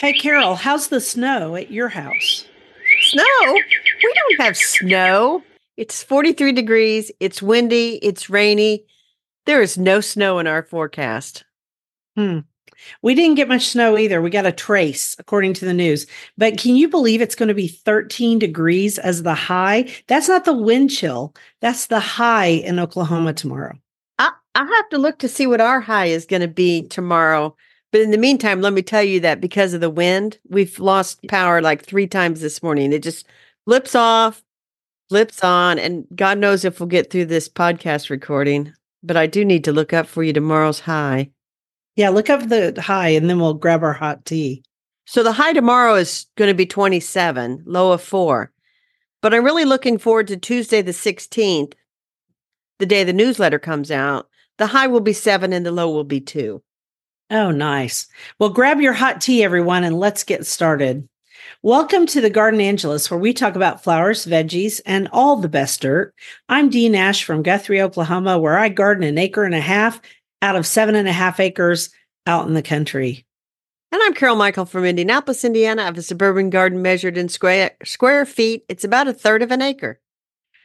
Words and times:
Hey, 0.00 0.14
Carol, 0.14 0.54
how's 0.54 0.88
the 0.88 0.98
snow 0.98 1.56
at 1.56 1.70
your 1.70 1.90
house? 1.90 2.46
Snow? 3.02 3.22
We 3.52 4.14
don't 4.14 4.40
have 4.46 4.56
snow. 4.56 5.42
It's 5.76 6.02
43 6.02 6.52
degrees. 6.52 7.12
It's 7.20 7.42
windy. 7.42 7.98
It's 8.02 8.30
rainy. 8.30 8.86
There 9.44 9.60
is 9.60 9.76
no 9.76 10.00
snow 10.00 10.38
in 10.38 10.46
our 10.46 10.62
forecast. 10.62 11.44
Hmm. 12.16 12.38
We 13.02 13.14
didn't 13.14 13.34
get 13.34 13.48
much 13.48 13.66
snow 13.66 13.98
either. 13.98 14.22
We 14.22 14.30
got 14.30 14.46
a 14.46 14.52
trace, 14.52 15.16
according 15.18 15.52
to 15.54 15.66
the 15.66 15.74
news. 15.74 16.06
But 16.38 16.56
can 16.56 16.76
you 16.76 16.88
believe 16.88 17.20
it's 17.20 17.34
going 17.34 17.48
to 17.50 17.54
be 17.54 17.68
13 17.68 18.38
degrees 18.38 18.96
as 18.96 19.22
the 19.22 19.34
high? 19.34 19.92
That's 20.06 20.28
not 20.28 20.46
the 20.46 20.56
wind 20.56 20.88
chill. 20.88 21.34
That's 21.60 21.88
the 21.88 22.00
high 22.00 22.46
in 22.46 22.78
Oklahoma 22.78 23.34
tomorrow. 23.34 23.76
I, 24.18 24.32
I 24.54 24.64
have 24.64 24.88
to 24.88 24.98
look 24.98 25.18
to 25.18 25.28
see 25.28 25.46
what 25.46 25.60
our 25.60 25.78
high 25.82 26.06
is 26.06 26.24
going 26.24 26.40
to 26.40 26.48
be 26.48 26.88
tomorrow. 26.88 27.54
But 27.92 28.02
in 28.02 28.10
the 28.10 28.18
meantime, 28.18 28.60
let 28.60 28.72
me 28.72 28.82
tell 28.82 29.02
you 29.02 29.20
that 29.20 29.40
because 29.40 29.74
of 29.74 29.80
the 29.80 29.90
wind, 29.90 30.38
we've 30.48 30.78
lost 30.78 31.26
power 31.28 31.60
like 31.60 31.84
three 31.84 32.06
times 32.06 32.40
this 32.40 32.62
morning. 32.62 32.92
It 32.92 33.02
just 33.02 33.26
flips 33.64 33.94
off, 33.94 34.42
flips 35.08 35.42
on, 35.42 35.78
and 35.78 36.06
God 36.14 36.38
knows 36.38 36.64
if 36.64 36.78
we'll 36.78 36.86
get 36.86 37.10
through 37.10 37.26
this 37.26 37.48
podcast 37.48 38.10
recording. 38.10 38.72
But 39.02 39.16
I 39.16 39.26
do 39.26 39.44
need 39.44 39.64
to 39.64 39.72
look 39.72 39.92
up 39.92 40.06
for 40.06 40.22
you 40.22 40.32
tomorrow's 40.32 40.80
high. 40.80 41.30
Yeah, 41.96 42.10
look 42.10 42.30
up 42.30 42.48
the 42.48 42.80
high 42.80 43.08
and 43.08 43.28
then 43.28 43.40
we'll 43.40 43.54
grab 43.54 43.82
our 43.82 43.92
hot 43.92 44.24
tea. 44.24 44.62
So 45.06 45.24
the 45.24 45.32
high 45.32 45.52
tomorrow 45.52 45.96
is 45.96 46.26
going 46.36 46.48
to 46.48 46.54
be 46.54 46.66
27, 46.66 47.64
low 47.66 47.90
of 47.92 48.00
four. 48.00 48.52
But 49.22 49.34
I'm 49.34 49.44
really 49.44 49.64
looking 49.64 49.98
forward 49.98 50.28
to 50.28 50.36
Tuesday, 50.36 50.82
the 50.82 50.92
16th, 50.92 51.74
the 52.78 52.86
day 52.86 53.04
the 53.04 53.12
newsletter 53.12 53.58
comes 53.58 53.90
out. 53.90 54.28
The 54.58 54.68
high 54.68 54.86
will 54.86 55.00
be 55.00 55.12
seven 55.12 55.52
and 55.52 55.66
the 55.66 55.72
low 55.72 55.90
will 55.90 56.04
be 56.04 56.20
two. 56.20 56.62
Oh, 57.32 57.52
nice. 57.52 58.08
Well, 58.40 58.50
grab 58.50 58.80
your 58.80 58.92
hot 58.92 59.20
tea, 59.20 59.44
everyone, 59.44 59.84
and 59.84 59.96
let's 59.96 60.24
get 60.24 60.44
started. 60.46 61.08
Welcome 61.62 62.06
to 62.06 62.20
the 62.20 62.30
Gardenangelist, 62.30 63.08
where 63.08 63.20
we 63.20 63.32
talk 63.32 63.54
about 63.54 63.84
flowers, 63.84 64.26
veggies, 64.26 64.80
and 64.84 65.08
all 65.12 65.36
the 65.36 65.48
best 65.48 65.80
dirt. 65.80 66.12
I'm 66.48 66.70
Dee 66.70 66.88
Nash 66.88 67.22
from 67.22 67.44
Guthrie, 67.44 67.80
Oklahoma, 67.80 68.36
where 68.40 68.58
I 68.58 68.68
garden 68.68 69.04
an 69.04 69.16
acre 69.16 69.44
and 69.44 69.54
a 69.54 69.60
half 69.60 70.00
out 70.42 70.56
of 70.56 70.66
seven 70.66 70.96
and 70.96 71.06
a 71.06 71.12
half 71.12 71.38
acres 71.38 71.90
out 72.26 72.48
in 72.48 72.54
the 72.54 72.62
country. 72.62 73.24
And 73.92 74.02
I'm 74.02 74.14
Carol 74.14 74.34
Michel 74.34 74.66
from 74.66 74.84
Indianapolis, 74.84 75.44
Indiana. 75.44 75.82
I 75.82 75.84
have 75.84 75.98
a 75.98 76.02
suburban 76.02 76.50
garden 76.50 76.82
measured 76.82 77.16
in 77.16 77.28
square, 77.28 77.70
square 77.84 78.26
feet. 78.26 78.64
It's 78.68 78.82
about 78.84 79.06
a 79.06 79.14
third 79.14 79.42
of 79.42 79.52
an 79.52 79.62
acre. 79.62 80.00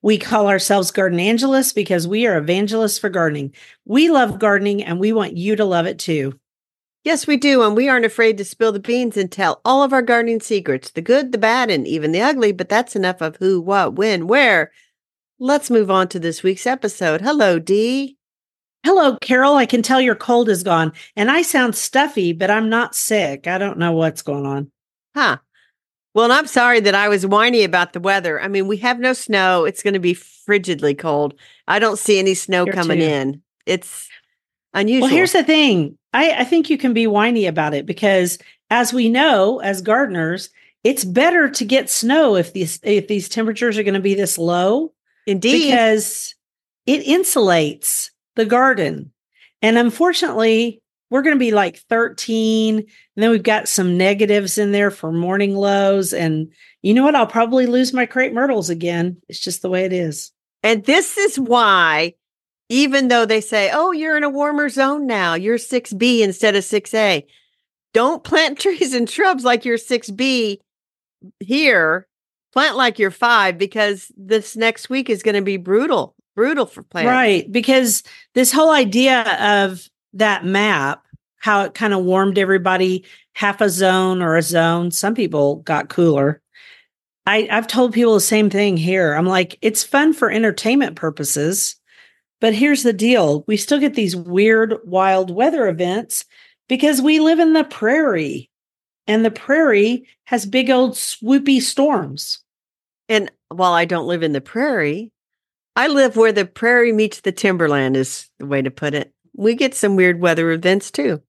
We 0.02 0.18
call 0.18 0.48
ourselves 0.48 0.92
Gardenangelists 0.92 1.76
because 1.76 2.08
we 2.08 2.26
are 2.26 2.40
evangelists 2.40 2.98
for 2.98 3.10
gardening. 3.10 3.54
We 3.86 4.10
love 4.10 4.40
gardening 4.40 4.84
and 4.84 5.00
we 5.00 5.14
want 5.14 5.38
you 5.38 5.56
to 5.58 5.66
love 5.66 5.86
it 5.86 6.00
too. 6.00 6.40
Yes, 7.06 7.28
we 7.28 7.38
do. 7.38 7.62
And 7.62 7.76
we 7.76 7.88
aren't 7.88 8.04
afraid 8.04 8.36
to 8.40 8.44
spill 8.44 8.72
the 8.72 8.80
beans 8.80 9.16
and 9.16 9.32
tell 9.32 9.62
all 9.64 9.84
of 9.84 9.94
our 9.94 10.02
gardening 10.02 10.42
secrets 10.42 10.90
the 10.90 11.02
good, 11.02 11.32
the 11.32 11.38
bad, 11.38 11.70
and 11.70 11.88
even 11.88 12.12
the 12.12 12.22
ugly. 12.22 12.52
But 12.52 12.68
that's 12.68 12.96
enough 12.96 13.22
of 13.22 13.38
who, 13.38 13.62
what, 13.62 13.94
when, 13.94 14.26
where. 14.26 14.72
Let's 15.38 15.70
move 15.70 15.92
on 15.92 16.08
to 16.10 16.20
this 16.20 16.42
week's 16.42 16.66
episode. 16.66 17.22
Hello, 17.22 17.60
Dee. 17.60 18.18
Hello, 18.84 19.18
Carol. 19.18 19.56
I 19.56 19.68
can 19.68 19.84
tell 19.84 20.02
your 20.02 20.16
cold 20.16 20.50
is 20.50 20.64
gone. 20.64 20.94
And 21.16 21.30
I 21.30 21.44
sound 21.44 21.76
stuffy, 21.76 22.34
but 22.34 22.50
I'm 22.50 22.70
not 22.70 22.96
sick. 22.96 23.46
I 23.46 23.60
don't 23.60 23.78
know 23.78 23.92
what's 23.92 24.24
going 24.24 24.48
on. 24.48 24.72
Huh. 25.16 25.38
Well, 26.16 26.26
and 26.26 26.34
I'm 26.34 26.48
sorry 26.48 26.80
that 26.80 26.96
I 26.96 27.08
was 27.08 27.28
whiny 27.28 27.64
about 27.64 27.94
the 27.94 28.00
weather. 28.00 28.42
I 28.42 28.48
mean, 28.48 28.68
we 28.68 28.78
have 28.78 29.00
no 29.00 29.14
snow. 29.14 29.66
It's 29.66 29.84
going 29.84 29.94
to 29.94 30.00
be 30.00 30.16
frigidly 30.16 30.98
cold. 30.98 31.36
I 31.68 31.78
don't 31.78 32.00
see 32.00 32.18
any 32.18 32.34
snow 32.34 32.64
Here 32.66 32.74
coming 32.74 33.00
too. 33.00 33.06
in. 33.06 33.42
It's 33.68 34.08
unusual. 34.74 35.08
Well, 35.08 35.16
here's 35.16 35.34
the 35.34 35.44
thing 35.44 35.98
I, 36.16 36.40
I 36.40 36.44
think 36.46 36.70
you 36.70 36.78
can 36.78 36.94
be 36.94 37.08
whiny 37.08 37.46
about 37.46 37.74
it 37.74 37.86
because, 37.86 38.38
as 38.70 38.94
we 38.94 39.10
know, 39.10 39.60
as 39.60 39.82
gardeners, 39.82 40.50
it's 40.84 41.04
better 41.04 41.50
to 41.50 41.66
get 41.66 41.90
snow 41.90 42.36
if 42.36 42.54
these 42.54 42.80
if 42.84 43.08
these 43.08 43.28
temperatures 43.28 43.78
are 43.78 43.84
going 43.84 43.96
to 43.96 44.00
be 44.00 44.16
this 44.16 44.38
low 44.38 44.94
Indeed. 45.28 45.68
because 45.68 46.34
it 46.86 47.06
insulates 47.06 48.12
the 48.36 48.46
garden. 48.46 49.12
And 49.62 49.78
unfortunately, 49.78 50.82
we're 51.10 51.22
going 51.22 51.36
to 51.36 51.40
be 51.40 51.52
like 51.52 51.80
13. 51.90 52.78
And 52.78 52.88
then 53.16 53.32
we've 53.32 53.44
got 53.44 53.68
some 53.68 53.98
negatives 53.98 54.58
in 54.58 54.72
there 54.72 54.92
for 54.92 55.12
morning 55.12 55.56
lows. 55.56 56.14
And 56.14 56.52
you 56.82 56.94
know 56.94 57.04
what? 57.04 57.16
I'll 57.16 57.28
probably 57.28 57.66
lose 57.66 57.94
my 57.94 58.06
crepe 58.06 58.34
myrtles 58.34 58.70
again. 58.70 59.18
It's 59.28 59.40
just 59.40 59.62
the 59.62 59.70
way 59.70 59.86
it 59.86 59.94
is. 59.94 60.32
And 60.64 60.84
this 60.86 61.18
is 61.18 61.40
why, 61.40 62.14
even 62.70 63.08
though 63.08 63.26
they 63.26 63.42
say, 63.42 63.70
oh, 63.74 63.92
you're 63.92 64.18
in 64.18 64.24
a 64.24 64.30
warmer 64.30 64.70
zone 64.70 65.06
now, 65.06 65.34
you're 65.34 65.58
6B 65.58 66.22
instead 66.22 66.56
of 66.56 66.64
6A, 66.64 67.26
don't 67.94 68.24
plant 68.24 68.60
trees 68.60 68.94
and 68.94 69.10
shrubs 69.10 69.44
like 69.44 69.66
you're 69.66 69.78
6B 69.78 70.60
here. 71.40 72.08
Plant 72.54 72.78
like 72.78 73.00
you're 73.00 73.12
five 73.12 73.58
because 73.58 74.10
this 74.16 74.56
next 74.56 74.90
week 74.90 75.10
is 75.10 75.24
going 75.24 75.36
to 75.36 75.42
be 75.42 75.58
brutal, 75.58 76.16
brutal 76.36 76.66
for 76.66 76.84
plants. 76.84 77.10
Right. 77.10 77.52
Because 77.52 78.02
this 78.34 78.52
whole 78.52 78.72
idea 78.72 79.24
of 79.42 79.90
that 80.14 80.46
map, 80.46 81.04
how 81.36 81.64
it 81.64 81.74
kind 81.74 81.94
of 81.94 82.06
warmed 82.06 82.38
everybody 82.38 83.04
half 83.34 83.60
a 83.60 83.70
zone 83.70 84.22
or 84.22 84.38
a 84.38 84.42
zone, 84.42 84.90
some 84.92 85.14
people 85.14 85.58
got 85.58 85.90
cooler. 85.90 86.42
I, 87.28 87.48
I've 87.52 87.68
told 87.68 87.94
people 87.94 88.14
the 88.14 88.22
same 88.22 88.50
thing 88.50 88.78
here. 88.78 89.14
I'm 89.14 89.26
like, 89.26 89.58
it's 89.62 89.84
fun 89.84 90.14
for 90.14 90.32
entertainment 90.32 90.96
purposes. 90.96 91.76
But 92.42 92.54
here's 92.54 92.84
the 92.84 92.94
deal 92.94 93.44
we 93.48 93.58
still 93.58 93.80
get 93.80 93.94
these 93.96 94.16
weird, 94.16 94.76
wild 94.84 95.32
weather 95.32 95.68
events 95.68 96.26
because 96.68 97.02
we 97.02 97.20
live 97.20 97.40
in 97.40 97.54
the 97.54 97.64
prairie 97.64 98.50
and 99.08 99.24
the 99.24 99.32
prairie 99.32 100.08
has 100.26 100.46
big 100.46 100.70
old 100.70 100.94
swoopy 100.94 101.62
storms. 101.62 102.40
And 103.08 103.32
while 103.50 103.74
I 103.74 103.86
don't 103.86 104.08
live 104.08 104.24
in 104.24 104.34
the 104.34 104.42
prairie, 104.42 105.12
I 105.76 105.88
live 105.88 106.16
where 106.16 106.32
the 106.32 106.46
prairie 106.46 106.92
meets 106.94 107.22
the 107.22 107.32
timberland, 107.32 107.98
is 107.98 108.30
the 108.40 108.46
way 108.48 108.62
to 108.62 108.72
put 108.72 108.94
it. 108.94 109.14
We 109.36 109.56
get 109.56 109.76
some 109.76 109.96
weird 109.96 110.20
weather 110.22 110.52
events 110.52 110.90
too. 110.90 111.22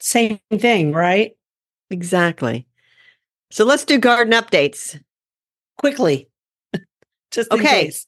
Same 0.00 0.40
thing, 0.52 0.92
right? 0.92 1.32
Exactly. 1.90 2.66
So 3.50 3.64
let's 3.64 3.84
do 3.84 3.98
garden 3.98 4.32
updates. 4.32 5.00
Quickly. 5.78 6.28
Just 7.30 7.52
in 7.52 7.60
Okay. 7.60 7.84
case. 7.86 8.06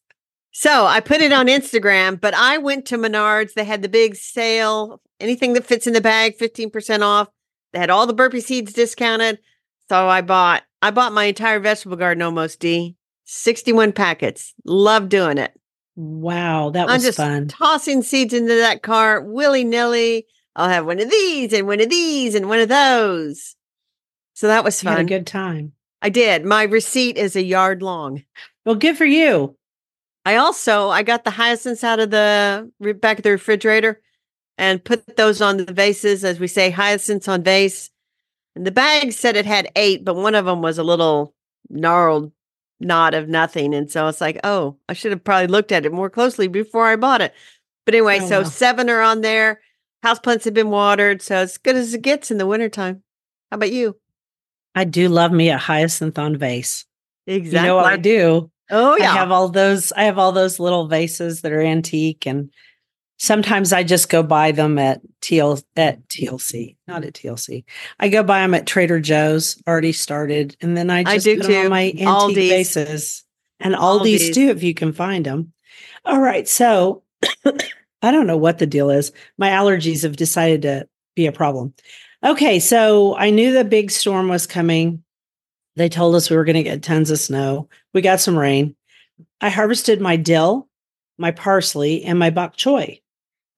So 0.52 0.84
I 0.84 1.00
put 1.00 1.22
it 1.22 1.32
on 1.32 1.46
Instagram, 1.46 2.20
but 2.20 2.34
I 2.34 2.58
went 2.58 2.86
to 2.86 2.98
Menards. 2.98 3.54
They 3.54 3.64
had 3.64 3.82
the 3.82 3.88
big 3.88 4.14
sale, 4.14 5.00
anything 5.18 5.54
that 5.54 5.64
fits 5.64 5.86
in 5.86 5.94
the 5.94 6.00
bag, 6.00 6.36
15% 6.38 7.02
off. 7.02 7.28
They 7.72 7.78
had 7.78 7.90
all 7.90 8.06
the 8.06 8.12
Burpee 8.12 8.40
seeds 8.40 8.74
discounted. 8.74 9.38
So 9.88 10.08
I 10.08 10.20
bought, 10.20 10.62
I 10.82 10.90
bought 10.90 11.14
my 11.14 11.24
entire 11.24 11.58
vegetable 11.58 11.96
garden 11.96 12.22
almost, 12.22 12.60
Dee. 12.60 12.96
61 13.24 13.92
packets. 13.92 14.52
Love 14.64 15.08
doing 15.08 15.38
it. 15.38 15.52
Wow, 15.96 16.70
that 16.70 16.86
was 16.86 16.94
I'm 16.94 17.00
just 17.00 17.16
fun. 17.18 17.48
tossing 17.48 18.02
seeds 18.02 18.34
into 18.34 18.54
that 18.56 18.82
cart 18.82 19.26
willy 19.26 19.64
nilly. 19.64 20.26
I'll 20.54 20.68
have 20.68 20.86
one 20.86 21.00
of 21.00 21.10
these 21.10 21.52
and 21.52 21.66
one 21.66 21.80
of 21.80 21.88
these 21.88 22.34
and 22.34 22.48
one 22.48 22.60
of 22.60 22.68
those. 22.68 23.56
So 24.34 24.48
that 24.48 24.64
was 24.64 24.82
fun. 24.82 24.92
You 24.92 24.96
had 24.98 25.06
a 25.06 25.08
good 25.08 25.26
time. 25.26 25.72
I 26.02 26.10
did. 26.10 26.44
My 26.44 26.64
receipt 26.64 27.16
is 27.16 27.36
a 27.36 27.42
yard 27.42 27.82
long. 27.82 28.24
Well, 28.64 28.74
good 28.74 28.96
for 28.96 29.04
you. 29.04 29.56
I 30.24 30.36
also 30.36 30.88
I 30.90 31.02
got 31.02 31.24
the 31.24 31.30
hyacinths 31.30 31.82
out 31.84 31.98
of 32.00 32.10
the 32.10 32.70
back 33.00 33.18
of 33.18 33.24
the 33.24 33.30
refrigerator 33.30 34.00
and 34.58 34.84
put 34.84 35.16
those 35.16 35.40
on 35.42 35.56
the 35.56 35.72
vases, 35.72 36.24
as 36.24 36.38
we 36.38 36.46
say, 36.46 36.70
hyacinths 36.70 37.26
on 37.28 37.42
vase. 37.42 37.90
And 38.54 38.66
the 38.66 38.70
bag 38.70 39.12
said 39.12 39.36
it 39.36 39.46
had 39.46 39.70
eight, 39.76 40.04
but 40.04 40.14
one 40.14 40.34
of 40.34 40.44
them 40.44 40.62
was 40.62 40.78
a 40.78 40.84
little 40.84 41.34
gnarled 41.70 42.32
knot 42.78 43.14
of 43.14 43.28
nothing. 43.28 43.74
And 43.74 43.90
so 43.90 44.06
it's 44.08 44.20
like, 44.20 44.38
oh, 44.44 44.76
I 44.88 44.92
should 44.92 45.10
have 45.12 45.24
probably 45.24 45.46
looked 45.46 45.72
at 45.72 45.86
it 45.86 45.92
more 45.92 46.10
closely 46.10 46.48
before 46.48 46.86
I 46.86 46.96
bought 46.96 47.20
it. 47.22 47.32
But 47.86 47.94
anyway, 47.94 48.18
Oh, 48.22 48.28
so 48.28 48.38
wow. 48.42 48.48
seven 48.48 48.90
are 48.90 49.00
on 49.00 49.22
there. 49.22 49.60
Houseplants 50.04 50.44
have 50.44 50.54
been 50.54 50.70
watered, 50.70 51.22
so 51.22 51.36
as 51.36 51.58
good 51.58 51.76
as 51.76 51.94
it 51.94 52.02
gets 52.02 52.30
in 52.30 52.38
the 52.38 52.46
wintertime. 52.46 53.02
How 53.50 53.56
about 53.56 53.72
you? 53.72 53.96
I 54.74 54.84
do 54.84 55.08
love 55.08 55.32
me 55.32 55.48
a 55.50 55.58
hyacinth 55.58 56.18
on 56.18 56.36
vase. 56.36 56.84
Exactly. 57.26 57.60
You 57.60 57.66
know 57.66 57.76
what 57.76 57.86
I 57.92 57.96
do? 57.96 58.50
Oh 58.72 58.96
yeah. 58.96 59.12
I 59.12 59.14
have 59.16 59.30
all 59.30 59.48
those 59.48 59.92
I 59.92 60.04
have 60.04 60.18
all 60.18 60.32
those 60.32 60.58
little 60.58 60.88
vases 60.88 61.42
that 61.42 61.52
are 61.52 61.60
antique 61.60 62.26
and 62.26 62.50
sometimes 63.18 63.72
I 63.72 63.84
just 63.84 64.08
go 64.08 64.22
buy 64.22 64.50
them 64.50 64.78
at 64.78 65.00
TL 65.20 65.62
at 65.76 66.08
TLC, 66.08 66.74
not 66.88 67.04
at 67.04 67.12
TLC. 67.14 67.64
I 68.00 68.08
go 68.08 68.22
buy 68.24 68.40
them 68.40 68.54
at 68.54 68.66
Trader 68.66 68.98
Joe's 68.98 69.62
already 69.68 69.92
started 69.92 70.56
and 70.60 70.76
then 70.76 70.90
I 70.90 71.00
I 71.06 71.14
just 71.14 71.24
do 71.24 71.36
put 71.38 71.46
too. 71.46 71.56
on 71.56 71.68
my 71.70 71.82
antique 71.90 72.06
Aldi's. 72.08 72.34
vases 72.74 73.24
and 73.60 73.74
Aldi's 73.74 74.22
Aldi's. 74.30 74.34
too 74.34 74.48
if 74.48 74.62
you 74.62 74.74
can 74.74 74.92
find 74.92 75.26
them. 75.26 75.52
All 76.04 76.20
right, 76.20 76.48
so 76.48 77.02
I 78.02 78.10
don't 78.10 78.26
know 78.26 78.36
what 78.36 78.58
the 78.58 78.66
deal 78.66 78.90
is. 78.90 79.12
My 79.38 79.50
allergies 79.50 80.02
have 80.02 80.16
decided 80.16 80.62
to 80.62 80.88
be 81.14 81.26
a 81.26 81.32
problem. 81.32 81.74
Okay, 82.24 82.58
so 82.58 83.16
I 83.16 83.30
knew 83.30 83.52
the 83.52 83.64
big 83.64 83.90
storm 83.90 84.28
was 84.28 84.46
coming. 84.46 85.04
They 85.76 85.88
told 85.88 86.14
us 86.14 86.28
we 86.28 86.36
were 86.36 86.44
going 86.44 86.56
to 86.56 86.62
get 86.62 86.82
tons 86.82 87.10
of 87.10 87.18
snow. 87.18 87.68
We 87.94 88.02
got 88.02 88.20
some 88.20 88.38
rain. 88.38 88.76
I 89.40 89.48
harvested 89.48 90.00
my 90.00 90.16
dill, 90.16 90.68
my 91.18 91.30
parsley, 91.30 92.04
and 92.04 92.18
my 92.18 92.30
bok 92.30 92.56
choy 92.56 93.00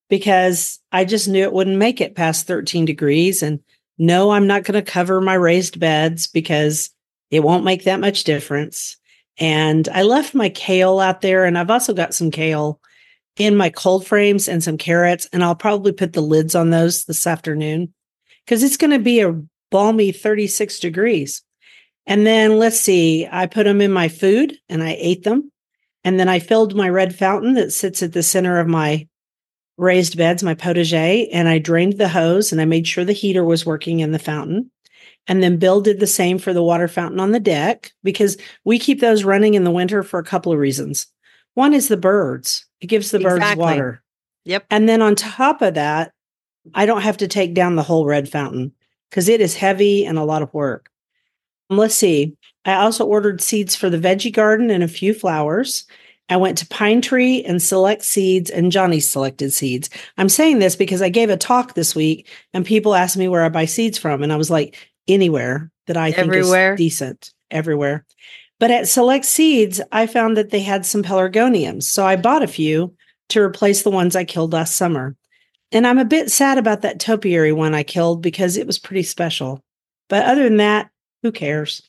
because 0.09 0.79
I 0.93 1.05
just 1.05 1.29
knew 1.29 1.43
it 1.43 1.53
wouldn't 1.53 1.79
make 1.79 2.01
it 2.01 2.15
past 2.15 2.47
13 2.47 2.85
degrees. 2.85 3.43
And 3.43 3.61
No, 3.99 4.31
I'm 4.31 4.47
not 4.47 4.65
going 4.65 4.83
to 4.83 4.91
cover 4.91 5.21
my 5.21 5.35
raised 5.35 5.81
beds 5.81 6.27
because 6.27 6.91
it 7.31 7.41
won't 7.41 7.65
make 7.65 7.85
that 7.85 8.01
much 8.01 8.25
difference. 8.25 8.97
And 9.39 9.89
I 9.89 10.03
left 10.03 10.35
my 10.35 10.49
kale 10.49 11.01
out 11.01 11.21
there, 11.21 11.45
and 11.45 11.59
I've 11.59 11.71
also 11.71 11.93
got 11.93 12.15
some 12.15 12.31
kale 12.31 12.81
in 13.37 13.57
my 13.57 13.71
cold 13.71 14.07
frames 14.07 14.49
and 14.49 14.63
some 14.63 14.79
carrots. 14.79 15.27
And 15.33 15.43
I'll 15.43 15.57
probably 15.57 15.93
put 15.93 16.13
the 16.13 16.21
lids 16.21 16.55
on 16.55 16.71
those 16.71 17.05
this 17.05 17.27
afternoon 17.27 17.93
because 18.45 18.63
it's 18.63 18.77
going 18.77 18.93
to 18.93 18.99
be 18.99 19.21
a 19.21 19.41
balmy 19.71 20.13
36 20.13 20.79
degrees. 20.79 21.43
And 22.07 22.27
then 22.27 22.59
let's 22.59 22.81
see, 22.81 23.27
I 23.31 23.47
put 23.47 23.65
them 23.65 23.81
in 23.81 23.93
my 23.93 24.09
food 24.09 24.57
and 24.69 24.83
I 24.83 24.97
ate 24.99 25.25
them. 25.25 25.51
And 26.05 26.21
then 26.21 26.29
I 26.29 26.39
filled 26.39 26.75
my 26.75 26.89
red 26.89 27.15
fountain 27.15 27.55
that 27.55 27.73
sits 27.73 28.03
at 28.03 28.13
the 28.13 28.23
center 28.23 28.59
of 28.59 28.67
my 28.67 29.09
raised 29.77 30.17
beds, 30.17 30.43
my 30.43 30.55
potager, 30.55 31.29
and 31.33 31.49
I 31.49 31.59
drained 31.59 31.95
the 31.95 32.09
hose 32.09 32.53
and 32.53 32.61
I 32.61 32.67
made 32.67 32.87
sure 32.87 33.05
the 33.05 33.13
heater 33.13 33.45
was 33.45 33.65
working 33.65 34.01
in 34.01 34.13
the 34.13 34.19
fountain. 34.19 34.71
And 35.27 35.43
then 35.43 35.57
Bill 35.57 35.81
did 35.81 36.01
the 36.01 36.07
same 36.07 36.39
for 36.39 36.53
the 36.53 36.63
water 36.63 36.87
fountain 36.89 37.19
on 37.19 37.31
the 37.31 37.41
deck 37.41 37.93
because 38.03 38.37
we 38.65 38.79
keep 38.79 39.01
those 39.01 39.25
running 39.25 39.55
in 39.55 39.65
the 39.65 39.71
winter 39.71 40.03
for 40.03 40.19
a 40.21 40.25
couple 40.25 40.53
of 40.53 40.59
reasons. 40.59 41.07
One 41.55 41.73
is 41.73 41.89
the 41.89 41.97
birds, 41.97 42.67
it 42.81 42.89
gives 42.89 43.11
the 43.11 43.21
birds 43.21 43.57
water. 43.57 44.03
Yep. 44.45 44.67
And 44.71 44.87
then 44.89 45.01
on 45.01 45.15
top 45.15 45.63
of 45.63 45.75
that, 45.75 46.13
I 46.75 46.85
don't 46.85 47.01
have 47.01 47.17
to 47.19 47.29
take 47.29 47.55
down 47.55 47.77
the 47.77 47.83
whole 47.83 48.05
red 48.05 48.29
fountain 48.29 48.73
because 49.09 49.29
it 49.29 49.41
is 49.41 49.55
heavy 49.57 50.05
and 50.05 50.19
a 50.19 50.25
lot 50.25 50.43
of 50.43 50.53
work. 50.53 50.91
Let's 51.77 51.95
see. 51.95 52.37
I 52.65 52.75
also 52.75 53.05
ordered 53.05 53.41
seeds 53.41 53.75
for 53.77 53.91
the 53.91 53.99
veggie 53.99 54.33
garden 54.33 54.71
and 54.71 54.83
a 54.83 54.89
few 54.89 55.15
flowers. 55.15 55.85
I 56.31 56.39
went 56.39 56.57
to 56.59 56.67
Pine 56.69 57.03
Tree 57.03 57.45
and 57.45 57.63
Select 57.63 58.03
Seeds 58.03 58.51
and 58.51 58.73
Johnny's 58.73 59.09
Selected 59.09 59.53
Seeds. 59.53 59.91
I'm 60.17 60.31
saying 60.31 60.59
this 60.59 60.75
because 60.75 61.03
I 61.03 61.11
gave 61.11 61.29
a 61.29 61.37
talk 61.37 61.75
this 61.75 61.95
week 61.95 62.29
and 62.55 62.65
people 62.65 62.95
asked 62.95 63.19
me 63.19 63.29
where 63.29 63.45
I 63.45 63.51
buy 63.51 63.67
seeds 63.67 63.99
from. 63.99 64.23
And 64.23 64.33
I 64.33 64.37
was 64.37 64.51
like, 64.51 64.79
anywhere 65.07 65.71
that 65.87 65.99
I 65.99 66.13
think 66.13 66.29
Everywhere? 66.29 66.75
is 66.75 66.79
decent, 66.79 67.33
everywhere. 67.51 68.07
But 68.59 68.71
at 68.71 68.89
Select 68.89 69.27
Seeds, 69.27 69.83
I 69.93 70.07
found 70.07 70.37
that 70.39 70.49
they 70.51 70.61
had 70.61 70.87
some 70.87 71.03
pelargoniums. 71.03 71.83
So 71.83 72.07
I 72.07 72.17
bought 72.17 72.43
a 72.43 72.47
few 72.47 72.95
to 73.31 73.43
replace 73.43 73.83
the 73.83 73.91
ones 73.91 74.17
I 74.17 74.25
killed 74.25 74.55
last 74.55 74.77
summer. 74.77 75.17
And 75.73 75.87
I'm 75.87 75.99
a 75.99 76.05
bit 76.05 76.31
sad 76.31 76.57
about 76.57 76.83
that 76.83 77.01
topiary 77.01 77.53
one 77.53 77.75
I 77.75 77.83
killed 77.83 78.23
because 78.23 78.57
it 78.57 78.67
was 78.67 78.79
pretty 78.79 79.03
special. 79.03 79.63
But 80.09 80.25
other 80.25 80.45
than 80.45 80.59
that, 80.59 80.91
who 81.25 81.33
cares? 81.33 81.83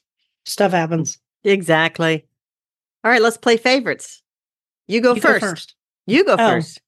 Stuff 0.46 0.72
happens. 0.72 1.20
Exactly. 1.44 2.26
All 3.04 3.12
right, 3.12 3.22
let's 3.22 3.38
play 3.38 3.58
favorites. 3.58 4.24
You 4.88 5.02
go, 5.02 5.14
You 5.14 5.22
first. 5.22 5.42
go 5.42 5.48
first. 5.50 5.76
You 6.08 6.24
go 6.24 6.34
Oh. 6.34 6.38
first. 6.38 6.82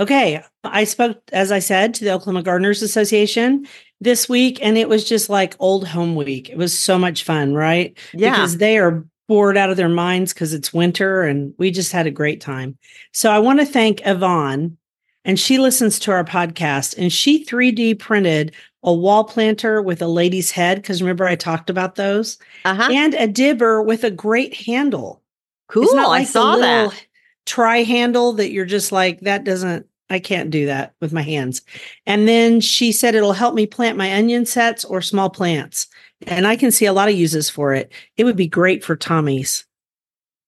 Okay. 0.00 0.42
I 0.64 0.84
spoke, 0.84 1.20
as 1.32 1.52
I 1.52 1.58
said, 1.58 1.94
to 1.94 2.04
the 2.04 2.12
Oklahoma 2.12 2.42
Gardeners 2.42 2.82
Association 2.82 3.66
this 4.00 4.28
week, 4.28 4.58
and 4.62 4.78
it 4.78 4.88
was 4.88 5.04
just 5.08 5.28
like 5.28 5.56
old 5.58 5.86
home 5.86 6.14
week. 6.16 6.48
It 6.48 6.56
was 6.56 6.76
so 6.76 6.98
much 6.98 7.22
fun, 7.24 7.52
right? 7.54 7.96
Yeah. 8.14 8.30
because 8.30 8.56
they 8.58 8.78
are 8.78 9.04
bored 9.28 9.58
out 9.58 9.68
of 9.70 9.76
their 9.76 9.88
minds 9.90 10.32
because 10.32 10.54
it's 10.54 10.72
winter 10.72 11.22
and 11.22 11.52
we 11.58 11.70
just 11.70 11.92
had 11.92 12.06
a 12.06 12.10
great 12.10 12.40
time. 12.40 12.78
So 13.12 13.30
I 13.30 13.40
want 13.40 13.60
to 13.60 13.66
thank 13.66 14.00
Yvonne, 14.06 14.78
and 15.24 15.38
she 15.38 15.58
listens 15.58 15.98
to 16.00 16.12
our 16.12 16.24
podcast 16.24 16.96
and 16.96 17.12
she 17.12 17.44
3D 17.44 17.98
printed 17.98 18.54
a 18.82 18.92
wall 18.92 19.24
planter 19.24 19.82
with 19.82 20.00
a 20.00 20.06
lady's 20.06 20.50
head. 20.50 20.80
Because 20.80 21.02
remember, 21.02 21.26
I 21.26 21.34
talked 21.34 21.68
about 21.70 21.96
those 21.96 22.38
uh-huh. 22.64 22.90
and 22.92 23.14
a 23.14 23.26
dibber 23.26 23.82
with 23.82 24.04
a 24.04 24.10
great 24.10 24.54
handle. 24.54 25.22
Cool. 25.68 25.94
Not 25.94 26.10
I 26.10 26.24
saw 26.24 26.56
that. 26.56 27.06
Try 27.44 27.78
handle 27.82 28.34
that 28.34 28.52
you're 28.52 28.64
just 28.64 28.92
like, 28.92 29.20
that 29.20 29.44
doesn't, 29.44 29.86
I 30.10 30.18
can't 30.18 30.50
do 30.50 30.66
that 30.66 30.94
with 31.00 31.12
my 31.12 31.22
hands. 31.22 31.62
And 32.06 32.28
then 32.28 32.60
she 32.60 32.92
said 32.92 33.14
it'll 33.14 33.32
help 33.32 33.54
me 33.54 33.66
plant 33.66 33.98
my 33.98 34.14
onion 34.14 34.46
sets 34.46 34.84
or 34.84 35.02
small 35.02 35.28
plants. 35.28 35.86
And 36.26 36.46
I 36.46 36.56
can 36.56 36.70
see 36.70 36.86
a 36.86 36.92
lot 36.92 37.08
of 37.08 37.14
uses 37.14 37.50
for 37.50 37.74
it. 37.74 37.92
It 38.16 38.24
would 38.24 38.36
be 38.36 38.48
great 38.48 38.84
for 38.84 38.96
Tommy's 38.96 39.64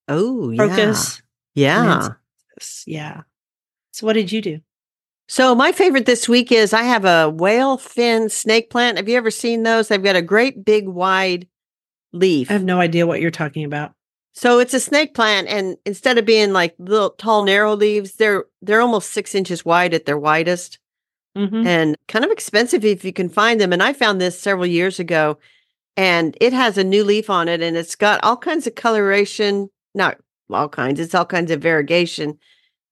Oh, 0.09 0.51
yeah. 0.51 0.69
focus. 0.69 1.23
Yeah. 1.55 2.09
Yeah. 2.87 3.23
So 4.01 4.07
what 4.07 4.15
did 4.15 4.33
you 4.33 4.41
do? 4.41 4.61
So 5.29 5.55
my 5.55 5.73
favorite 5.73 6.07
this 6.07 6.27
week 6.27 6.51
is 6.51 6.73
I 6.73 6.85
have 6.85 7.05
a 7.05 7.29
whale 7.29 7.77
fin 7.77 8.31
snake 8.31 8.71
plant. 8.71 8.97
Have 8.97 9.11
you 9.11 9.17
ever 9.19 9.31
seen 9.31 9.63
those? 9.63 9.89
They've 9.89 10.03
got 10.03 10.17
a 10.17 10.23
great 10.23 10.65
big 10.65 10.89
wide 10.89 11.47
leaf. 12.11 12.49
I 12.51 12.55
have 12.55 12.65
no 12.65 12.81
idea 12.81 13.07
what 13.07 13.21
you're 13.21 13.31
talking 13.31 13.63
about. 13.65 13.93
So 14.33 14.59
it's 14.59 14.73
a 14.73 14.81
snake 14.81 15.13
plant, 15.13 15.49
and 15.49 15.77
instead 15.85 16.17
of 16.17 16.25
being 16.25 16.55
like 16.55 16.75
little 16.79 17.11
tall 17.11 17.45
narrow 17.45 17.77
leaves, 17.77 18.15
they're 18.15 18.47
they're 18.63 18.81
almost 18.81 19.11
six 19.11 19.35
inches 19.35 19.67
wide 19.67 19.93
at 19.93 20.07
their 20.07 20.19
widest, 20.19 20.79
Mhm. 21.37 21.67
and 21.67 21.97
kind 22.09 22.25
of 22.25 22.31
expensive 22.31 22.83
if 22.85 23.05
you 23.05 23.13
can 23.13 23.29
find 23.29 23.61
them. 23.61 23.73
And 23.75 23.83
I 23.83 23.93
found 23.93 24.19
this 24.19 24.41
several 24.41 24.67
years 24.67 24.99
ago, 24.99 25.39
and 25.95 26.39
it 26.41 26.55
has 26.55 26.79
a 26.79 26.85
new 26.85 27.05
leaf 27.05 27.29
on 27.29 27.49
it, 27.49 27.61
and 27.61 27.77
it's 27.77 27.97
got 27.97 28.25
all 28.25 28.39
kinds 28.39 28.67
of 28.67 28.75
coloration, 28.77 29.69
not 29.95 30.17
all 30.49 30.71
kinds, 30.71 31.01
it's 31.01 31.15
all 31.15 31.27
kinds 31.27 31.51
of 31.51 31.61
variegation, 31.61 32.39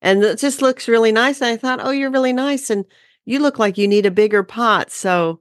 and 0.02 0.22
it 0.22 0.38
just 0.38 0.62
looks 0.62 0.88
really 0.88 1.12
nice. 1.12 1.40
And 1.40 1.50
I 1.50 1.56
thought, 1.56 1.80
oh, 1.82 1.90
you're 1.90 2.10
really 2.10 2.32
nice, 2.32 2.70
and 2.70 2.84
you 3.24 3.38
look 3.40 3.58
like 3.58 3.78
you 3.78 3.88
need 3.88 4.06
a 4.06 4.10
bigger 4.10 4.42
pot. 4.42 4.90
So 4.90 5.40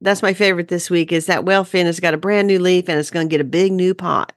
that's 0.00 0.22
my 0.22 0.34
favorite 0.34 0.68
this 0.68 0.90
week 0.90 1.12
is 1.12 1.26
that 1.26 1.44
whale 1.44 1.64
fin 1.64 1.86
has 1.86 2.00
got 2.00 2.14
a 2.14 2.18
brand 2.18 2.48
new 2.48 2.58
leaf, 2.58 2.88
and 2.88 2.98
it's 2.98 3.10
going 3.10 3.28
to 3.28 3.30
get 3.30 3.40
a 3.40 3.44
big 3.44 3.72
new 3.72 3.94
pot. 3.94 4.32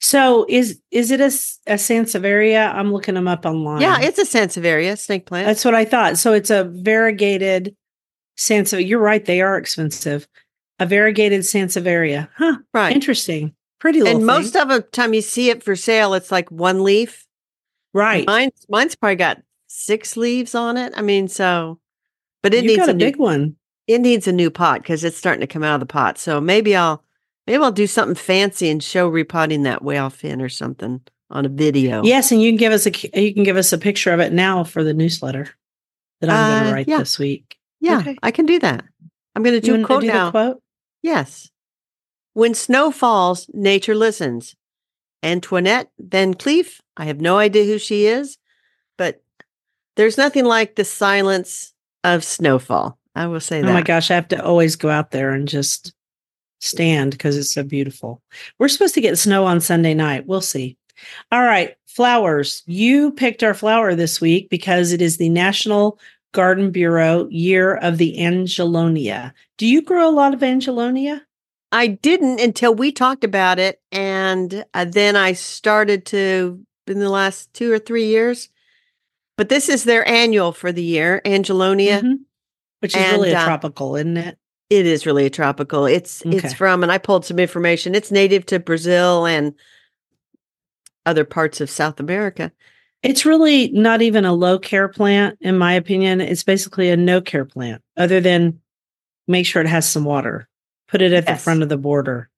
So 0.00 0.44
is 0.48 0.80
is 0.90 1.10
it 1.10 1.20
a, 1.20 1.26
a 1.72 1.76
Sansevieria? 1.76 2.74
I'm 2.74 2.92
looking 2.92 3.14
them 3.14 3.28
up 3.28 3.46
online. 3.46 3.80
Yeah, 3.80 4.00
it's 4.00 4.18
a 4.18 4.24
Sansevieria 4.24 4.98
snake 4.98 5.26
plant. 5.26 5.46
That's 5.46 5.64
what 5.64 5.74
I 5.74 5.84
thought. 5.84 6.18
So 6.18 6.32
it's 6.32 6.50
a 6.50 6.64
variegated 6.64 7.74
Sansevieria. 8.36 8.88
You're 8.88 9.00
right; 9.00 9.24
they 9.24 9.40
are 9.40 9.56
expensive. 9.56 10.28
A 10.78 10.86
variegated 10.86 11.42
Sansevieria. 11.42 12.28
Huh. 12.36 12.58
right. 12.74 12.92
Interesting. 12.94 13.54
Pretty 13.78 14.02
little. 14.02 14.18
And 14.18 14.26
most 14.26 14.54
thing. 14.54 14.62
of 14.62 14.68
the 14.68 14.82
time 14.82 15.14
you 15.14 15.22
see 15.22 15.50
it 15.50 15.62
for 15.62 15.76
sale, 15.76 16.14
it's 16.14 16.32
like 16.32 16.50
one 16.50 16.82
leaf. 16.82 17.26
Right. 17.94 18.26
Mine's 18.26 18.66
mine's 18.68 18.94
probably 18.96 19.16
got 19.16 19.40
six 19.68 20.16
leaves 20.16 20.54
on 20.54 20.76
it. 20.76 20.92
I 20.96 21.00
mean, 21.02 21.28
so 21.28 21.78
but 22.42 22.52
it 22.52 22.64
you 22.64 22.76
needs 22.76 22.86
a, 22.88 22.90
a 22.90 22.94
new, 22.94 23.04
big 23.06 23.16
one. 23.16 23.56
it 23.86 24.00
needs 24.00 24.26
a 24.28 24.32
new 24.32 24.50
pot 24.50 24.82
because 24.82 25.04
it's 25.04 25.16
starting 25.16 25.40
to 25.40 25.46
come 25.46 25.62
out 25.62 25.74
of 25.74 25.80
the 25.80 25.86
pot. 25.86 26.18
So 26.18 26.40
maybe 26.40 26.74
I'll 26.76 27.02
maybe 27.46 27.62
I'll 27.62 27.72
do 27.72 27.86
something 27.86 28.14
fancy 28.16 28.68
and 28.68 28.82
show 28.82 29.08
repotting 29.08 29.62
that 29.62 29.82
whale 29.82 30.10
fin 30.10 30.42
or 30.42 30.48
something 30.48 31.00
on 31.30 31.46
a 31.46 31.48
video. 31.48 32.02
Yes, 32.04 32.30
and 32.32 32.42
you 32.42 32.50
can 32.50 32.58
give 32.58 32.72
us 32.72 32.86
a 32.86 32.90
you 33.20 33.32
can 33.32 33.44
give 33.44 33.56
us 33.56 33.72
a 33.72 33.78
picture 33.78 34.12
of 34.12 34.20
it 34.20 34.32
now 34.32 34.64
for 34.64 34.82
the 34.84 34.92
newsletter 34.94 35.48
that 36.20 36.30
I'm 36.30 36.50
going 36.50 36.62
Uh, 36.62 36.68
to 36.70 36.74
write 36.74 36.88
yeah. 36.88 36.98
this 36.98 37.18
week. 37.18 37.56
Yeah, 37.80 37.98
Okay. 37.98 38.16
I 38.22 38.30
can 38.30 38.46
do 38.46 38.58
that. 38.60 38.84
I'm 39.36 39.42
going 39.42 39.60
to 39.60 39.66
do 39.66 39.80
a 39.80 39.84
quote 39.84 40.02
do 40.02 40.06
now. 40.08 40.30
quote? 40.30 40.62
Yes. 41.02 41.50
When 42.34 42.54
snow 42.54 42.90
falls, 42.90 43.48
nature 43.52 43.94
listens. 43.94 44.54
Antoinette 45.22 45.90
Van 45.98 46.34
Kleeff, 46.34 46.80
I 46.96 47.04
have 47.06 47.20
no 47.20 47.38
idea 47.38 47.64
who 47.64 47.78
she 47.78 48.06
is, 48.06 48.38
but 48.96 49.22
there's 49.96 50.18
nothing 50.18 50.44
like 50.44 50.74
the 50.76 50.84
silence 50.84 51.72
of 52.02 52.24
snowfall. 52.24 52.98
I 53.14 53.26
will 53.26 53.40
say 53.40 53.60
Oh 53.60 53.62
that. 53.66 53.72
my 53.72 53.82
gosh, 53.82 54.10
I 54.10 54.14
have 54.14 54.28
to 54.28 54.44
always 54.44 54.76
go 54.76 54.90
out 54.90 55.10
there 55.12 55.30
and 55.32 55.46
just 55.48 55.92
stand 56.60 57.12
because 57.12 57.36
it's 57.36 57.52
so 57.52 57.62
beautiful. 57.62 58.22
We're 58.58 58.68
supposed 58.68 58.94
to 58.94 59.00
get 59.00 59.18
snow 59.18 59.44
on 59.44 59.60
Sunday 59.60 59.94
night. 59.94 60.26
We'll 60.26 60.40
see. 60.40 60.76
All 61.30 61.42
right, 61.42 61.74
flowers. 61.86 62.62
You 62.66 63.12
picked 63.12 63.42
our 63.42 63.54
flower 63.54 63.94
this 63.94 64.20
week 64.20 64.48
because 64.50 64.92
it 64.92 65.02
is 65.02 65.16
the 65.16 65.28
National 65.28 65.98
Garden 66.32 66.70
Bureau 66.70 67.28
Year 67.30 67.76
of 67.76 67.98
the 67.98 68.24
Angelonia. 68.24 69.32
Do 69.58 69.66
you 69.66 69.82
grow 69.82 70.08
a 70.08 70.10
lot 70.10 70.34
of 70.34 70.42
Angelonia? 70.42 71.22
I 71.70 71.88
didn't 71.88 72.40
until 72.40 72.74
we 72.74 72.92
talked 72.92 73.24
about 73.24 73.58
it. 73.58 73.80
And 73.92 74.64
uh, 74.74 74.84
then 74.84 75.16
I 75.16 75.32
started 75.32 76.06
to 76.06 76.64
in 76.86 76.98
the 76.98 77.10
last 77.10 77.52
two 77.52 77.72
or 77.72 77.78
three 77.78 78.06
years. 78.06 78.48
But 79.36 79.48
this 79.48 79.68
is 79.68 79.84
their 79.84 80.06
annual 80.08 80.52
for 80.52 80.72
the 80.72 80.82
year, 80.82 81.20
Angelonia. 81.24 82.00
Mhm. 82.02 82.18
Which 82.80 82.96
is 82.96 83.12
really 83.12 83.32
a 83.32 83.38
uh, 83.38 83.44
tropical, 83.44 83.96
isn't 83.96 84.16
it? 84.16 84.38
It 84.70 84.86
is 84.86 85.06
really 85.06 85.26
a 85.26 85.30
tropical. 85.30 85.86
It's 85.86 86.22
it's 86.26 86.52
from, 86.52 86.82
and 86.82 86.92
I 86.92 86.98
pulled 86.98 87.24
some 87.24 87.38
information. 87.38 87.94
It's 87.94 88.10
native 88.10 88.44
to 88.46 88.58
Brazil 88.58 89.26
and 89.26 89.54
other 91.06 91.24
parts 91.24 91.60
of 91.60 91.70
South 91.70 92.00
America. 92.00 92.52
It's 93.02 93.26
really 93.26 93.68
not 93.72 94.00
even 94.02 94.24
a 94.24 94.32
low 94.32 94.58
care 94.58 94.88
plant, 94.88 95.38
in 95.40 95.58
my 95.58 95.74
opinion. 95.74 96.20
It's 96.20 96.42
basically 96.42 96.90
a 96.90 96.96
no 96.96 97.20
care 97.20 97.44
plant, 97.44 97.82
other 97.96 98.20
than 98.20 98.60
make 99.28 99.46
sure 99.46 99.62
it 99.62 99.68
has 99.68 99.88
some 99.88 100.04
water. 100.04 100.48
Put 100.88 101.02
it 101.02 101.12
at 101.12 101.26
the 101.26 101.36
front 101.36 101.62
of 101.62 101.68
the 101.68 101.76
border. 101.76 102.28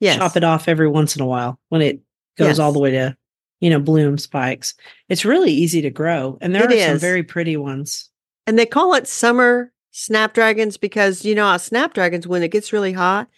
Yes. 0.00 0.16
Chop 0.16 0.36
it 0.36 0.44
off 0.44 0.68
every 0.68 0.88
once 0.88 1.16
in 1.16 1.22
a 1.22 1.26
while 1.26 1.58
when 1.68 1.82
it 1.82 2.00
goes 2.38 2.58
all 2.58 2.72
the 2.72 2.78
way 2.78 2.90
to, 2.92 3.16
you 3.60 3.70
know, 3.70 3.78
bloom 3.80 4.18
spikes. 4.18 4.74
It's 5.08 5.24
really 5.24 5.52
easy 5.52 5.80
to 5.82 5.90
grow. 5.90 6.38
And 6.40 6.54
there 6.54 6.64
It 6.70 6.72
are 6.78 6.88
some 6.92 6.98
very 6.98 7.22
pretty 7.22 7.56
ones. 7.56 8.08
And 8.46 8.58
they 8.58 8.66
call 8.66 8.94
it 8.94 9.06
summer 9.06 9.72
snapdragons 9.92 10.76
because 10.76 11.24
you 11.24 11.34
know 11.34 11.56
snapdragons 11.56 12.26
when 12.26 12.42
it 12.42 12.50
gets 12.50 12.72
really 12.72 12.92
hot, 12.92 13.28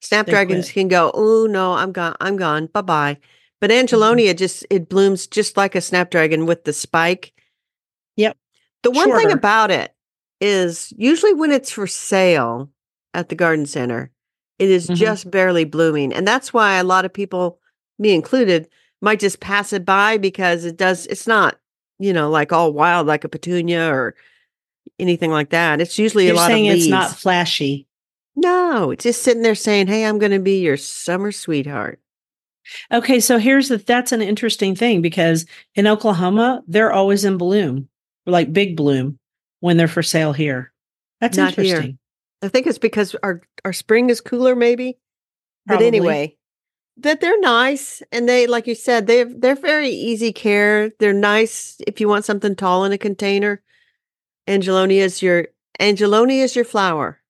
snapdragons 0.00 0.70
can 0.70 0.88
go, 0.88 1.10
"Oh 1.14 1.46
no, 1.46 1.72
I'm 1.72 1.92
gone. 1.92 2.16
I'm 2.20 2.36
gone. 2.36 2.66
Bye-bye." 2.66 3.18
But 3.60 3.70
Mm-hmm. 3.70 3.78
Angelonia 3.80 4.34
just 4.34 4.66
it 4.70 4.88
blooms 4.88 5.26
just 5.26 5.56
like 5.56 5.74
a 5.74 5.80
snapdragon 5.80 6.46
with 6.46 6.64
the 6.64 6.72
spike. 6.72 7.32
Yep. 8.16 8.36
The 8.82 8.90
one 8.90 9.16
thing 9.16 9.30
about 9.32 9.70
it 9.70 9.94
is 10.40 10.92
usually 10.96 11.32
when 11.34 11.52
it's 11.52 11.70
for 11.70 11.86
sale, 11.86 12.70
at 13.14 13.28
the 13.28 13.34
garden 13.34 13.66
center. 13.66 14.10
It 14.58 14.70
is 14.70 14.88
Mhm. 14.88 14.94
just 14.96 15.30
barely 15.30 15.64
blooming. 15.64 16.12
And 16.12 16.26
that's 16.26 16.52
why 16.52 16.74
a 16.76 16.84
lot 16.84 17.04
of 17.04 17.12
people, 17.12 17.58
me 17.98 18.12
included, 18.14 18.68
might 19.02 19.20
just 19.20 19.40
pass 19.40 19.72
it 19.72 19.84
by 19.84 20.16
because 20.16 20.64
it 20.64 20.76
does, 20.78 21.06
it's 21.06 21.26
not, 21.26 21.58
you 21.98 22.12
know, 22.12 22.30
like 22.30 22.52
all 22.52 22.72
wild 22.72 23.06
like 23.06 23.24
a 23.24 23.28
petunia 23.28 23.92
or 23.92 24.14
anything 24.98 25.30
like 25.30 25.50
that. 25.50 25.80
It's 25.80 25.98
usually 25.98 26.26
You're 26.26 26.34
a 26.34 26.36
lot 26.36 26.46
saying 26.48 26.68
of 26.68 26.74
leaves. 26.74 26.86
it's 26.86 26.90
not 26.90 27.10
flashy. 27.16 27.86
no, 28.36 28.90
it's 28.92 29.04
just 29.04 29.22
sitting 29.22 29.42
there 29.42 29.54
saying, 29.54 29.88
Hey, 29.88 30.04
I'm 30.06 30.18
going 30.18 30.32
to 30.32 30.38
be 30.38 30.60
your 30.62 30.76
summer 30.76 31.32
sweetheart. 31.32 32.00
Okay, 32.92 33.18
so 33.20 33.38
here's 33.38 33.68
the 33.68 33.76
that's 33.78 34.12
an 34.12 34.22
interesting 34.22 34.76
thing 34.76 35.02
because 35.02 35.46
in 35.74 35.86
Oklahoma, 35.88 36.62
they're 36.68 36.92
always 36.92 37.24
in 37.24 37.36
bloom, 37.36 37.88
like 38.24 38.52
big 38.52 38.76
bloom 38.76 39.18
when 39.60 39.76
they're 39.76 39.88
for 39.88 40.02
sale 40.02 40.32
here. 40.32 40.72
That's 41.20 41.36
Not 41.36 41.54
here. 41.56 41.64
interesting. 41.64 41.98
I 42.40 42.48
think 42.48 42.66
it's 42.68 42.78
because 42.78 43.14
our, 43.22 43.42
our 43.64 43.72
spring 43.72 44.10
is 44.10 44.20
cooler, 44.20 44.54
maybe. 44.56 44.96
But 45.66 45.82
anyway, 45.82 46.36
that 46.98 47.20
they're 47.20 47.40
nice 47.40 48.02
and 48.12 48.28
they, 48.28 48.46
like 48.46 48.66
you 48.66 48.74
said, 48.74 49.06
they 49.06 49.24
they're 49.24 49.54
very 49.54 49.88
easy 49.88 50.32
care. 50.32 50.90
They're 50.98 51.12
nice 51.12 51.76
if 51.86 52.00
you 52.00 52.08
want 52.08 52.24
something 52.24 52.54
tall 52.54 52.84
in 52.84 52.92
a 52.92 52.98
container. 52.98 53.62
Angelonia 54.46 55.04
is 55.04 55.22
your 55.22 55.48
Angelonia 55.80 56.42
is 56.42 56.54
your 56.54 56.64
flower, 56.64 57.20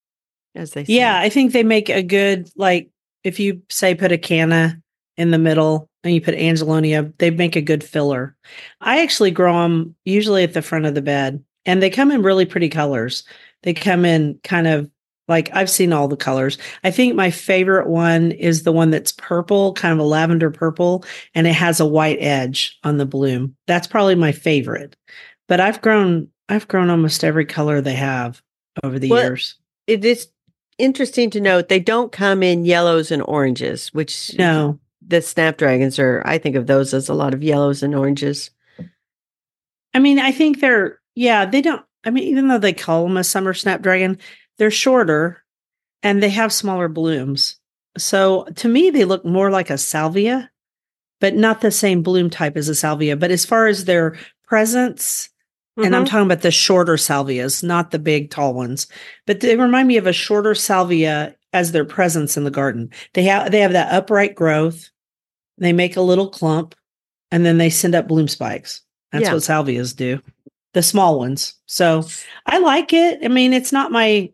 as 0.54 0.72
they 0.72 0.84
say. 0.84 0.92
Yeah, 0.92 1.18
I 1.18 1.28
think 1.28 1.52
they 1.52 1.62
make 1.62 1.88
a 1.88 2.02
good 2.02 2.50
like 2.56 2.90
if 3.24 3.38
you 3.38 3.62
say 3.68 3.94
put 3.94 4.12
a 4.12 4.18
canna 4.18 4.80
in 5.16 5.30
the 5.30 5.38
middle 5.38 5.88
and 6.04 6.12
you 6.12 6.20
put 6.20 6.34
Angelonia, 6.34 7.12
they 7.18 7.30
make 7.30 7.54
a 7.54 7.60
good 7.60 7.84
filler. 7.84 8.36
I 8.80 9.02
actually 9.02 9.30
grow 9.30 9.62
them 9.62 9.94
usually 10.04 10.42
at 10.42 10.54
the 10.54 10.62
front 10.62 10.86
of 10.86 10.94
the 10.94 11.02
bed, 11.02 11.42
and 11.64 11.82
they 11.82 11.90
come 11.90 12.10
in 12.10 12.22
really 12.22 12.46
pretty 12.46 12.68
colors. 12.68 13.24
They 13.62 13.74
come 13.74 14.04
in 14.04 14.40
kind 14.42 14.66
of 14.66 14.90
like 15.32 15.50
I've 15.54 15.70
seen 15.70 15.92
all 15.92 16.08
the 16.08 16.16
colors. 16.16 16.58
I 16.84 16.90
think 16.90 17.14
my 17.14 17.30
favorite 17.30 17.88
one 17.88 18.32
is 18.32 18.62
the 18.62 18.72
one 18.72 18.90
that's 18.90 19.12
purple, 19.12 19.72
kind 19.72 19.92
of 19.92 19.98
a 19.98 20.08
lavender 20.08 20.50
purple, 20.50 21.04
and 21.34 21.46
it 21.46 21.54
has 21.54 21.80
a 21.80 21.86
white 21.86 22.18
edge 22.20 22.78
on 22.84 22.98
the 22.98 23.06
bloom. 23.06 23.56
That's 23.66 23.86
probably 23.86 24.14
my 24.14 24.32
favorite. 24.32 24.94
But 25.48 25.60
I've 25.60 25.80
grown 25.80 26.28
I've 26.48 26.68
grown 26.68 26.90
almost 26.90 27.24
every 27.24 27.46
color 27.46 27.80
they 27.80 27.94
have 27.94 28.42
over 28.84 28.98
the 28.98 29.08
Well, 29.10 29.22
years. 29.22 29.56
It 29.86 30.04
is 30.04 30.28
interesting 30.78 31.30
to 31.30 31.40
note 31.40 31.68
they 31.68 31.80
don't 31.80 32.12
come 32.12 32.42
in 32.42 32.64
yellows 32.64 33.10
and 33.10 33.22
oranges, 33.26 33.88
which 33.94 34.36
No. 34.38 34.78
the 35.06 35.22
snapdragons 35.22 35.98
are. 35.98 36.22
I 36.26 36.38
think 36.38 36.56
of 36.56 36.66
those 36.66 36.92
as 36.94 37.08
a 37.08 37.14
lot 37.14 37.34
of 37.34 37.42
yellows 37.42 37.82
and 37.82 37.94
oranges. 37.94 38.50
I 39.94 39.98
mean, 39.98 40.18
I 40.18 40.32
think 40.32 40.60
they're 40.60 40.98
yeah, 41.14 41.44
they 41.44 41.62
don't 41.62 41.84
I 42.04 42.10
mean, 42.10 42.24
even 42.24 42.48
though 42.48 42.58
they 42.58 42.72
call 42.72 43.04
them 43.04 43.16
a 43.16 43.22
summer 43.24 43.54
snapdragon, 43.54 44.18
they're 44.58 44.70
shorter 44.70 45.42
and 46.02 46.22
they 46.22 46.28
have 46.30 46.52
smaller 46.52 46.88
blooms. 46.88 47.56
So 47.98 48.44
to 48.56 48.68
me, 48.68 48.90
they 48.90 49.04
look 49.04 49.24
more 49.24 49.50
like 49.50 49.70
a 49.70 49.78
salvia, 49.78 50.50
but 51.20 51.34
not 51.34 51.60
the 51.60 51.70
same 51.70 52.02
bloom 52.02 52.30
type 52.30 52.56
as 52.56 52.68
a 52.68 52.74
salvia. 52.74 53.16
But 53.16 53.30
as 53.30 53.44
far 53.44 53.66
as 53.66 53.84
their 53.84 54.16
presence, 54.46 55.28
and 55.76 55.94
I'm 55.96 56.04
Mhm. 56.04 56.08
talking 56.08 56.26
about 56.26 56.42
the 56.42 56.50
shorter 56.50 56.96
salvias, 56.96 57.62
not 57.62 57.90
the 57.90 57.98
big 57.98 58.30
tall 58.30 58.54
ones, 58.54 58.86
but 59.26 59.40
they 59.40 59.56
remind 59.56 59.88
me 59.88 59.96
of 59.96 60.06
a 60.06 60.12
shorter 60.12 60.54
salvia 60.54 61.34
as 61.52 61.72
their 61.72 61.84
presence 61.84 62.36
in 62.36 62.44
the 62.44 62.50
garden. 62.50 62.90
They 63.14 63.22
have 63.24 63.50
they 63.52 63.60
have 63.60 63.72
that 63.72 63.92
upright 63.92 64.34
growth. 64.34 64.90
They 65.58 65.72
make 65.72 65.96
a 65.96 66.02
little 66.02 66.28
clump, 66.28 66.74
and 67.30 67.44
then 67.44 67.58
they 67.58 67.70
send 67.70 67.94
up 67.94 68.08
bloom 68.08 68.28
spikes. 68.28 68.82
That's 69.12 69.24
Yeah. 69.24 69.34
what 69.34 69.42
salvias 69.42 69.94
do, 69.94 70.20
the 70.72 70.82
small 70.82 71.18
ones. 71.18 71.54
So 71.66 72.04
I 72.46 72.58
like 72.58 72.92
it. 72.94 73.20
I 73.22 73.28
mean, 73.28 73.52
it's 73.52 73.72
not 73.72 73.92
my 73.92 74.30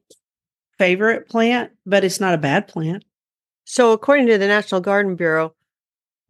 favorite 0.79 1.29
plant, 1.29 1.73
but 1.85 2.05
it's 2.05 2.21
not 2.21 2.35
a 2.35 2.39
bad 2.39 2.69
plant. 2.69 3.05
So, 3.65 3.93
according 3.93 4.27
to 4.29 4.39
the 4.39 4.47
National 4.47 4.81
Garden 4.81 5.17
Bureau, 5.17 5.55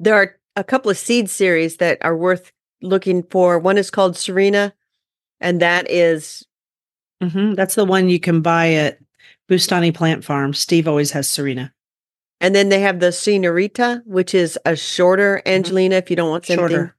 there 0.01 0.15
are 0.15 0.37
a 0.57 0.65
couple 0.65 0.91
of 0.91 0.99
seed 0.99 1.31
series 1.31 1.77
that 1.77 1.99
are 2.03 2.17
worth 2.17 2.53
looking 2.83 3.23
for. 3.25 3.59
One 3.59 3.79
is 3.79 3.91
called 3.91 4.17
Serena, 4.17 4.75
and 5.41 5.61
that 5.61 5.91
is 5.91 6.45
hmm 7.23 7.55
That's 7.55 7.75
the 7.75 7.85
one 7.85 8.09
you 8.09 8.21
can 8.21 8.41
buy 8.41 8.73
at 8.75 8.99
Bustani 9.49 9.93
Plant 9.93 10.25
Farm. 10.25 10.55
Steve 10.55 10.89
always 10.89 11.11
has 11.13 11.29
Serena. 11.29 11.73
And 12.41 12.55
then 12.55 12.69
they 12.69 12.81
have 12.81 13.01
the 13.01 13.09
Serenita, 13.09 14.03
which 14.07 14.35
is 14.35 14.59
a 14.65 14.77
shorter 14.77 15.43
Angelina 15.45 15.97
if 15.97 16.11
you 16.11 16.17
don't 16.17 16.31
want 16.31 16.47
something. 16.47 16.65
Mm-hmm. 16.65 16.75
Shorter. 16.75 16.95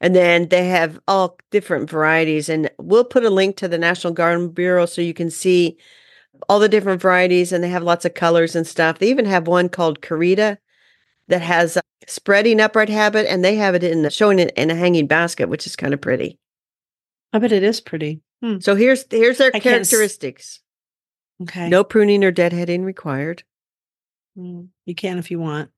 And 0.00 0.14
then 0.14 0.48
they 0.48 0.68
have 0.68 1.00
all 1.08 1.38
different 1.50 1.90
varieties. 1.90 2.48
And 2.48 2.70
we'll 2.78 3.04
put 3.04 3.24
a 3.24 3.30
link 3.30 3.56
to 3.56 3.68
the 3.68 3.78
National 3.78 4.12
Garden 4.12 4.48
Bureau 4.50 4.86
so 4.86 5.00
you 5.00 5.14
can 5.14 5.30
see 5.30 5.78
all 6.48 6.58
the 6.58 6.68
different 6.68 7.00
varieties. 7.02 7.52
And 7.52 7.62
they 7.62 7.68
have 7.68 7.82
lots 7.82 8.04
of 8.04 8.14
colors 8.14 8.54
and 8.56 8.66
stuff. 8.66 8.98
They 8.98 9.08
even 9.08 9.24
have 9.26 9.46
one 9.46 9.68
called 9.68 10.00
Carita 10.02 10.58
that 11.28 11.42
has 11.42 11.76
a 11.76 11.82
spreading 12.06 12.60
upright 12.60 12.88
habit, 12.88 13.26
and 13.30 13.44
they 13.44 13.56
have 13.56 13.74
it 13.74 13.84
in 13.84 14.08
showing 14.10 14.38
it 14.38 14.52
in 14.56 14.70
a 14.70 14.74
hanging 14.74 15.06
basket, 15.06 15.48
which 15.48 15.66
is 15.66 15.76
kind 15.76 15.94
of 15.94 16.00
pretty. 16.00 16.38
I 17.32 17.38
bet 17.38 17.52
it 17.52 17.62
is 17.62 17.80
pretty. 17.80 18.20
Hmm. 18.42 18.58
So 18.60 18.74
here's 18.74 19.04
here's 19.10 19.38
their 19.38 19.52
I 19.54 19.60
characteristics. 19.60 20.60
Okay. 21.42 21.68
No 21.68 21.84
pruning 21.84 22.24
or 22.24 22.32
deadheading 22.32 22.84
required. 22.84 23.44
Mm, 24.36 24.68
You 24.86 24.94
can 24.94 25.18
if 25.18 25.30
you 25.30 25.38
want. 25.38 25.70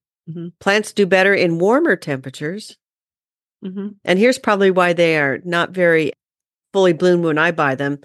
Plants 0.59 0.92
do 0.92 1.04
better 1.06 1.35
in 1.35 1.59
warmer 1.59 1.97
temperatures. 1.97 2.76
hmm 3.62 3.88
And 4.04 4.18
here's 4.18 4.38
probably 4.38 4.71
why 4.71 4.94
they 4.94 5.18
are 5.18 5.40
not 5.44 5.71
very 5.71 6.12
fully 6.73 6.94
bloomed 6.94 7.25
when 7.25 7.37
I 7.38 7.50
buy 7.50 7.75
them. 7.75 8.00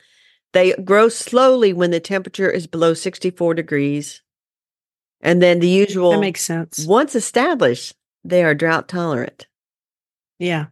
They 0.53 0.73
grow 0.73 1.09
slowly 1.09 1.73
when 1.73 1.91
the 1.91 1.99
temperature 1.99 2.49
is 2.49 2.65
below 2.67 2.93
64 2.93 3.53
degrees. 3.53 4.21
And 5.21 5.41
then 5.41 5.59
the 5.59 5.67
usual, 5.67 6.11
That 6.11 6.19
makes 6.21 6.41
sense. 6.41 6.85
once 6.87 7.13
established, 7.15 7.93
they 8.23 8.43
are 8.43 8.55
drought 8.55 8.87
tolerant. 8.87 9.47
Yeah. 10.39 10.67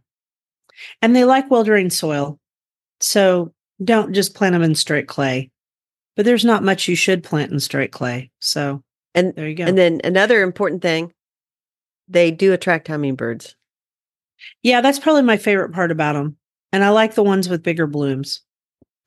And 1.01 1.15
they 1.15 1.25
like 1.25 1.51
well 1.51 1.63
drained 1.63 1.93
soil. 1.93 2.39
So 3.01 3.53
don't 3.83 4.13
just 4.13 4.33
plant 4.33 4.53
them 4.53 4.63
in 4.63 4.73
straight 4.75 5.07
clay. 5.07 5.51
But 6.15 6.25
there's 6.25 6.45
not 6.45 6.63
much 6.63 6.87
you 6.87 6.95
should 6.95 7.23
plant 7.23 7.51
in 7.51 7.59
straight 7.59 7.91
clay. 7.91 8.31
So 8.39 8.83
And 9.13 9.35
there 9.35 9.47
you 9.47 9.55
go. 9.55 9.65
and 9.65 9.77
then 9.77 10.01
another 10.03 10.41
important 10.41 10.81
thing, 10.81 11.13
they 12.07 12.31
do 12.31 12.53
attract 12.53 12.87
hummingbirds. 12.87 13.55
yeah, 14.63 14.81
that's 14.81 14.97
probably 14.99 15.23
my 15.23 15.37
favorite 15.37 15.73
part 15.73 15.91
about 15.91 16.13
them. 16.13 16.37
And 16.71 16.83
I 16.83 16.89
like 16.89 17.13
the 17.15 17.23
ones 17.23 17.49
with 17.49 17.63
bigger 17.63 17.85
blooms. 17.87 18.41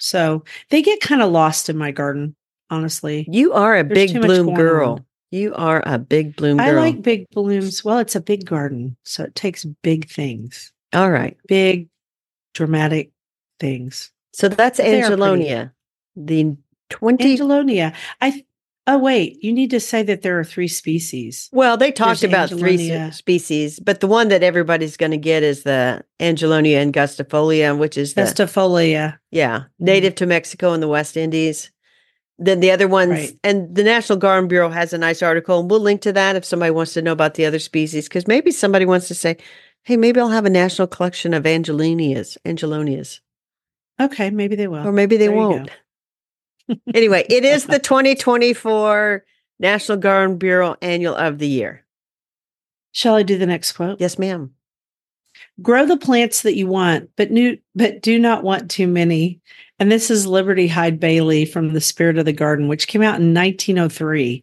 So 0.01 0.45
they 0.71 0.83
get 0.83 1.01
kind 1.01 1.23
of 1.23 1.31
lost 1.31 1.69
in 1.69 1.77
my 1.77 1.91
garden, 1.91 2.35
honestly. 2.71 3.27
You 3.31 3.53
are 3.53 3.77
a 3.79 3.85
There's 3.85 4.13
big 4.13 4.21
bloom 4.23 4.55
girl. 4.55 4.91
on. 4.93 5.05
You 5.31 5.55
are 5.55 5.83
a 5.87 5.99
big 5.99 6.35
bloom 6.35 6.59
I 6.59 6.71
girl. 6.71 6.81
like 6.81 7.03
big 7.03 7.29
blooms. 7.31 7.85
Well, 7.85 7.99
it's 7.99 8.17
a 8.17 8.21
big 8.21 8.45
garden. 8.47 8.97
So 9.05 9.25
it 9.25 9.35
takes 9.37 9.65
big 9.65 10.09
things, 10.11 10.73
All 10.93 11.11
right. 11.11 11.37
big, 11.47 11.89
dramatic 12.55 13.13
things. 13.61 14.11
So 14.33 14.49
that's 14.49 14.79
They 14.79 15.03
are 15.03 15.09
pretty. 15.09 15.13
Angelonia. 15.13 15.73
The 16.17 16.57
20 16.89 17.31
Angelonia. 17.33 17.93
I 18.21 18.45
oh 18.91 18.99
wait, 18.99 19.43
you 19.43 19.53
need 19.53 19.71
to 19.71 19.79
say 19.79 20.03
that 20.03 20.23
there 20.23 20.39
are 20.39 20.45
three 20.45 20.67
species. 20.69 21.49
Well, 21.53 21.77
they 21.77 21.93
talked 21.93 22.21
There's 22.21 22.31
about 22.31 22.49
three 22.51 23.11
species, 23.13 23.79
but 23.79 24.01
the 24.01 24.09
one 24.09 24.29
that 24.29 24.43
everybody's 24.43 24.97
going 24.97 25.13
to 25.13 25.17
get 25.17 25.43
is 25.43 25.63
the 25.63 26.05
Angelonia 26.19 26.85
angustifolia, 26.85 27.79
which 27.79 27.97
is 27.97 28.15
the 28.15 28.23
yeah 29.31 29.59
mm-hmm. 29.59 29.85
native 29.85 30.17
to 30.17 30.27
Mexico 30.27 30.73
and 30.73 30.83
the 30.83 30.89
West 30.89 31.17
Indies. 31.17 31.71
Then 32.43 32.61
the 32.61 32.71
other 32.71 32.89
ones, 32.89 33.11
Right. 33.11 33.39
and 33.45 33.75
the 33.75 33.85
National 33.85 34.19
Garden 34.19 34.49
Bureau 34.49 34.71
has 34.71 34.93
a 34.93 34.99
nice 34.99 35.23
article, 35.23 35.61
and 35.61 35.71
we'll 35.71 35.81
link 35.81 36.01
to 36.03 36.13
that 36.15 36.37
if 36.37 36.45
somebody 36.45 36.71
wants 36.71 36.95
to 36.95 37.03
know 37.03 37.13
about 37.13 37.35
the 37.35 37.45
other 37.45 37.59
species, 37.59 38.09
because 38.09 38.27
maybe 38.27 38.51
somebody 38.51 38.87
wants 38.87 39.09
to 39.09 39.15
say, 39.15 39.37
"Hey, 39.85 39.97
maybe 39.97 40.19
I'll 40.19 40.31
have 40.31 40.47
a 40.47 40.51
national 40.51 40.89
collection 40.89 41.35
of 41.35 41.45
Angelonias, 41.45 42.39
Angelonias," 42.45 43.21
Okay, 44.01 44.31
maybe 44.31 44.57
they 44.57 44.69
will. 44.69 44.87
or 44.87 44.91
maybe 44.91 45.17
they 45.17 45.29
there 45.29 45.37
won't. 45.37 45.71
Anyway, 46.95 47.25
it 47.29 47.45
is 47.45 47.67
the 47.67 47.79
2024 47.79 49.25
National 49.59 49.99
Garden 49.99 50.39
Bureau 50.39 50.77
Annual 50.81 51.17
of 51.17 51.39
the 51.39 51.49
Year. 51.49 51.85
Shall 52.93 53.15
I 53.15 53.23
do 53.23 53.39
the 53.39 53.47
next 53.47 53.73
quote? 53.73 54.01
Yes, 54.01 54.19
ma'am. 54.19 54.53
Grow 55.63 55.87
the 55.87 55.97
plants 55.97 56.43
that 56.43 56.57
you 56.57 56.67
want, 56.67 57.11
but 57.17 57.31
new, 57.31 57.59
but 57.75 58.03
do 58.03 58.19
not 58.19 58.43
want 58.43 58.71
too 58.71 58.87
many. 58.87 59.41
And 59.79 59.91
this 59.91 60.11
is 60.11 60.27
Liberty 60.27 60.67
Hyde 60.67 60.99
Bailey 60.99 61.45
from 61.45 61.73
The 61.73 61.81
Spirit 61.81 62.19
of 62.19 62.25
the 62.25 62.33
Garden, 62.33 62.69
which 62.69 62.89
came 62.89 63.03
out 63.03 63.21
in 63.21 63.35
1903. 63.35 64.43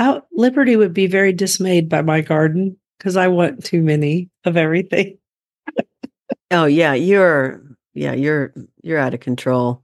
Oh, 0.00 0.22
Liberty 0.32 0.76
would 0.76 0.94
be 0.94 1.06
very 1.06 1.32
dismayed 1.32 1.88
by 1.88 2.02
my 2.02 2.20
garden 2.20 2.76
because 2.98 3.16
I 3.16 3.28
want 3.28 3.64
too 3.64 3.82
many 3.82 4.30
of 4.44 4.56
everything. 4.56 5.18
Oh 6.50 6.64
yeah, 6.64 6.94
you're 6.94 7.62
yeah, 7.94 8.14
you're 8.14 8.54
you're 8.82 8.98
out 8.98 9.14
of 9.14 9.20
control. 9.20 9.82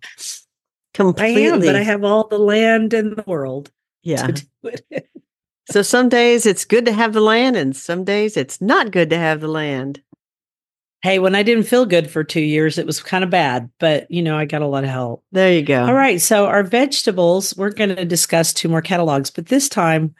I 0.98 1.26
am, 1.28 1.60
but 1.60 1.76
I 1.76 1.82
have 1.82 2.04
all 2.04 2.28
the 2.28 2.38
land 2.38 2.94
in 2.94 3.14
the 3.14 3.24
world 3.26 3.70
yeah. 4.02 4.26
to 4.26 4.32
do 4.32 4.46
it. 4.90 5.10
So 5.70 5.82
some 5.82 6.08
days 6.08 6.46
it's 6.46 6.64
good 6.64 6.84
to 6.86 6.92
have 6.92 7.14
the 7.14 7.20
land 7.20 7.56
and 7.56 7.74
some 7.74 8.04
days 8.04 8.36
it's 8.36 8.60
not 8.60 8.90
good 8.90 9.10
to 9.10 9.18
have 9.18 9.40
the 9.40 9.48
land. 9.48 10.02
Hey, 11.02 11.18
when 11.18 11.34
I 11.34 11.42
didn't 11.42 11.64
feel 11.64 11.84
good 11.84 12.10
for 12.10 12.24
two 12.24 12.40
years, 12.40 12.78
it 12.78 12.86
was 12.86 13.02
kind 13.02 13.24
of 13.24 13.30
bad, 13.30 13.70
but 13.78 14.10
you 14.10 14.22
know, 14.22 14.38
I 14.38 14.46
got 14.46 14.62
a 14.62 14.66
lot 14.66 14.84
of 14.84 14.90
help. 14.90 15.22
There 15.32 15.52
you 15.52 15.62
go. 15.62 15.84
All 15.84 15.94
right. 15.94 16.20
So, 16.20 16.46
our 16.46 16.62
vegetables, 16.62 17.54
we're 17.56 17.72
going 17.72 17.94
to 17.94 18.06
discuss 18.06 18.54
two 18.54 18.70
more 18.70 18.80
catalogs, 18.80 19.30
but 19.30 19.46
this 19.46 19.68
time 19.68 20.14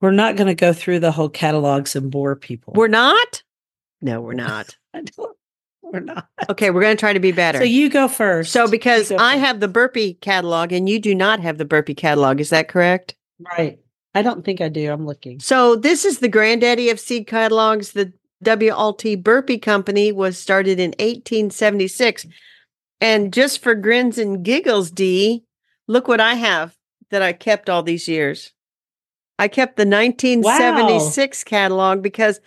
we're 0.00 0.12
not 0.12 0.36
going 0.36 0.46
to 0.46 0.54
go 0.54 0.72
through 0.72 1.00
the 1.00 1.10
whole 1.12 1.28
catalogs 1.28 1.96
and 1.96 2.10
bore 2.10 2.36
people. 2.36 2.74
We're 2.76 2.88
not? 2.88 3.42
No, 4.00 4.20
we're 4.20 4.34
not. 4.34 4.76
we're 5.92 6.00
not. 6.00 6.28
Okay, 6.48 6.70
we're 6.70 6.82
going 6.82 6.96
to 6.96 7.00
try 7.00 7.12
to 7.12 7.20
be 7.20 7.32
better. 7.32 7.58
So, 7.58 7.64
you 7.64 7.88
go 7.88 8.08
first. 8.08 8.52
So, 8.52 8.68
because 8.68 9.10
I 9.10 9.34
first. 9.34 9.44
have 9.44 9.60
the 9.60 9.68
Burpee 9.68 10.14
catalog 10.14 10.72
and 10.72 10.88
you 10.88 10.98
do 11.00 11.14
not 11.14 11.40
have 11.40 11.58
the 11.58 11.64
Burpee 11.64 11.94
catalog, 11.94 12.40
is 12.40 12.50
that 12.50 12.68
correct? 12.68 13.14
Right. 13.38 13.78
I 14.14 14.22
don't 14.22 14.44
think 14.44 14.60
I 14.60 14.68
do. 14.68 14.92
I'm 14.92 15.06
looking. 15.06 15.40
So, 15.40 15.76
this 15.76 16.04
is 16.04 16.18
the 16.18 16.28
granddaddy 16.28 16.90
of 16.90 17.00
seed 17.00 17.26
catalogs. 17.26 17.92
The 17.92 18.12
W. 18.42 18.70
Atlee 18.72 19.22
Burpee 19.22 19.58
Company 19.58 20.12
was 20.12 20.38
started 20.38 20.78
in 20.80 20.90
1876. 20.98 22.26
And 23.00 23.32
just 23.32 23.62
for 23.62 23.74
grins 23.74 24.18
and 24.18 24.44
giggles, 24.44 24.90
Dee, 24.90 25.44
look 25.88 26.06
what 26.06 26.20
I 26.20 26.34
have 26.34 26.76
that 27.10 27.22
I 27.22 27.32
kept 27.32 27.68
all 27.68 27.82
these 27.82 28.08
years. 28.08 28.52
I 29.38 29.48
kept 29.48 29.76
the 29.76 29.86
1976 29.86 31.44
catalog 31.44 32.02
because 32.02 32.40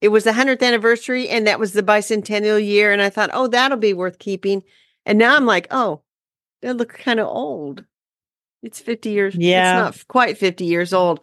it 0.00 0.08
was 0.08 0.24
the 0.24 0.32
100th 0.32 0.62
anniversary 0.62 1.28
and 1.28 1.46
that 1.46 1.58
was 1.60 1.72
the 1.72 1.82
bicentennial 1.82 2.64
year. 2.64 2.92
And 2.92 3.02
I 3.02 3.10
thought, 3.10 3.30
oh, 3.32 3.46
that'll 3.48 3.78
be 3.78 3.92
worth 3.92 4.18
keeping. 4.18 4.62
And 5.06 5.18
now 5.18 5.36
I'm 5.36 5.46
like, 5.46 5.66
oh, 5.70 6.02
they 6.62 6.72
look 6.72 6.92
kind 6.94 7.20
of 7.20 7.26
old. 7.28 7.84
It's 8.62 8.80
50 8.80 9.10
years. 9.10 9.34
Yeah. 9.34 9.88
It's 9.88 9.98
not 9.98 10.08
quite 10.08 10.38
50 10.38 10.64
years 10.64 10.92
old. 10.92 11.20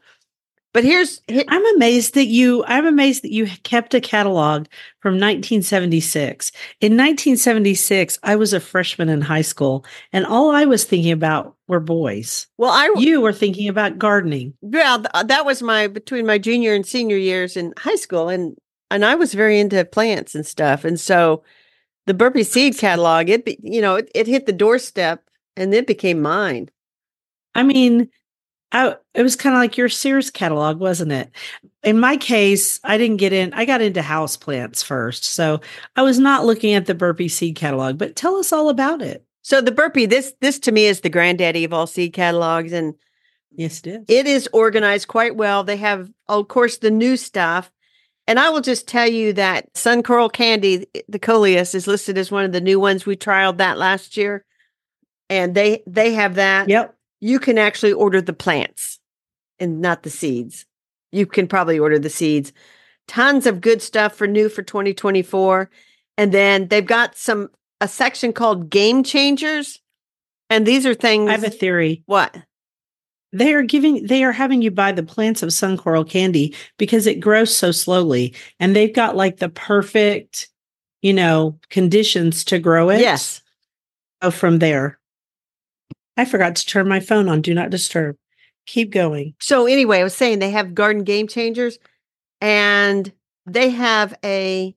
But 0.74 0.84
here's, 0.84 1.22
here- 1.28 1.44
I'm 1.48 1.66
amazed 1.76 2.14
that 2.16 2.26
you 2.26 2.64
I'm 2.66 2.86
amazed 2.86 3.24
that 3.24 3.32
you 3.32 3.48
kept 3.64 3.96
a 3.96 4.02
catalog 4.02 4.68
from 5.00 5.14
1976. 5.14 6.52
In 6.82 6.92
1976, 6.94 8.20
I 8.22 8.36
was 8.36 8.54
a 8.54 8.60
freshman 8.60 9.10
in 9.10 9.22
high 9.22 9.42
school 9.42 9.86
and 10.14 10.26
all 10.26 10.52
I 10.52 10.66
was 10.66 10.84
thinking 10.84 11.12
about 11.12 11.56
were 11.68 11.80
boys. 11.80 12.48
well, 12.58 12.72
I, 12.72 12.94
You 13.00 13.22
were 13.22 13.34
thinking 13.34 13.70
about 13.70 13.98
gardening. 13.98 14.54
yeah, 14.62 14.98
uh, 15.14 15.24
that 15.24 15.46
was 15.46 15.64
my, 15.64 15.88
between 15.88 16.26
my 16.28 16.38
junior 16.38 16.74
and 16.76 16.86
senior 16.86 17.18
years 17.18 17.58
in 17.58 17.74
high 17.78 17.96
school. 17.96 18.30
And, 18.30 18.56
and 18.92 19.06
I 19.06 19.16
was 19.16 19.34
very 19.34 19.60
into 19.60 19.84
plants 19.86 20.36
and 20.36 20.46
stuff. 20.46 20.86
And 20.86 21.00
so 21.00 21.44
the 22.06 22.14
Burpee 22.14 22.44
Seed 22.44 22.78
catalog, 22.78 23.30
it, 23.30 23.46
be, 23.46 23.58
you 23.62 23.82
know, 23.82 23.96
it, 23.96 24.10
it 24.16 24.28
hit 24.28 24.46
the 24.46 24.54
doorstep 24.54 25.24
and 25.56 25.74
it 25.74 25.88
became 25.88 26.22
mine. 26.22 26.70
I 27.56 27.64
mean, 27.64 28.10
I, 28.72 28.96
it 29.14 29.24
was 29.24 29.36
kind 29.36 29.56
of 29.56 29.60
like 29.60 29.78
your 29.78 29.90
Sears 29.90 30.30
catalog, 30.30 30.80
wasn't 30.80 31.12
it? 31.12 31.32
In 31.84 32.00
my 32.00 32.18
case, 32.18 32.80
I 32.84 32.98
didn't 32.98 33.18
get 33.18 33.34
in. 33.34 33.54
I 33.54 33.66
got 33.66 33.82
into 33.82 34.02
house 34.02 34.36
plants 34.36 34.84
first, 34.84 35.24
so 35.24 35.62
I 35.96 36.02
was 36.02 36.20
not 36.20 36.46
looking 36.46 36.74
at 36.74 36.86
the 36.86 36.96
Burpee 36.96 37.30
Seed 37.30 37.56
catalog. 37.56 37.98
But 37.98 38.16
tell 38.16 38.36
us 38.36 38.52
all 38.52 38.70
about 38.70 39.02
it. 39.02 39.24
So 39.42 39.62
the 39.62 39.72
Burpee, 39.72 40.06
this, 40.06 40.34
this 40.42 40.60
to 40.60 40.74
me 40.74 40.86
is 40.86 41.02
the 41.02 41.10
granddaddy 41.10 41.64
of 41.64 41.74
all 41.74 41.88
seed 41.88 42.14
catalogs. 42.14 42.74
And 42.74 42.96
Yes, 43.58 43.80
it 43.80 43.88
is. 43.88 44.06
It 44.08 44.28
is 44.28 44.48
organized 44.54 45.08
quite 45.08 45.36
well. 45.36 45.64
They 45.64 45.78
have, 45.78 46.12
of 46.28 46.48
course, 46.48 46.78
the 46.78 46.92
new 46.92 47.18
stuff. 47.18 47.72
And 48.28 48.40
I 48.40 48.50
will 48.50 48.62
just 48.62 48.88
tell 48.88 49.08
you 49.08 49.32
that 49.34 49.76
Sun 49.76 50.04
Coral 50.04 50.30
Candy, 50.30 50.86
eh, 50.94 51.02
the 51.08 51.20
coleus, 51.20 51.74
is 51.74 51.88
listed 51.88 52.18
as 52.18 52.30
one 52.30 52.44
of 52.44 52.52
the 52.52 52.62
new 52.62 52.80
ones. 52.80 53.06
We 53.06 53.16
trialed 53.16 53.58
that 53.58 53.78
last 53.78 54.18
year. 54.18 54.44
And 55.30 55.56
they 55.56 55.84
they 55.88 56.14
have 56.14 56.36
that. 56.36 56.70
Yep. 56.70 56.96
You 57.20 57.40
can 57.40 57.58
actually 57.58 57.94
order 57.94 58.22
the 58.22 58.34
plants 58.34 59.00
and 59.60 59.82
not 59.82 60.04
the 60.04 60.10
seeds. 60.10 60.66
You 61.12 61.26
can 61.26 61.48
probably 61.48 61.80
order 61.80 62.00
the 62.00 62.10
seeds. 62.10 62.54
Tons 63.08 63.46
of 63.46 63.62
good 63.62 63.82
stuff 63.82 64.14
for 64.14 64.28
new 64.28 64.50
for 64.50 64.62
2024. 64.62 65.70
And 66.18 66.34
then 66.34 66.68
they've 66.68 66.86
got 66.86 67.16
some 67.18 67.50
a 67.82 67.88
section 67.88 68.34
called 68.34 68.70
game 68.70 69.04
changers. 69.04 69.80
And 70.50 70.66
these 70.66 70.86
are 70.86 70.94
things 70.94 71.30
I 71.30 71.34
have 71.34 71.44
a 71.44 71.50
theory. 71.50 72.04
what? 72.06 72.36
They 73.34 73.54
are 73.54 73.64
giving 73.64 74.08
they 74.08 74.24
are 74.24 74.32
having 74.32 74.62
you 74.62 74.72
buy 74.72 74.92
the 74.94 75.04
plants 75.04 75.44
of 75.44 75.52
sun 75.52 75.78
coral 75.78 76.06
candy 76.06 76.56
because 76.78 77.06
it 77.08 77.20
grows 77.20 77.56
so 77.56 77.72
slowly 77.72 78.34
and 78.60 78.76
they've 78.76 78.94
got 78.94 79.16
like 79.16 79.38
the 79.38 79.50
perfect, 79.50 80.50
you 81.02 81.14
know, 81.14 81.60
conditions 81.70 82.44
to 82.46 82.60
grow 82.60 82.90
it. 82.90 83.02
Yes. 83.02 83.42
Oh, 84.22 84.32
from 84.32 84.60
there. 84.60 84.98
I 86.16 86.26
forgot 86.26 86.56
to 86.56 86.66
turn 86.66 86.88
my 86.88 87.00
phone 87.00 87.30
on 87.30 87.42
do 87.42 87.54
not 87.54 87.70
disturb. 87.70 88.16
Keep 88.66 88.92
going. 88.92 89.36
So 89.40 89.66
anyway, 89.66 90.00
I 90.00 90.04
was 90.04 90.16
saying 90.16 90.40
they 90.40 90.52
have 90.52 90.74
garden 90.74 91.04
game 91.04 91.28
changers 91.28 91.78
and 92.42 93.12
they 93.46 93.70
have 93.70 94.18
a 94.24 94.76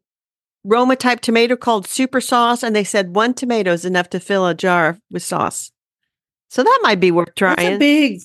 Roma 0.64 0.96
type 0.96 1.20
tomato 1.20 1.56
called 1.56 1.86
super 1.86 2.20
sauce. 2.20 2.62
And 2.62 2.76
they 2.76 2.84
said 2.84 3.14
one 3.14 3.32
tomato 3.34 3.72
is 3.72 3.84
enough 3.84 4.10
to 4.10 4.20
fill 4.20 4.46
a 4.46 4.54
jar 4.54 4.98
with 5.10 5.22
sauce. 5.22 5.72
So 6.50 6.62
that 6.62 6.80
might 6.82 7.00
be 7.00 7.10
worth 7.10 7.28
That's 7.36 7.52
a 7.52 7.64
trying. 7.64 7.78
big 7.78 8.20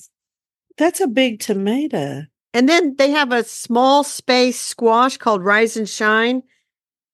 that's 0.78 1.00
a 1.00 1.06
big 1.06 1.40
tomato. 1.40 2.24
and 2.54 2.68
then 2.68 2.96
they 2.96 3.10
have 3.10 3.32
a 3.32 3.44
small 3.44 4.02
space 4.04 4.58
squash 4.60 5.16
called 5.16 5.44
Rise 5.44 5.76
and 5.76 5.88
Shine. 5.88 6.42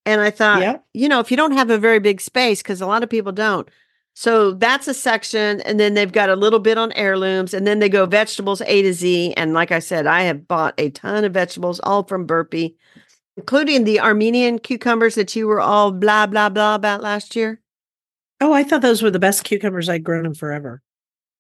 And 0.05 0.21
I 0.21 0.31
thought, 0.31 0.61
Yep. 0.63 0.85
you 0.95 1.09
know, 1.09 1.21
if 1.21 1.31
you 1.31 1.37
don't 1.37 1.53
have 1.53 1.71
a 1.71 1.79
very 1.79 2.01
big 2.01 2.21
space, 2.21 2.61
because 2.63 2.81
a 2.81 2.87
lot 2.87 3.03
of 3.05 3.11
people 3.11 3.33
don't. 3.33 3.69
So 4.15 4.53
that's 4.53 4.89
a 4.89 4.95
section. 4.95 5.61
And 5.63 5.79
then 5.81 5.95
they've 5.95 6.11
got 6.13 6.29
a 6.29 6.37
little 6.37 6.59
bit 6.59 6.77
on 6.77 6.93
heirlooms. 6.93 7.55
And 7.55 7.67
then 7.67 7.79
they 7.79 7.89
go 7.89 8.05
vegetables 8.07 8.61
A 8.67 8.83
to 8.83 8.93
Z. 8.93 9.33
And 9.37 9.55
like 9.55 9.71
I 9.73 9.79
said, 9.79 10.07
I 10.07 10.23
have 10.23 10.47
bought 10.49 10.75
a 10.77 10.91
ton 10.91 11.25
of 11.25 11.33
vegetables, 11.33 11.81
all 11.81 12.03
from 12.03 12.27
Burpee, 12.27 12.77
including 13.37 13.85
the 13.85 14.01
Armenian 14.01 14.59
cucumbers 14.59 15.15
that 15.15 15.35
you 15.37 15.47
were 15.47 15.61
all 15.61 15.93
blah, 15.93 16.27
blah, 16.27 16.49
blah 16.51 16.75
about 16.75 17.01
last 17.01 17.35
year. 17.37 17.61
Oh, 18.41 18.53
I 18.53 18.65
thought 18.65 18.83
those 18.83 19.03
were 19.03 19.11
the 19.11 19.19
best 19.21 19.45
cucumbers 19.45 19.89
I'd 19.89 20.05
grown 20.05 20.27
in 20.27 20.35
forever. 20.35 20.83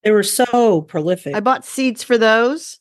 They 0.04 0.10
were 0.10 0.22
so 0.22 0.82
prolific. 0.82 1.34
I 1.34 1.40
bought 1.40 1.64
seeds 1.64 2.02
for 2.02 2.18
those. 2.18 2.80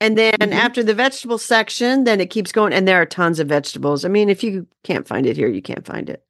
And 0.00 0.18
then 0.18 0.34
Mhm. 0.38 0.52
after 0.52 0.82
the 0.82 0.94
vegetable 0.94 1.38
section, 1.38 2.04
then 2.04 2.20
it 2.20 2.30
keeps 2.30 2.52
going. 2.52 2.72
And 2.72 2.86
there 2.86 3.00
are 3.00 3.06
tons 3.06 3.38
of 3.38 3.48
vegetables. 3.48 4.04
I 4.04 4.08
mean, 4.08 4.28
if 4.28 4.42
you 4.42 4.66
can't 4.82 5.06
find 5.06 5.26
it 5.26 5.36
here, 5.36 5.48
you 5.48 5.62
can't 5.62 5.86
find 5.86 6.10
it. 6.10 6.22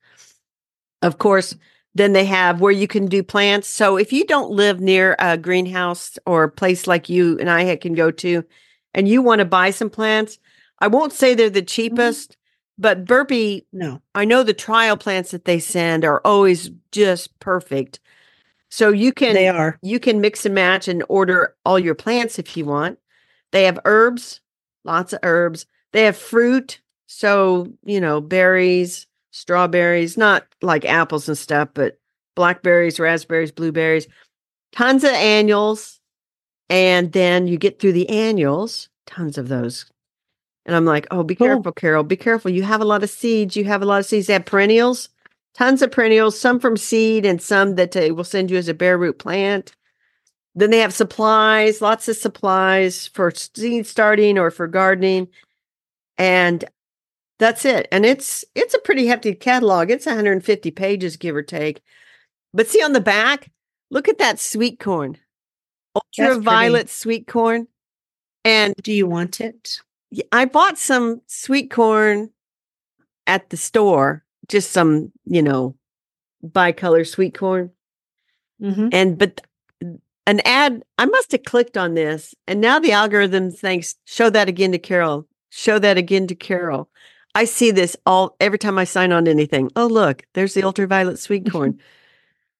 Of 1.02 1.18
course, 1.18 1.56
then 1.94 2.12
they 2.12 2.24
have 2.24 2.60
where 2.60 2.72
you 2.72 2.86
can 2.86 3.06
do 3.06 3.22
plants. 3.22 3.68
So 3.68 3.96
if 3.96 4.12
you 4.12 4.24
don't 4.24 4.50
live 4.50 4.80
near 4.80 5.16
a 5.18 5.36
greenhouse 5.36 6.18
or 6.26 6.44
a 6.44 6.50
place 6.50 6.86
like 6.86 7.08
you 7.08 7.38
and 7.38 7.50
I 7.50 7.76
can 7.76 7.94
go 7.94 8.10
to, 8.10 8.44
and 8.94 9.08
you 9.08 9.22
want 9.22 9.40
to 9.40 9.44
buy 9.44 9.70
some 9.70 9.90
plants, 9.90 10.38
I 10.78 10.86
won't 10.88 11.12
say 11.12 11.34
they're 11.34 11.50
the 11.50 11.62
cheapest, 11.62 12.36
but 12.78 13.04
Burpee 13.04 13.66
no. 13.72 14.00
I 14.14 14.24
know 14.24 14.42
the 14.42 14.54
trial 14.54 14.96
plants 14.96 15.30
that 15.30 15.44
they 15.44 15.58
send 15.58 16.04
are 16.04 16.20
always 16.24 16.70
just 16.92 17.38
perfect. 17.38 18.00
So 18.74 18.88
you 18.90 19.12
can 19.12 19.34
They 19.34 19.46
are. 19.46 19.78
you 19.82 20.00
can 20.00 20.20
mix 20.20 20.44
and 20.44 20.52
match 20.52 20.88
and 20.88 21.04
order 21.08 21.54
all 21.64 21.78
your 21.78 21.94
plants 21.94 22.40
if 22.40 22.56
you 22.56 22.64
want. 22.64 22.98
They 23.52 23.62
have 23.66 23.78
herbs, 23.84 24.40
lots 24.84 25.12
of 25.12 25.20
herbs. 25.22 25.66
They 25.92 26.02
have 26.02 26.16
fruit, 26.16 26.80
so 27.06 27.68
you 27.84 28.00
know, 28.00 28.20
berries, 28.20 29.06
strawberries, 29.30 30.16
not 30.16 30.48
like 30.60 30.84
apples 30.84 31.28
and 31.28 31.38
stuff, 31.38 31.68
but 31.72 32.00
blackberries, 32.34 32.98
raspberries, 32.98 33.52
blueberries, 33.52 34.08
tons 34.72 35.04
of 35.04 35.10
annuals. 35.12 36.00
And 36.68 37.12
then 37.12 37.46
you 37.46 37.58
get 37.58 37.78
through 37.78 37.92
the 37.92 38.08
annuals, 38.08 38.88
tons 39.06 39.38
of 39.38 39.46
those. 39.46 39.86
And 40.66 40.74
I'm 40.74 40.84
like, 40.84 41.06
oh, 41.12 41.22
be 41.22 41.36
careful, 41.36 41.70
Carol. 41.70 42.02
Be 42.02 42.16
careful. 42.16 42.50
You 42.50 42.64
have 42.64 42.80
a 42.80 42.84
lot 42.84 43.04
of 43.04 43.10
seeds. 43.10 43.54
You 43.54 43.66
have 43.66 43.82
a 43.82 43.86
lot 43.86 44.00
of 44.00 44.06
seeds. 44.06 44.26
They 44.26 44.32
have 44.32 44.46
perennials, 44.46 45.10
tons 45.54 45.82
of 45.82 45.90
perennials, 45.90 46.38
some 46.38 46.60
from 46.60 46.76
seed 46.76 47.24
and 47.24 47.40
some 47.40 47.76
that 47.76 47.92
they 47.92 48.10
will 48.10 48.24
send 48.24 48.50
you 48.50 48.56
as 48.56 48.68
a 48.68 48.74
bare 48.74 48.98
root 48.98 49.18
plant. 49.18 49.72
Then 50.54 50.70
they 50.70 50.78
have 50.78 50.94
supplies, 50.94 51.80
lots 51.80 52.08
of 52.08 52.16
supplies 52.16 53.08
for 53.08 53.32
seed 53.32 53.86
starting 53.86 54.38
or 54.38 54.50
for 54.50 54.68
gardening. 54.68 55.28
And 56.16 56.64
that's 57.38 57.64
it. 57.64 57.88
And 57.90 58.06
it's 58.06 58.44
it's 58.54 58.74
a 58.74 58.78
pretty 58.78 59.06
hefty 59.06 59.34
catalog. 59.34 59.90
It's 59.90 60.06
150 60.06 60.70
pages, 60.70 61.16
give 61.16 61.34
or 61.34 61.42
take. 61.42 61.82
But 62.52 62.68
see 62.68 62.82
on 62.82 62.92
the 62.92 63.00
back, 63.00 63.50
look 63.90 64.08
at 64.08 64.18
that 64.18 64.38
sweet 64.38 64.78
corn. 64.78 65.18
Ultraviolet 65.96 66.88
sweet 66.88 67.26
corn. 67.26 67.66
And 68.44 68.74
Do 68.82 68.92
you 68.92 69.06
want 69.06 69.40
it? 69.40 69.78
I 70.30 70.44
bought 70.44 70.78
some 70.78 71.22
sweet 71.26 71.70
corn 71.70 72.30
at 73.26 73.50
the 73.50 73.56
store, 73.56 74.23
just 74.48 74.70
some, 74.70 75.12
you 75.24 75.42
know, 75.42 75.76
bicolor 76.44 77.06
sweet 77.06 77.36
corn. 77.36 77.70
Mm-hmm. 78.60 78.88
And 78.92 79.18
but 79.18 79.40
an 80.26 80.40
ad, 80.44 80.82
I 80.98 81.06
must 81.06 81.32
have 81.32 81.44
clicked 81.44 81.76
on 81.76 81.94
this, 81.94 82.34
and 82.46 82.60
now 82.60 82.78
the 82.78 82.92
algorithm 82.92 83.50
thinks, 83.50 83.96
show 84.04 84.30
that 84.30 84.48
again 84.48 84.72
to 84.72 84.78
Carol. 84.78 85.26
Show 85.50 85.78
that 85.78 85.98
again 85.98 86.26
to 86.28 86.34
Carol. 86.34 86.88
I 87.34 87.44
see 87.44 87.70
this 87.70 87.96
all 88.06 88.36
every 88.40 88.58
time 88.58 88.78
I 88.78 88.84
sign 88.84 89.12
on 89.12 89.24
to 89.24 89.30
anything. 89.30 89.70
Oh, 89.76 89.86
look, 89.86 90.24
there's 90.34 90.54
the 90.54 90.62
ultraviolet 90.62 91.18
sweet 91.18 91.50
corn. 91.50 91.80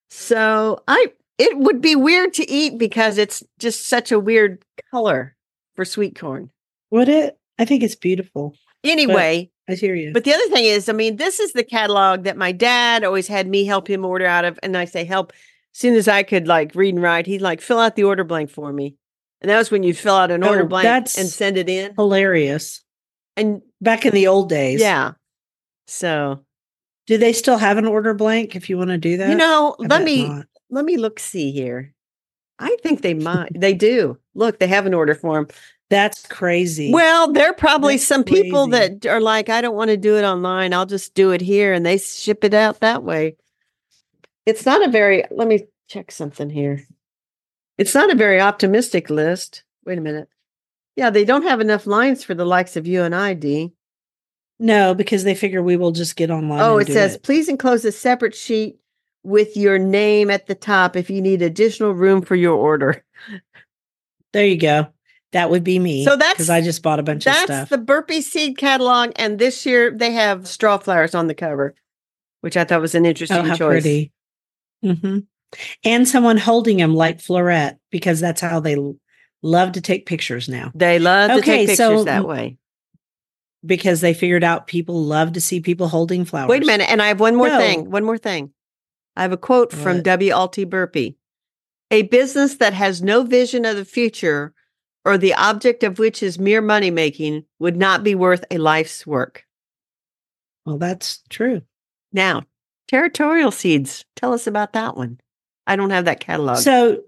so 0.08 0.82
I 0.88 1.12
it 1.38 1.58
would 1.58 1.80
be 1.80 1.96
weird 1.96 2.34
to 2.34 2.48
eat 2.48 2.78
because 2.78 3.18
it's 3.18 3.42
just 3.58 3.88
such 3.88 4.12
a 4.12 4.20
weird 4.20 4.64
color 4.90 5.34
for 5.74 5.84
sweet 5.84 6.18
corn. 6.18 6.50
Would 6.90 7.08
it? 7.08 7.38
I 7.58 7.64
think 7.64 7.82
it's 7.82 7.96
beautiful. 7.96 8.54
Anyway, 8.84 9.50
I 9.68 9.74
hear 9.74 9.94
you. 9.94 10.12
But 10.12 10.24
the 10.24 10.34
other 10.34 10.48
thing 10.48 10.64
is, 10.66 10.88
I 10.88 10.92
mean, 10.92 11.16
this 11.16 11.40
is 11.40 11.52
the 11.52 11.64
catalog 11.64 12.24
that 12.24 12.36
my 12.36 12.52
dad 12.52 13.02
always 13.04 13.26
had 13.28 13.48
me 13.48 13.64
help 13.64 13.88
him 13.88 14.04
order 14.04 14.26
out 14.26 14.44
of. 14.44 14.58
And 14.62 14.76
I 14.76 14.84
say 14.84 15.04
help 15.04 15.32
as 15.32 15.80
soon 15.80 15.94
as 15.94 16.06
I 16.06 16.22
could 16.22 16.46
like 16.46 16.74
read 16.74 16.94
and 16.94 17.02
write, 17.02 17.26
he'd 17.26 17.40
like 17.40 17.60
fill 17.60 17.78
out 17.78 17.96
the 17.96 18.04
order 18.04 18.24
blank 18.24 18.50
for 18.50 18.72
me. 18.72 18.96
And 19.40 19.50
that 19.50 19.58
was 19.58 19.70
when 19.70 19.82
you'd 19.82 19.96
fill 19.98 20.14
out 20.16 20.30
an 20.30 20.44
order 20.44 20.62
Oh, 20.64 20.66
blank 20.66 20.86
and 21.18 21.28
send 21.28 21.56
it 21.56 21.68
in. 21.68 21.94
hilarious. 21.94 22.82
And 23.36 23.62
Back 23.80 24.06
in 24.06 24.14
the 24.14 24.26
old 24.28 24.48
days. 24.48 24.80
yeah. 24.80 25.12
So, 25.86 26.44
Do 27.06 27.18
they 27.18 27.32
still 27.32 27.58
have 27.58 27.76
an 27.76 27.86
order 27.86 28.14
blank 28.14 28.56
if 28.56 28.70
you 28.70 28.78
want 28.78 28.90
to 28.90 28.98
do 28.98 29.16
that? 29.18 29.28
you 29.28 29.34
know, 29.34 29.76
I 29.80 29.86
let 29.86 30.02
me 30.02 30.28
not. 30.28 30.46
let 30.70 30.84
me 30.84 30.96
look 30.96 31.18
see 31.20 31.50
here. 31.52 31.92
I 32.58 32.76
think 32.82 33.02
they 33.02 33.14
might. 33.14 33.50
they 33.54 33.74
do. 33.74 34.18
Look, 34.34 34.58
they 34.58 34.68
have 34.68 34.86
an 34.86 34.94
order 34.94 35.14
form. 35.14 35.48
That's 35.94 36.26
crazy. 36.26 36.92
Well, 36.92 37.32
there 37.32 37.50
are 37.50 37.54
probably 37.54 37.94
That's 37.94 38.06
some 38.06 38.24
people 38.24 38.68
crazy. 38.68 38.98
that 38.98 39.06
are 39.06 39.20
like, 39.20 39.48
I 39.48 39.60
don't 39.60 39.76
want 39.76 39.90
to 39.90 39.96
do 39.96 40.16
it 40.18 40.24
online. 40.24 40.74
I'll 40.74 40.86
just 40.86 41.14
do 41.14 41.30
it 41.30 41.40
here, 41.40 41.72
and 41.72 41.86
they 41.86 41.98
ship 41.98 42.42
it 42.42 42.52
out 42.52 42.80
that 42.80 43.04
way. 43.04 43.36
It's 44.44 44.66
not 44.66 44.84
a 44.84 44.90
very. 44.90 45.22
Let 45.30 45.46
me 45.46 45.66
check 45.88 46.10
something 46.10 46.50
here. 46.50 46.82
It's 47.78 47.94
not 47.94 48.10
a 48.10 48.16
very 48.16 48.40
optimistic 48.40 49.08
list. 49.08 49.62
Wait 49.86 49.98
a 49.98 50.00
minute. 50.00 50.28
Yeah, 50.96 51.10
they 51.10 51.24
don't 51.24 51.42
have 51.42 51.60
enough 51.60 51.86
lines 51.86 52.24
for 52.24 52.34
the 52.34 52.44
likes 52.44 52.76
of 52.76 52.86
you 52.86 53.02
and 53.02 53.14
I, 53.14 53.34
Dee. 53.34 53.72
no, 54.58 54.94
because 54.94 55.24
they 55.24 55.34
figure 55.34 55.62
we 55.62 55.76
will 55.76 55.90
just 55.92 56.16
get 56.16 56.30
online. 56.30 56.60
Oh, 56.60 56.78
it 56.78 56.86
says, 56.86 57.18
please 57.18 57.48
enclose 57.48 57.84
a 57.84 57.92
separate 57.92 58.34
sheet 58.34 58.78
with 59.24 59.56
your 59.56 59.78
name 59.78 60.30
at 60.30 60.46
the 60.46 60.54
top 60.54 60.96
if 60.96 61.10
you 61.10 61.20
need 61.20 61.42
additional 61.42 61.92
room 61.92 62.22
for 62.22 62.36
your 62.36 62.54
order. 62.54 63.04
There 64.32 64.46
you 64.46 64.56
go. 64.56 64.88
That 65.34 65.50
would 65.50 65.64
be 65.64 65.78
me. 65.78 66.04
So 66.04 66.16
that's- 66.16 66.32
because 66.34 66.48
I 66.48 66.60
just 66.62 66.82
bought 66.82 67.00
a 67.00 67.02
bunch 67.02 67.26
of 67.26 67.34
stuff. 67.34 67.46
That's 67.48 67.70
the 67.70 67.76
Burpee 67.78 68.22
Seed 68.22 68.56
catalog, 68.56 69.10
and 69.16 69.38
this 69.38 69.66
year 69.66 69.90
they 69.90 70.12
have 70.12 70.46
straw 70.48 70.78
flowers 70.78 71.14
on 71.14 71.26
the 71.26 71.34
cover, 71.34 71.74
which 72.40 72.56
I 72.56 72.64
thought 72.64 72.80
was 72.80 72.94
an 72.94 73.04
interesting 73.04 73.38
oh, 73.38 73.42
how 73.42 73.56
choice. 73.56 73.82
pretty. 73.82 74.12
hmm 74.82 75.18
And 75.84 76.08
someone 76.08 76.38
holding 76.38 76.78
them 76.78 76.94
like 76.94 77.18
Floret 77.18 77.78
because 77.90 78.20
that's 78.20 78.40
how 78.40 78.60
they 78.60 78.76
love 79.42 79.72
to 79.72 79.80
take 79.82 80.06
pictures 80.06 80.48
now. 80.48 80.70
They 80.74 80.98
love 80.98 81.30
to 81.30 81.36
Okay, 81.38 81.66
take 81.66 81.68
pictures 81.70 81.76
so- 81.98 82.04
that 82.04 82.26
way. 82.26 82.56
Because 83.66 84.00
they 84.00 84.14
figured 84.14 84.44
out 84.44 84.66
people 84.66 85.02
love 85.04 85.32
to 85.32 85.40
see 85.40 85.60
people 85.60 85.88
holding 85.88 86.24
flowers. 86.24 86.48
Wait 86.48 86.62
a 86.62 86.66
minute, 86.66 86.88
and 86.90 87.02
I 87.02 87.08
have 87.08 87.18
one 87.20 87.34
more 87.34 87.48
No. 87.48 87.58
thing. 87.58 87.90
One 87.90 88.04
more 88.04 88.18
thing. 88.18 88.52
I 89.16 89.22
have 89.22 89.32
a 89.32 89.36
quote 89.36 89.72
from 89.72 89.96
What? 89.96 90.04
W. 90.04 90.32
Atlee 90.32 90.68
Burpee. 90.70 91.16
A 91.90 92.02
business 92.02 92.56
that 92.56 92.72
has 92.72 93.02
no 93.02 93.24
vision 93.24 93.64
of 93.64 93.76
the 93.76 93.84
future 93.84 94.53
or 95.04 95.18
the 95.18 95.34
object 95.34 95.82
of 95.82 95.98
which 95.98 96.22
is 96.22 96.38
mere 96.38 96.60
money 96.60 96.90
making 96.90 97.44
would 97.58 97.76
not 97.76 98.02
be 98.02 98.14
worth 98.14 98.44
a 98.50 98.58
life's 98.58 99.06
work. 99.06 99.44
Well, 100.64 100.78
that's 100.78 101.22
true. 101.28 101.62
Now, 102.12 102.44
territorial 102.88 103.50
seeds. 103.50 104.04
Tell 104.16 104.32
us 104.32 104.46
about 104.46 104.72
that 104.72 104.96
one. 104.96 105.20
I 105.66 105.76
don't 105.76 105.90
have 105.90 106.06
that 106.06 106.20
catalog. 106.20 106.58
So, 106.58 107.02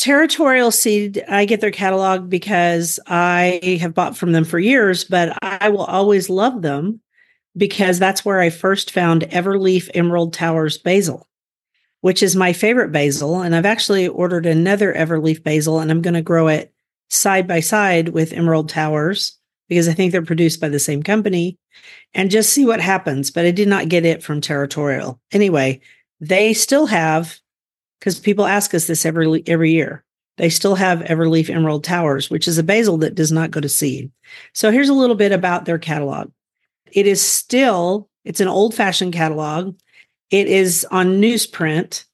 Territorial 0.00 0.70
Seed, 0.70 1.22
I 1.28 1.44
get 1.44 1.60
their 1.60 1.70
catalog 1.70 2.30
because 2.30 2.98
I 3.06 3.78
have 3.82 3.92
bought 3.92 4.16
from 4.16 4.32
them 4.32 4.44
for 4.44 4.58
years, 4.58 5.04
but 5.04 5.36
I 5.44 5.68
will 5.68 5.84
always 5.84 6.30
love 6.30 6.62
them 6.62 7.02
because 7.54 7.98
that's 7.98 8.24
where 8.24 8.40
I 8.40 8.48
first 8.48 8.92
found 8.92 9.24
Everleaf 9.24 9.90
Emerald 9.92 10.32
Towers 10.32 10.78
basil, 10.78 11.28
which 12.00 12.22
is 12.22 12.34
my 12.34 12.54
favorite 12.54 12.92
basil. 12.92 13.42
And 13.42 13.54
I've 13.54 13.66
actually 13.66 14.08
ordered 14.08 14.46
another 14.46 14.94
Everleaf 14.94 15.42
basil 15.42 15.80
and 15.80 15.90
I'm 15.90 16.00
going 16.00 16.14
to 16.14 16.22
grow 16.22 16.48
it 16.48 16.72
side 17.10 17.46
by 17.46 17.60
side 17.60 18.10
with 18.10 18.32
Emerald 18.32 18.68
Towers 18.68 19.36
because 19.68 19.88
I 19.88 19.92
think 19.92 20.10
they're 20.12 20.22
produced 20.22 20.60
by 20.60 20.68
the 20.68 20.78
same 20.78 21.02
company 21.02 21.58
and 22.14 22.30
just 22.30 22.52
see 22.52 22.64
what 22.64 22.80
happens. 22.80 23.30
But 23.30 23.44
I 23.44 23.50
did 23.50 23.68
not 23.68 23.88
get 23.88 24.04
it 24.04 24.22
from 24.22 24.40
Territorial. 24.40 25.20
Anyway, 25.32 25.80
they 26.20 26.54
still 26.54 26.86
have 26.86 27.38
because 27.98 28.18
people 28.18 28.46
ask 28.46 28.74
us 28.74 28.86
this 28.86 29.04
every 29.04 29.42
every 29.46 29.72
year. 29.72 30.04
They 30.36 30.48
still 30.48 30.74
have 30.74 31.00
Everleaf 31.00 31.50
Emerald 31.50 31.84
Towers, 31.84 32.30
which 32.30 32.48
is 32.48 32.56
a 32.56 32.62
basil 32.62 32.96
that 32.98 33.14
does 33.14 33.30
not 33.30 33.50
go 33.50 33.60
to 33.60 33.68
seed. 33.68 34.10
So 34.54 34.70
here's 34.70 34.88
a 34.88 34.94
little 34.94 35.16
bit 35.16 35.32
about 35.32 35.66
their 35.66 35.78
catalog. 35.78 36.30
It 36.92 37.06
is 37.06 37.20
still 37.20 38.08
it's 38.24 38.40
an 38.40 38.48
old-fashioned 38.48 39.12
catalog. 39.14 39.76
It 40.30 40.46
is 40.46 40.86
on 40.90 41.20
newsprint 41.20 42.04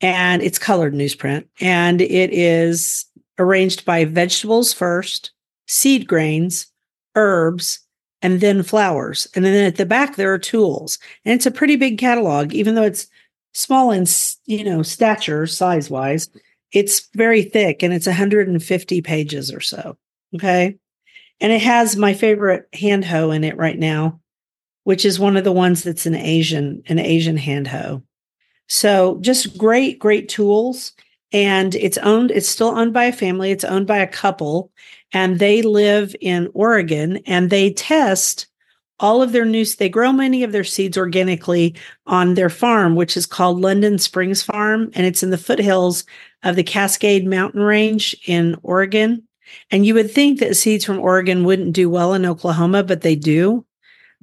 and 0.00 0.42
it's 0.42 0.58
colored 0.58 0.94
newsprint 0.94 1.46
and 1.60 2.00
it 2.00 2.32
is 2.32 3.06
arranged 3.38 3.84
by 3.84 4.04
vegetables 4.04 4.72
first, 4.72 5.32
seed 5.66 6.06
grains, 6.06 6.66
herbs, 7.14 7.80
and 8.22 8.40
then 8.40 8.62
flowers. 8.62 9.28
And 9.34 9.44
then 9.44 9.66
at 9.66 9.76
the 9.76 9.86
back 9.86 10.16
there 10.16 10.32
are 10.32 10.38
tools. 10.38 10.98
And 11.24 11.34
it's 11.34 11.46
a 11.46 11.50
pretty 11.50 11.76
big 11.76 11.98
catalog 11.98 12.52
even 12.52 12.74
though 12.74 12.82
it's 12.82 13.08
small 13.54 13.92
in 13.92 14.04
you 14.46 14.64
know 14.64 14.82
stature 14.82 15.46
size 15.46 15.88
wise 15.88 16.28
it's 16.72 17.08
very 17.14 17.42
thick 17.42 17.82
and 17.82 17.94
it's 17.94 18.06
150 18.06 19.00
pages 19.00 19.52
or 19.52 19.60
so 19.60 19.96
okay 20.34 20.76
and 21.40 21.52
it 21.52 21.62
has 21.62 21.96
my 21.96 22.12
favorite 22.12 22.68
hand 22.74 23.04
hoe 23.04 23.30
in 23.30 23.44
it 23.44 23.56
right 23.56 23.78
now 23.78 24.20
which 24.82 25.04
is 25.04 25.18
one 25.18 25.36
of 25.36 25.44
the 25.44 25.52
ones 25.52 25.84
that's 25.84 26.04
an 26.04 26.16
asian 26.16 26.82
an 26.88 26.98
asian 26.98 27.36
hand 27.36 27.68
hoe 27.68 28.02
so 28.68 29.18
just 29.20 29.56
great 29.56 30.00
great 30.00 30.28
tools 30.28 30.92
and 31.32 31.74
it's 31.76 31.98
owned 31.98 32.30
it's 32.30 32.48
still 32.48 32.68
owned 32.68 32.92
by 32.92 33.04
a 33.04 33.12
family 33.12 33.50
it's 33.50 33.64
owned 33.64 33.86
by 33.86 33.98
a 33.98 34.06
couple 34.06 34.70
and 35.12 35.38
they 35.38 35.62
live 35.62 36.14
in 36.20 36.50
oregon 36.54 37.18
and 37.26 37.50
they 37.50 37.72
test 37.72 38.46
all 39.00 39.22
of 39.22 39.32
their 39.32 39.44
new 39.44 39.64
they 39.64 39.88
grow 39.88 40.12
many 40.12 40.42
of 40.42 40.52
their 40.52 40.64
seeds 40.64 40.96
organically 40.96 41.74
on 42.06 42.34
their 42.34 42.48
farm, 42.48 42.94
which 42.94 43.16
is 43.16 43.26
called 43.26 43.60
London 43.60 43.98
Springs 43.98 44.42
Farm, 44.42 44.90
and 44.94 45.04
it's 45.04 45.22
in 45.22 45.30
the 45.30 45.38
foothills 45.38 46.04
of 46.42 46.56
the 46.56 46.62
Cascade 46.62 47.26
Mountain 47.26 47.60
Range 47.60 48.16
in 48.26 48.56
Oregon. 48.62 49.22
And 49.70 49.84
you 49.84 49.94
would 49.94 50.10
think 50.10 50.40
that 50.40 50.56
seeds 50.56 50.84
from 50.84 51.00
Oregon 51.00 51.44
wouldn't 51.44 51.74
do 51.74 51.90
well 51.90 52.14
in 52.14 52.24
Oklahoma, 52.24 52.82
but 52.82 53.02
they 53.02 53.16
do. 53.16 53.66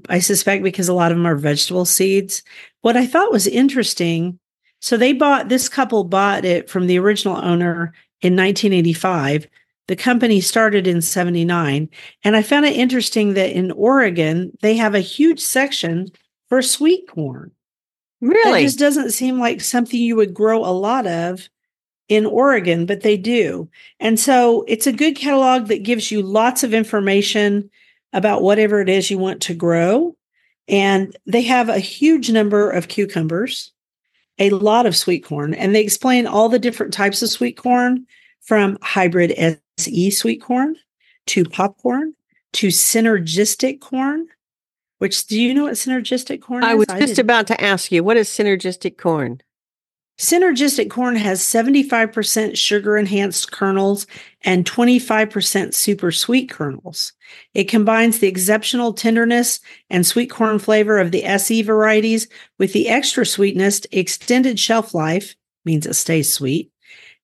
I 0.09 0.19
suspect 0.19 0.63
because 0.63 0.89
a 0.89 0.93
lot 0.93 1.11
of 1.11 1.17
them 1.17 1.27
are 1.27 1.35
vegetable 1.35 1.85
seeds. 1.85 2.41
What 2.81 2.97
I 2.97 3.05
thought 3.05 3.31
was 3.31 3.45
interesting 3.45 4.39
so 4.81 4.97
they 4.97 5.13
bought 5.13 5.47
this 5.47 5.69
couple 5.69 6.03
bought 6.03 6.43
it 6.43 6.69
from 6.69 6.87
the 6.87 6.99
original 6.99 7.37
owner 7.37 7.93
in 8.21 8.35
1985. 8.35 9.47
The 9.87 9.95
company 9.95 10.41
started 10.41 10.87
in 10.87 11.01
79. 11.01 11.89
And 12.23 12.35
I 12.35 12.41
found 12.41 12.65
it 12.65 12.75
interesting 12.75 13.33
that 13.35 13.51
in 13.51 13.71
Oregon, 13.71 14.51
they 14.61 14.75
have 14.75 14.95
a 14.95 14.99
huge 14.99 15.39
section 15.39 16.07
for 16.49 16.61
sweet 16.61 17.07
corn. 17.07 17.51
Really? 18.21 18.63
just 18.63 18.79
doesn't 18.79 19.11
seem 19.11 19.39
like 19.39 19.61
something 19.61 19.99
you 19.99 20.15
would 20.15 20.33
grow 20.33 20.63
a 20.63 20.69
lot 20.71 21.07
of 21.07 21.49
in 22.07 22.25
Oregon, 22.25 22.85
but 22.85 23.01
they 23.01 23.17
do. 23.17 23.69
And 23.99 24.19
so 24.19 24.63
it's 24.67 24.85
a 24.85 24.91
good 24.91 25.15
catalog 25.15 25.67
that 25.67 25.83
gives 25.83 26.11
you 26.11 26.21
lots 26.21 26.63
of 26.63 26.73
information 26.73 27.69
about 28.13 28.43
whatever 28.43 28.81
it 28.81 28.89
is 28.89 29.09
you 29.09 29.17
want 29.17 29.41
to 29.43 29.53
grow. 29.53 30.15
And 30.67 31.15
they 31.25 31.41
have 31.43 31.69
a 31.69 31.79
huge 31.79 32.29
number 32.29 32.69
of 32.69 32.87
cucumbers, 32.87 33.71
a 34.41 34.49
lot 34.51 34.85
of 34.85 34.95
sweet 34.95 35.23
corn, 35.23 35.53
and 35.53 35.75
they 35.75 35.81
explain 35.81 36.27
all 36.27 36.49
the 36.49 36.59
different 36.59 36.93
types 36.93 37.21
of 37.21 37.29
sweet 37.29 37.57
corn 37.57 38.05
from 38.41 38.77
hybrid 38.81 39.33
SE 39.77 40.11
sweet 40.11 40.41
corn 40.41 40.75
to 41.27 41.45
popcorn 41.45 42.15
to 42.53 42.67
synergistic 42.67 43.79
corn. 43.79 44.27
Which 44.97 45.25
do 45.27 45.39
you 45.39 45.53
know 45.53 45.63
what 45.63 45.73
synergistic 45.73 46.41
corn 46.41 46.63
I 46.63 46.73
is? 46.73 46.77
was 46.77 46.87
just 46.87 46.99
didn't. 46.99 47.19
about 47.19 47.47
to 47.47 47.61
ask 47.61 47.91
you, 47.91 48.03
what 48.03 48.17
is 48.17 48.29
synergistic 48.29 48.97
corn? 48.97 49.41
Synergistic 50.21 50.91
corn 50.91 51.15
has 51.15 51.41
75% 51.41 52.55
sugar 52.55 52.95
enhanced 52.95 53.51
kernels 53.51 54.05
and 54.43 54.69
25% 54.69 55.73
super 55.73 56.11
sweet 56.11 56.47
kernels. 56.47 57.13
It 57.55 57.63
combines 57.63 58.19
the 58.19 58.27
exceptional 58.27 58.93
tenderness 58.93 59.59
and 59.89 60.05
sweet 60.05 60.29
corn 60.29 60.59
flavor 60.59 60.99
of 60.99 61.09
the 61.09 61.23
SE 61.23 61.63
varieties 61.63 62.27
with 62.59 62.71
the 62.71 62.87
extra 62.87 63.25
sweetness, 63.25 63.81
extended 63.91 64.59
shelf 64.59 64.93
life, 64.93 65.35
means 65.65 65.87
it 65.87 65.95
stays 65.95 66.31
sweet, 66.31 66.71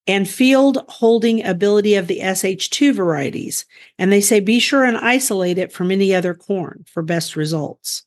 and 0.08 0.28
field 0.28 0.84
holding 0.90 1.46
ability 1.46 1.94
of 1.94 2.08
the 2.08 2.22
SH2 2.22 2.96
varieties. 2.96 3.68
And 4.00 4.12
they 4.12 4.22
say 4.22 4.40
be 4.40 4.58
sure 4.58 4.84
and 4.84 4.98
isolate 4.98 5.60
it 5.60 5.72
from 5.72 5.92
any 5.92 6.16
other 6.16 6.34
corn 6.34 6.84
for 6.92 7.04
best 7.04 7.36
results. 7.36 8.07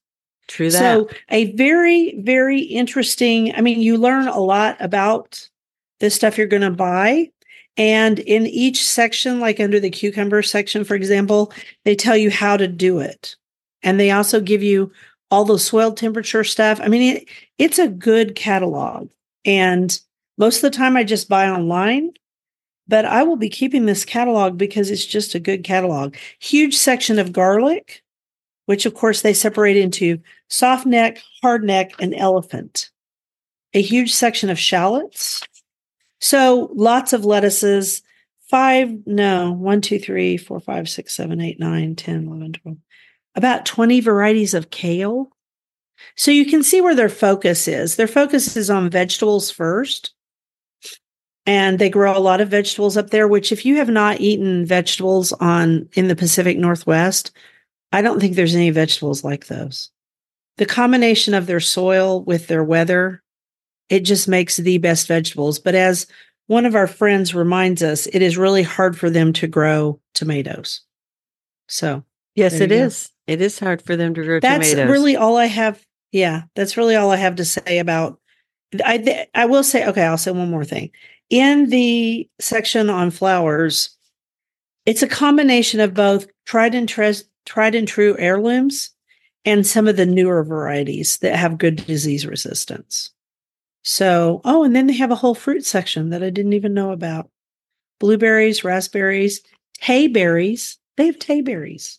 True 0.51 0.69
that. 0.71 0.79
So, 0.79 1.09
a 1.29 1.53
very, 1.53 2.17
very 2.19 2.61
interesting. 2.61 3.55
I 3.55 3.61
mean, 3.61 3.81
you 3.81 3.97
learn 3.97 4.27
a 4.27 4.41
lot 4.41 4.77
about 4.81 5.49
the 6.01 6.11
stuff 6.11 6.37
you're 6.37 6.49
going 6.49 6.63
to 6.63 6.73
buy. 6.73 7.31
And 7.77 8.19
in 8.19 8.49
each 8.49 8.85
section, 8.85 9.39
like 9.39 9.61
under 9.61 9.79
the 9.79 9.91
cucumber 9.91 10.43
section, 10.43 10.83
for 10.83 10.97
example, 10.97 11.53
they 11.85 11.95
tell 11.95 12.17
you 12.17 12.33
how 12.33 12.57
to 12.57 12.67
do 12.67 12.99
it. 12.99 13.37
And 13.85 14.01
they 14.01 14.11
also 14.11 14.41
give 14.41 14.61
you 14.61 14.91
all 15.31 15.45
the 15.45 15.57
soil 15.57 15.93
temperature 15.93 16.43
stuff. 16.43 16.81
I 16.83 16.89
mean, 16.89 17.19
it, 17.19 17.29
it's 17.59 17.79
a 17.79 17.87
good 17.87 18.35
catalog. 18.35 19.09
And 19.45 19.99
most 20.37 20.57
of 20.57 20.63
the 20.63 20.77
time, 20.77 20.97
I 20.97 21.05
just 21.05 21.29
buy 21.29 21.49
online. 21.49 22.11
But 22.89 23.05
I 23.05 23.23
will 23.23 23.37
be 23.37 23.49
keeping 23.49 23.87
this 23.87 24.05
catalog 24.05 24.59
because 24.59 24.91
it's 24.91 25.07
just 25.07 25.37
a 25.37 25.41
good 25.41 25.63
catalog. 25.63 26.17
Huge 26.41 26.75
section 26.75 27.21
of 27.21 27.33
garlic, 27.33 28.03
which 28.71 28.87
of 28.87 28.95
course 28.95 29.23
they 29.23 29.35
separate 29.35 29.77
into 29.77 30.21
soft 30.47 30.87
neck, 30.87 31.21
hard 31.43 31.65
neck, 31.65 31.91
and 31.99 32.15
elephant. 32.15 32.91
A 33.75 33.83
huge 33.83 34.15
section 34.15 34.49
of 34.49 34.61
shallots. 34.61 35.43
So 36.21 36.71
lots 36.73 37.13
of 37.13 37.25
lettuces, 37.25 38.03
five, 38.49 38.93
no, 39.07 39.51
one, 39.51 39.81
two, 39.81 39.99
three, 39.99 40.37
four, 40.37 40.61
five, 40.61 40.89
six, 40.89 41.17
seven, 41.17 41.41
eight, 41.41 41.59
nine, 41.59 41.97
10, 41.97 42.29
11, 42.29 42.53
12, 42.53 42.79
about 43.35 43.67
20 43.67 43.99
varieties 44.03 44.55
of 44.55 44.71
kale. 44.71 45.33
So 46.15 46.31
you 46.31 46.47
can 46.47 46.63
see 46.63 46.81
where 46.81 46.95
their 46.95 47.09
focus 47.09 47.67
is. 47.67 47.97
Their 47.97 48.07
focus 48.07 48.57
is 48.57 48.71
on 48.71 48.89
vegetables 48.89 49.51
first. 49.51 50.15
And 51.45 51.81
they 51.81 51.91
grow 51.91 52.17
a 52.17 52.21
lot 52.21 52.41
of 52.41 52.51
vegetables 52.51 52.97
up 52.97 53.11
there, 53.11 53.27
which 53.27 53.51
if 53.51 53.67
you 53.67 53.79
have 53.79 53.91
not 53.91 54.21
eaten 54.21 54.65
vegetables 54.65 55.33
on 55.33 55.89
in 55.95 56.07
the 56.07 56.15
Pacific 56.15 56.57
Northwest, 56.57 57.33
I 57.93 58.03
don't 58.03 58.21
think 58.21 58.37
there's 58.37 58.55
any 58.55 58.71
vegetables 58.71 59.25
like 59.25 59.47
those. 59.47 59.91
The 60.57 60.67
combination 60.67 61.35
of 61.35 61.47
their 61.47 61.61
soil 61.61 62.23
with 62.23 62.47
their 62.47 62.63
weather, 62.63 63.23
it 63.89 64.01
just 64.01 64.29
makes 64.29 64.57
the 64.57 64.79
best 64.79 65.09
vegetables. 65.09 65.59
But 65.59 65.75
as 65.75 66.07
one 66.47 66.67
of 66.67 66.75
our 66.75 66.87
friends 66.87 67.35
reminds 67.35 67.83
us, 67.83 68.07
it 68.07 68.23
is 68.23 68.37
really 68.37 68.63
hard 68.63 68.99
for 68.99 69.11
them 69.11 69.33
to 69.35 69.47
grow 69.47 70.01
tomatoes. 70.15 70.83
So, 71.69 72.05
yes, 72.35 72.61
it 72.61 72.73
is. 72.73 73.07
Go. 73.07 73.33
It 73.33 73.41
is 73.41 73.59
hard 73.59 73.81
for 73.83 73.97
them 73.97 74.15
to 74.15 74.23
grow 74.25 74.41
tomatoes. 74.41 74.59
that's 74.59 74.71
tomatoes. 74.71 74.93
really 74.93 75.17
all 75.17 75.37
I 75.37 75.47
have. 75.47 75.85
Yeah, 76.13 76.43
that's 76.57 76.77
really 76.77 76.97
all 76.97 77.11
I 77.13 77.17
have 77.17 77.37
to 77.37 77.45
say 77.45 77.79
about. 77.79 78.19
I 78.85 79.27
I 79.35 79.47
will 79.47 79.63
say 79.63 79.87
okay. 79.87 80.03
I'll 80.03 80.19
say 80.19 80.33
one 80.33 80.51
more 80.51 80.65
thing. 80.65 80.91
In 81.29 81.71
the 81.71 82.29
section 82.41 82.91
on 82.91 83.13
flowers, 83.13 83.97
it's 84.85 85.03
a 85.03 85.09
combination 85.09 85.79
of 85.79 85.95
both 85.95 86.27
tried 86.45 86.75
and 86.75 86.89
tres- 86.89 87.25
tried 87.47 87.75
and 87.75 87.89
true 87.89 88.17
heirlooms 88.19 88.91
and 89.45 89.67
some 89.67 89.89
of 89.89 89.97
the 89.97 90.07
newer 90.07 90.45
varieties 90.45 91.19
that 91.19 91.37
have 91.37 91.59
good 91.59 91.77
disease 91.87 92.27
resistance. 92.27 93.11
So, 93.83 94.41
oh, 94.45 94.65
and 94.65 94.77
then 94.77 94.87
they 94.87 94.95
have 94.95 95.11
a 95.11 95.17
whole 95.17 95.35
fruit 95.35 95.65
section 95.65 96.11
that 96.11 96.23
I 96.23 96.31
didn't 96.31 96.53
even 96.53 96.75
know 96.75 96.91
about. 96.91 97.31
Blueberries, 97.99 98.63
raspberries, 98.63 99.41
tayberries. 99.83 100.77
They 100.97 101.07
have 101.07 101.19
tayberries. 101.19 101.99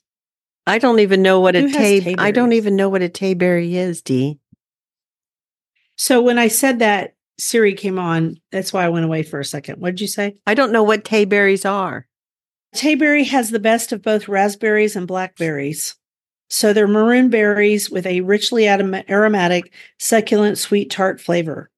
I 0.67 0.77
don't 0.77 0.99
even 0.99 1.21
know 1.21 1.39
what 1.39 1.55
a 1.55 1.61
Who 1.61 1.67
has 1.67 2.03
tay. 2.03 2.15
I 2.17 2.31
don't 2.31 2.53
even 2.53 2.75
know 2.75 2.89
what 2.89 3.01
a 3.01 3.09
tayberry 3.09 3.73
is, 3.73 4.01
Dee. 4.01 4.39
So 5.95 6.21
when 6.21 6.37
I 6.37 6.47
said 6.47 6.79
that, 6.79 7.15
Siri 7.39 7.73
came 7.73 7.97
on. 7.97 8.39
That's 8.51 8.71
why 8.71 8.85
I 8.85 8.89
went 8.89 9.05
away 9.05 9.23
for 9.23 9.39
a 9.39 9.45
second. 9.45 9.81
What 9.81 9.91
did 9.91 10.01
you 10.01 10.07
say? 10.07 10.37
I 10.45 10.53
don't 10.53 10.71
know 10.71 10.83
what 10.83 11.03
tayberries 11.03 11.69
are. 11.69 12.07
Tayberry 12.75 13.25
has 13.27 13.49
the 13.49 13.59
best 13.59 13.91
of 13.91 14.01
both 14.01 14.27
raspberries 14.27 14.95
and 14.95 15.07
blackberries. 15.07 15.95
So 16.49 16.73
they're 16.73 16.87
maroon 16.87 17.29
berries 17.29 17.89
with 17.89 18.05
a 18.05 18.21
richly 18.21 18.67
aromatic, 18.67 19.73
succulent, 19.99 20.57
sweet, 20.57 20.89
tart 20.89 21.21
flavor. 21.21 21.69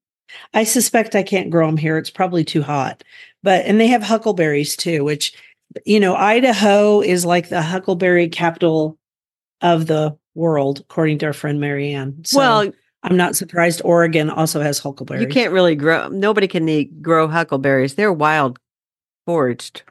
I 0.53 0.63
suspect 0.63 1.15
I 1.15 1.23
can't 1.23 1.51
grow 1.51 1.67
them 1.67 1.77
here. 1.77 1.97
It's 1.97 2.10
probably 2.10 2.43
too 2.43 2.63
hot. 2.63 3.03
But 3.43 3.65
and 3.65 3.79
they 3.79 3.88
have 3.88 4.01
huckleberries 4.01 4.75
too, 4.75 5.03
which 5.03 5.34
you 5.86 5.99
know, 5.99 6.15
Idaho 6.15 7.01
is 7.01 7.25
like 7.25 7.49
the 7.49 7.62
huckleberry 7.62 8.29
capital 8.29 8.97
of 9.62 9.88
the 9.88 10.17
world, 10.36 10.79
according 10.79 11.19
to 11.19 11.27
our 11.27 11.34
friend 11.34 11.60
Marianne. 11.60 12.23
So 12.25 12.38
well, 12.38 12.71
I'm 13.03 13.17
not 13.17 13.36
surprised 13.36 13.82
Oregon 13.84 14.29
also 14.29 14.62
has 14.62 14.79
huckleberries. 14.79 15.23
you 15.23 15.27
can't 15.27 15.53
really 15.53 15.75
grow. 15.75 16.08
Nobody 16.08 16.47
can 16.47 16.67
eat, 16.69 17.01
grow 17.01 17.27
huckleberries. 17.27 17.95
They're 17.95 18.13
wild 18.13 18.60
foraged. 19.25 19.84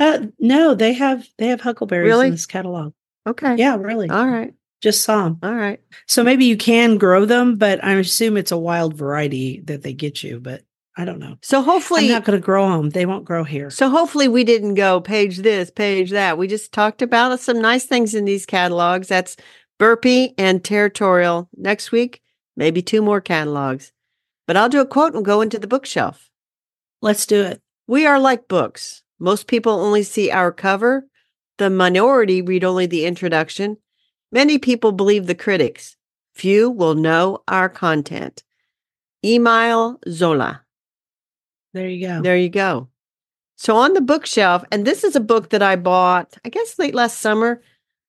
Uh, 0.00 0.26
no, 0.38 0.74
they 0.74 0.94
have 0.94 1.28
they 1.38 1.48
have 1.48 1.60
huckleberries 1.60 2.08
Really? 2.08 2.26
in 2.26 2.32
this 2.32 2.46
catalog. 2.46 2.94
Okay. 3.26 3.56
Yeah, 3.56 3.76
really. 3.76 4.08
All 4.08 4.26
right. 4.26 4.54
Just 4.80 5.04
saw 5.04 5.24
them. 5.24 5.38
All 5.42 5.54
right. 5.54 5.78
So 6.08 6.24
maybe 6.24 6.46
you 6.46 6.56
can 6.56 6.96
grow 6.96 7.26
them, 7.26 7.56
but 7.56 7.84
I 7.84 7.92
assume 7.92 8.38
it's 8.38 8.50
a 8.50 8.56
wild 8.58 8.94
variety 8.94 9.60
that 9.64 9.82
they 9.82 9.92
get 9.92 10.22
you. 10.22 10.40
But 10.40 10.62
I 10.96 11.04
don't 11.04 11.18
know. 11.18 11.36
So 11.42 11.60
hopefully, 11.60 12.06
I'm 12.06 12.12
not 12.12 12.24
going 12.24 12.40
to 12.40 12.44
grow 12.44 12.76
them. 12.76 12.90
They 12.90 13.04
won't 13.04 13.26
grow 13.26 13.44
here. 13.44 13.68
so 13.68 13.90
hopefully 13.90 14.26
we 14.26 14.42
didn't 14.42 14.74
go 14.74 15.00
page 15.00 15.38
this, 15.38 15.70
page 15.70 16.10
that. 16.12 16.38
We 16.38 16.48
just 16.48 16.72
talked 16.72 17.02
about 17.02 17.38
some 17.40 17.60
nice 17.60 17.84
things 17.84 18.14
in 18.14 18.24
these 18.24 18.46
catalogs. 18.46 19.08
That's 19.08 19.36
Burpee 19.78 20.34
and 20.38 20.64
Territorial. 20.64 21.48
Next 21.56 21.92
week, 21.92 22.22
maybe 22.56 22.80
two 22.80 23.02
more 23.02 23.20
catalogs. 23.20 23.92
But 24.46 24.56
I'll 24.56 24.68
do 24.70 24.80
a 24.80 24.86
quote 24.86 25.14
and 25.14 25.24
go 25.24 25.42
into 25.42 25.58
the 25.58 25.68
bookshelf. 25.68 26.30
Let's 27.02 27.26
do 27.26 27.42
it. 27.42 27.60
We 27.86 28.06
are 28.06 28.18
like 28.18 28.48
books. 28.48 29.02
Most 29.20 29.46
people 29.46 29.72
only 29.72 30.02
see 30.02 30.30
our 30.30 30.50
cover. 30.50 31.06
The 31.58 31.70
minority 31.70 32.40
read 32.40 32.64
only 32.64 32.86
the 32.86 33.04
introduction. 33.04 33.76
Many 34.32 34.58
people 34.58 34.92
believe 34.92 35.26
the 35.26 35.34
critics. 35.34 35.96
Few 36.34 36.70
will 36.70 36.94
know 36.94 37.42
our 37.46 37.68
content. 37.68 38.42
Emile 39.24 40.00
Zola. 40.08 40.62
There 41.74 41.88
you 41.88 42.06
go. 42.06 42.22
There 42.22 42.36
you 42.36 42.48
go. 42.48 42.88
So 43.56 43.76
on 43.76 43.92
the 43.92 44.00
bookshelf, 44.00 44.64
and 44.72 44.86
this 44.86 45.04
is 45.04 45.14
a 45.14 45.20
book 45.20 45.50
that 45.50 45.62
I 45.62 45.76
bought, 45.76 46.38
I 46.44 46.48
guess 46.48 46.78
late 46.78 46.94
last 46.94 47.18
summer. 47.18 47.60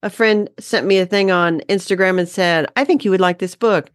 A 0.04 0.10
friend 0.10 0.50
sent 0.60 0.88
me 0.88 0.97
a 0.97 1.06
thing 1.06 1.30
on 1.30 1.60
Instagram 1.69 2.17
and 2.17 2.28
said, 2.28 2.67
I 2.76 2.86
think 2.86 3.04
you 3.04 3.12
would 3.12 3.21
like 3.21 3.39
this 3.39 3.56
book. 3.56 3.91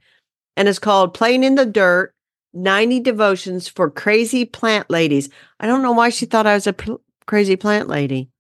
And 0.57 0.69
it's 0.69 0.79
called 0.79 1.15
Playing 1.15 1.43
in 1.43 1.55
the 1.55 1.67
Dirt 1.67 2.15
90 2.53 3.01
Devotions 3.01 3.69
for 3.69 3.91
Crazy 3.91 4.45
Plant 4.45 4.91
Ladies. 4.91 5.29
I 5.59 5.67
don't 5.67 5.83
know 5.83 5.93
why 5.93 6.11
she 6.11 6.27
thought 6.27 6.47
I 6.47 6.55
was 6.55 6.67
a 6.67 6.73
pl- 6.73 7.01
crazy 7.27 7.57
plant 7.57 7.89
lady. 7.89 8.31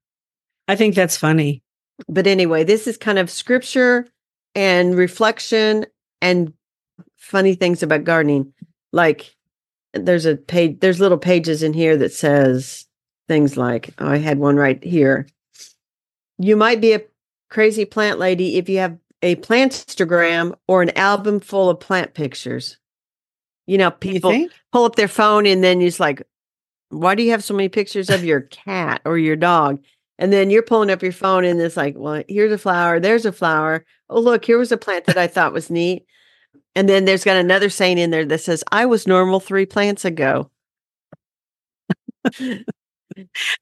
I 0.69 0.77
think 0.77 0.95
that's 0.95 1.17
funny. 1.17 1.63
But 2.09 2.27
anyway, 2.27 2.65
this 2.65 2.87
is 2.87 2.97
kind 2.97 3.19
of 3.19 3.31
scripture 3.31 4.07
and 4.55 4.95
reflection 4.97 5.87
and 6.21 6.53
funny 7.17 7.55
things 7.55 7.83
about 7.83 8.05
gardening. 8.05 8.53
Like 8.93 9.35
there's 9.93 10.27
a 10.27 10.37
page, 10.37 10.79
there's 10.81 11.01
little 11.01 11.19
pages 11.19 11.63
in 11.63 11.73
here 11.73 11.97
that 11.97 12.13
says 12.13 12.87
things 13.29 13.57
like, 13.57 13.91
oh, 13.99 14.09
I 14.09 14.19
had 14.19 14.39
one 14.39 14.57
right 14.57 14.83
here. 14.83 15.27
You 16.39 16.57
might 16.57 16.81
be 16.81 16.93
a 16.93 17.03
crazy 17.49 17.85
plant 17.85 18.19
lady 18.19 18.57
if 18.57 18.69
you 18.69 18.79
have 18.79 18.99
a 19.23 19.37
plantstagram 19.37 20.55
or 20.69 20.83
an 20.83 20.97
album 20.97 21.41
full 21.41 21.71
of 21.71 21.81
plant 21.81 22.15
pictures. 22.15 22.77
You 23.67 23.79
know, 23.79 23.91
people 23.91 24.31
think? 24.31 24.53
pull 24.73 24.85
up 24.85 24.97
their 24.97 25.09
phone 25.09 25.47
and 25.47 25.65
then 25.65 25.81
it's 25.81 25.99
like, 25.99 26.23
why 26.91 27.15
do 27.15 27.23
you 27.23 27.31
have 27.31 27.45
so 27.45 27.55
many 27.55 27.69
pictures 27.69 28.11
of 28.11 28.25
your 28.25 28.43
cat 28.43 29.03
or 29.05 29.19
your 29.19 29.37
dog? 29.37 29.83
And 30.19 30.33
then 30.33 30.51
you're 30.51 30.63
pulling 30.63 30.91
up 30.91 31.03
your 31.03 31.13
phone 31.13 31.45
and 31.45 31.61
it's 31.61 31.77
like, 31.77 31.95
well, 31.97 32.23
here's 32.29 32.53
a 32.53 32.59
flower, 32.59 32.99
there's 33.01 33.27
a 33.27 33.33
flower. 33.33 33.85
Oh, 34.09 34.21
look, 34.21 34.45
here 34.45 34.59
was 34.59 34.73
a 34.73 34.77
plant 34.79 35.05
that 35.07 35.19
I 35.19 35.27
thought 35.27 35.53
was 35.53 35.71
neat. 35.71 36.07
And 36.75 36.89
then 36.89 37.05
there's 37.05 37.25
got 37.25 37.37
another 37.37 37.71
saying 37.71 37.99
in 37.99 38.11
there 38.11 38.25
that 38.25 38.41
says, 38.41 38.65
I 38.71 38.87
was 38.87 39.07
normal 39.07 39.41
three 39.41 39.67
plants 39.67 40.05
ago. 40.05 40.51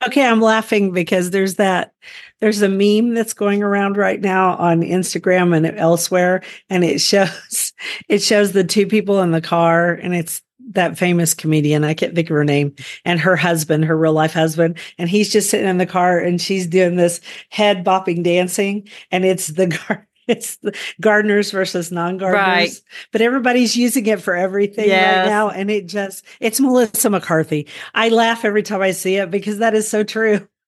Okay, 0.07 0.27
I'm 0.27 0.41
laughing 0.41 0.93
because 0.93 1.31
there's 1.31 1.57
that 1.57 1.93
there's 2.41 2.63
a 2.63 2.69
meme 2.69 3.15
that's 3.15 3.35
going 3.35 3.63
around 3.63 3.97
right 3.97 4.21
now 4.21 4.57
on 4.57 4.81
Instagram 4.81 5.57
and 5.57 5.79
elsewhere 5.79 6.43
and 6.69 6.85
it 6.85 7.01
shows 7.01 7.73
it 8.09 8.23
shows 8.23 8.53
the 8.53 8.65
two 8.65 8.87
people 8.87 9.21
in 9.21 9.31
the 9.31 9.41
car 9.41 9.93
and 9.93 10.15
it's 10.15 10.43
that 10.71 10.99
famous 10.99 11.35
comedian, 11.35 11.85
I 11.85 11.95
can't 11.95 12.15
think 12.15 12.31
of 12.31 12.37
her 12.37 12.45
name, 12.45 12.75
and 13.05 13.21
her 13.21 13.37
husband, 13.37 13.85
her 13.85 13.97
real 13.97 14.13
life 14.13 14.33
husband, 14.33 14.79
and 14.99 15.09
he's 15.09 15.31
just 15.33 15.51
sitting 15.51 15.69
in 15.69 15.79
the 15.79 15.87
car 15.87 16.19
and 16.19 16.41
she's 16.41 16.67
doing 16.67 16.97
this 16.97 17.21
head 17.51 17.85
bopping 17.85 18.23
dancing 18.25 18.89
and 19.11 19.25
it's 19.25 19.49
the 19.49 19.67
gar- 19.89 20.09
it's 20.27 20.57
the 20.57 20.75
gardeners 21.03 21.51
versus 21.51 21.93
non-gardeners. 21.93 22.43
Right. 22.43 22.71
But 23.13 23.21
everybody's 23.21 23.77
using 23.77 24.07
it 24.07 24.23
for 24.23 24.35
everything 24.35 24.89
Yes. 24.89 25.19
right 25.19 25.27
now 25.31 25.51
and 25.51 25.71
it 25.71 25.87
just 25.87 26.25
it's 26.41 26.61
Melissa 26.61 27.11
McCarthy. 27.11 27.69
I 27.95 28.09
laugh 28.09 28.45
every 28.45 28.63
time 28.63 28.81
I 28.81 28.93
see 28.93 29.17
it 29.17 29.31
because 29.31 29.59
that 29.59 29.75
is 29.75 29.89
so 29.89 30.03
true. 30.05 30.49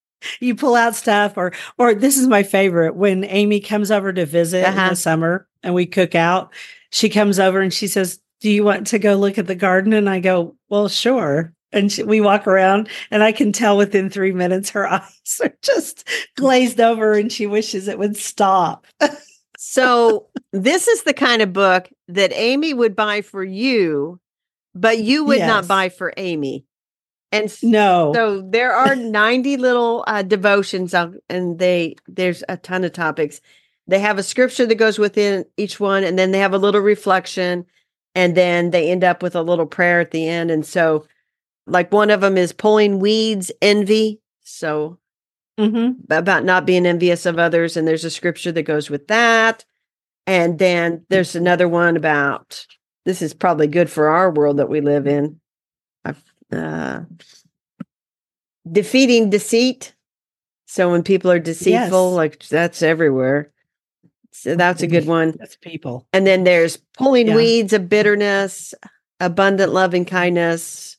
You 0.40 0.54
pull 0.54 0.74
out 0.74 0.94
stuff 0.96 1.34
or 1.36 1.52
or 1.78 1.94
this 1.94 2.16
is 2.16 2.26
my 2.26 2.42
favorite 2.42 2.96
when 2.96 3.22
Amy 3.24 3.60
comes 3.60 3.90
over 3.90 4.12
to 4.14 4.24
visit 4.24 4.60
in 4.60 4.64
Uh-huh. 4.64 4.88
the 4.90 4.96
summer 4.96 5.46
and 5.62 5.74
we 5.74 5.84
cook 5.84 6.14
out. 6.14 6.52
She 6.90 7.10
comes 7.10 7.38
over 7.38 7.60
and 7.60 7.72
she 7.72 7.86
says, 7.86 8.18
"Do 8.46 8.52
you 8.52 8.62
want 8.62 8.86
to 8.88 9.00
go 9.00 9.16
look 9.16 9.38
at 9.38 9.48
the 9.48 9.56
garden?" 9.56 9.92
And 9.92 10.08
I 10.08 10.20
go, 10.20 10.54
"Well, 10.68 10.88
sure." 10.88 11.52
And 11.72 11.90
she, 11.90 12.04
we 12.04 12.20
walk 12.20 12.46
around 12.46 12.88
and 13.10 13.24
I 13.24 13.32
can 13.32 13.50
tell 13.50 13.76
within 13.76 14.08
3 14.08 14.30
minutes 14.30 14.70
her 14.70 14.86
eyes 14.92 15.40
are 15.42 15.52
just 15.62 16.08
glazed 16.36 16.80
over 16.80 17.14
and 17.14 17.30
she 17.30 17.48
wishes 17.48 17.88
it 17.88 17.98
would 17.98 18.16
stop. 18.16 18.86
So 19.58 20.28
this 20.52 20.86
is 20.86 21.02
the 21.02 21.12
kind 21.12 21.42
of 21.42 21.52
book 21.52 21.88
that 22.06 22.30
Amy 22.34 22.72
would 22.72 22.94
buy 22.94 23.20
for 23.22 23.42
you, 23.42 24.20
but 24.76 24.98
you 24.98 25.24
would 25.24 25.40
not 25.40 25.66
buy 25.66 25.88
for 25.88 26.14
Amy. 26.16 26.64
And 27.32 27.52
No. 27.64 28.12
so 28.14 28.42
there 28.48 28.72
are 28.72 28.94
90 28.94 29.56
little 29.56 30.04
uh, 30.06 30.22
devotions 30.22 30.94
out, 30.94 31.14
and 31.28 31.58
they 31.58 31.96
there's 32.06 32.44
a 32.48 32.56
ton 32.56 32.84
of 32.84 32.92
topics. 32.92 33.40
They 33.88 33.98
have 33.98 34.18
a 34.18 34.22
scripture 34.22 34.66
that 34.66 34.76
goes 34.76 34.98
within 35.00 35.44
each 35.56 35.80
one, 35.80 36.04
and 36.04 36.16
then 36.16 36.30
they 36.30 36.38
have 36.38 36.54
a 36.54 36.58
little 36.58 36.80
reflection, 36.80 37.66
and 38.16 38.36
then 38.36 38.70
they 38.70 38.90
end 38.90 39.04
up 39.04 39.22
with 39.22 39.36
a 39.36 39.42
little 39.42 39.66
prayer 39.66 40.00
at 40.00 40.10
the 40.10 40.26
end. 40.26 40.50
And 40.50 40.66
so, 40.66 41.06
like 41.66 41.92
one 41.92 42.10
of 42.10 42.20
them 42.22 42.36
is 42.36 42.52
pulling 42.52 42.98
weeds, 42.98 43.52
envy. 43.62 44.20
So 44.42 44.98
Mhm. 45.58 45.96
about 46.10 46.44
not 46.44 46.66
being 46.66 46.86
envious 46.86 47.26
of 47.26 47.38
others, 47.38 47.76
and 47.76 47.86
there's 47.86 48.04
a 48.04 48.10
scripture 48.10 48.52
that 48.52 48.62
goes 48.62 48.90
with 48.90 49.06
that. 49.08 49.64
And 50.26 50.58
then 50.58 51.04
there's 51.08 51.36
another 51.36 51.68
one 51.68 51.96
about 51.96 52.66
this 53.04 53.22
is 53.22 53.32
probably 53.34 53.68
good 53.68 53.88
for 53.88 54.08
our 54.08 54.30
world 54.30 54.56
that 54.56 54.68
we 54.68 54.80
live 54.80 55.06
in. 55.06 55.40
Uh, 56.52 57.00
defeating 58.70 59.30
deceit. 59.30 59.94
So 60.66 60.90
when 60.90 61.02
people 61.02 61.30
are 61.30 61.38
deceitful, 61.38 62.10
Yes. 62.10 62.16
like 62.16 62.38
that's 62.48 62.82
everywhere. 62.82 63.52
So 64.42 64.54
that's 64.56 64.82
a 64.82 64.86
good 64.86 65.02
mm-hmm. 65.02 65.10
one. 65.10 65.34
That's 65.38 65.56
people. 65.56 66.06
And 66.12 66.26
then 66.26 66.44
there's 66.44 66.78
pulling 66.96 67.28
Yeah. 67.28 67.36
weeds 67.36 67.72
of 67.72 67.88
bitterness, 67.88 68.74
abundant 69.20 69.72
loving 69.72 70.04
kindness, 70.04 70.96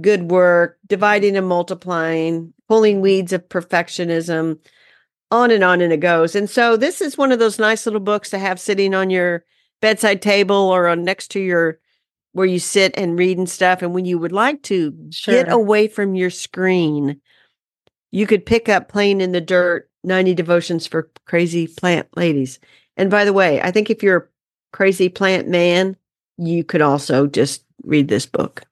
good 0.00 0.30
work, 0.30 0.78
dividing 0.86 1.36
and 1.36 1.46
multiplying, 1.46 2.52
pulling 2.68 3.00
weeds 3.00 3.32
of 3.32 3.48
perfectionism, 3.48 4.58
on 5.30 5.50
and 5.50 5.64
on 5.64 5.80
and 5.80 5.92
it 5.92 6.00
goes. 6.00 6.34
And 6.34 6.48
so 6.48 6.76
this 6.76 7.00
is 7.00 7.18
one 7.18 7.32
of 7.32 7.38
those 7.38 7.58
nice 7.58 7.86
little 7.86 8.00
books 8.00 8.30
to 8.30 8.38
have 8.38 8.60
sitting 8.60 8.94
on 8.94 9.10
your 9.10 9.44
bedside 9.80 10.22
table 10.22 10.56
or 10.56 10.88
on 10.88 11.04
next 11.04 11.28
to 11.32 11.40
your 11.40 11.78
where 12.32 12.46
you 12.46 12.58
sit 12.58 12.94
and 12.96 13.18
read 13.18 13.38
and 13.38 13.48
stuff. 13.48 13.82
And 13.82 13.94
when 13.94 14.04
you 14.04 14.18
would 14.18 14.32
like 14.32 14.62
to 14.64 14.92
get 15.24 15.50
away 15.50 15.88
from 15.88 16.14
your 16.14 16.30
screen, 16.30 17.20
you 18.10 18.26
could 18.26 18.46
pick 18.46 18.68
up 18.68 18.88
Playing 18.88 19.20
in 19.20 19.32
the 19.32 19.40
Dirt 19.40 19.90
90 20.04 20.34
Devotions 20.34 20.86
for 20.86 21.10
Crazy 21.26 21.66
Plant 21.66 22.08
Ladies. 22.16 22.58
And 22.96 23.10
by 23.10 23.24
the 23.24 23.32
way, 23.32 23.60
I 23.60 23.70
think 23.70 23.90
if 23.90 24.02
you're 24.02 24.16
a 24.16 24.26
crazy 24.72 25.08
plant 25.08 25.48
man, 25.48 25.96
you 26.36 26.64
could 26.64 26.82
also 26.82 27.26
just 27.26 27.64
read 27.84 28.08
this 28.08 28.26
book. 28.26 28.62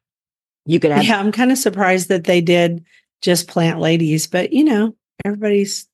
You 0.64 0.80
could 0.80 0.90
have 0.90 1.04
Yeah, 1.04 1.18
I'm 1.18 1.32
kind 1.32 1.52
of 1.52 1.58
surprised 1.58 2.08
that 2.08 2.24
they 2.24 2.40
did 2.40 2.84
just 3.22 3.48
plant 3.48 3.80
ladies, 3.80 4.26
but 4.26 4.52
you 4.52 4.64
know, 4.64 4.94
everybody's 5.24 5.88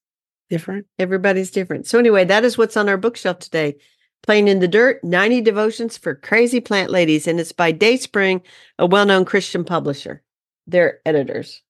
different. 0.50 0.86
everybody's 0.98 1.50
different. 1.50 1.86
So, 1.86 1.98
anyway, 1.98 2.24
that 2.24 2.44
is 2.44 2.58
what's 2.58 2.76
on 2.76 2.88
our 2.88 2.96
bookshelf 2.98 3.38
today. 3.38 3.76
Playing 4.22 4.46
in 4.46 4.60
the 4.60 4.68
Dirt 4.68 5.02
90 5.02 5.40
Devotions 5.40 5.98
for 5.98 6.14
Crazy 6.14 6.60
Plant 6.60 6.90
Ladies. 6.90 7.26
And 7.26 7.40
it's 7.40 7.50
by 7.50 7.72
Dayspring, 7.72 8.42
a 8.78 8.86
well 8.86 9.04
known 9.04 9.24
Christian 9.24 9.64
publisher. 9.64 10.22
They're 10.66 11.00
editors. 11.04 11.60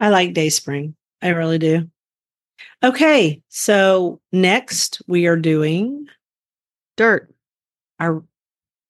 I 0.00 0.08
like 0.08 0.32
Dayspring. 0.32 0.94
I 1.20 1.28
really 1.30 1.58
do. 1.58 1.90
Okay, 2.82 3.42
so 3.48 4.20
next 4.32 5.02
we 5.06 5.26
are 5.26 5.36
doing 5.36 6.06
Dirt. 6.96 7.34
our 8.00 8.24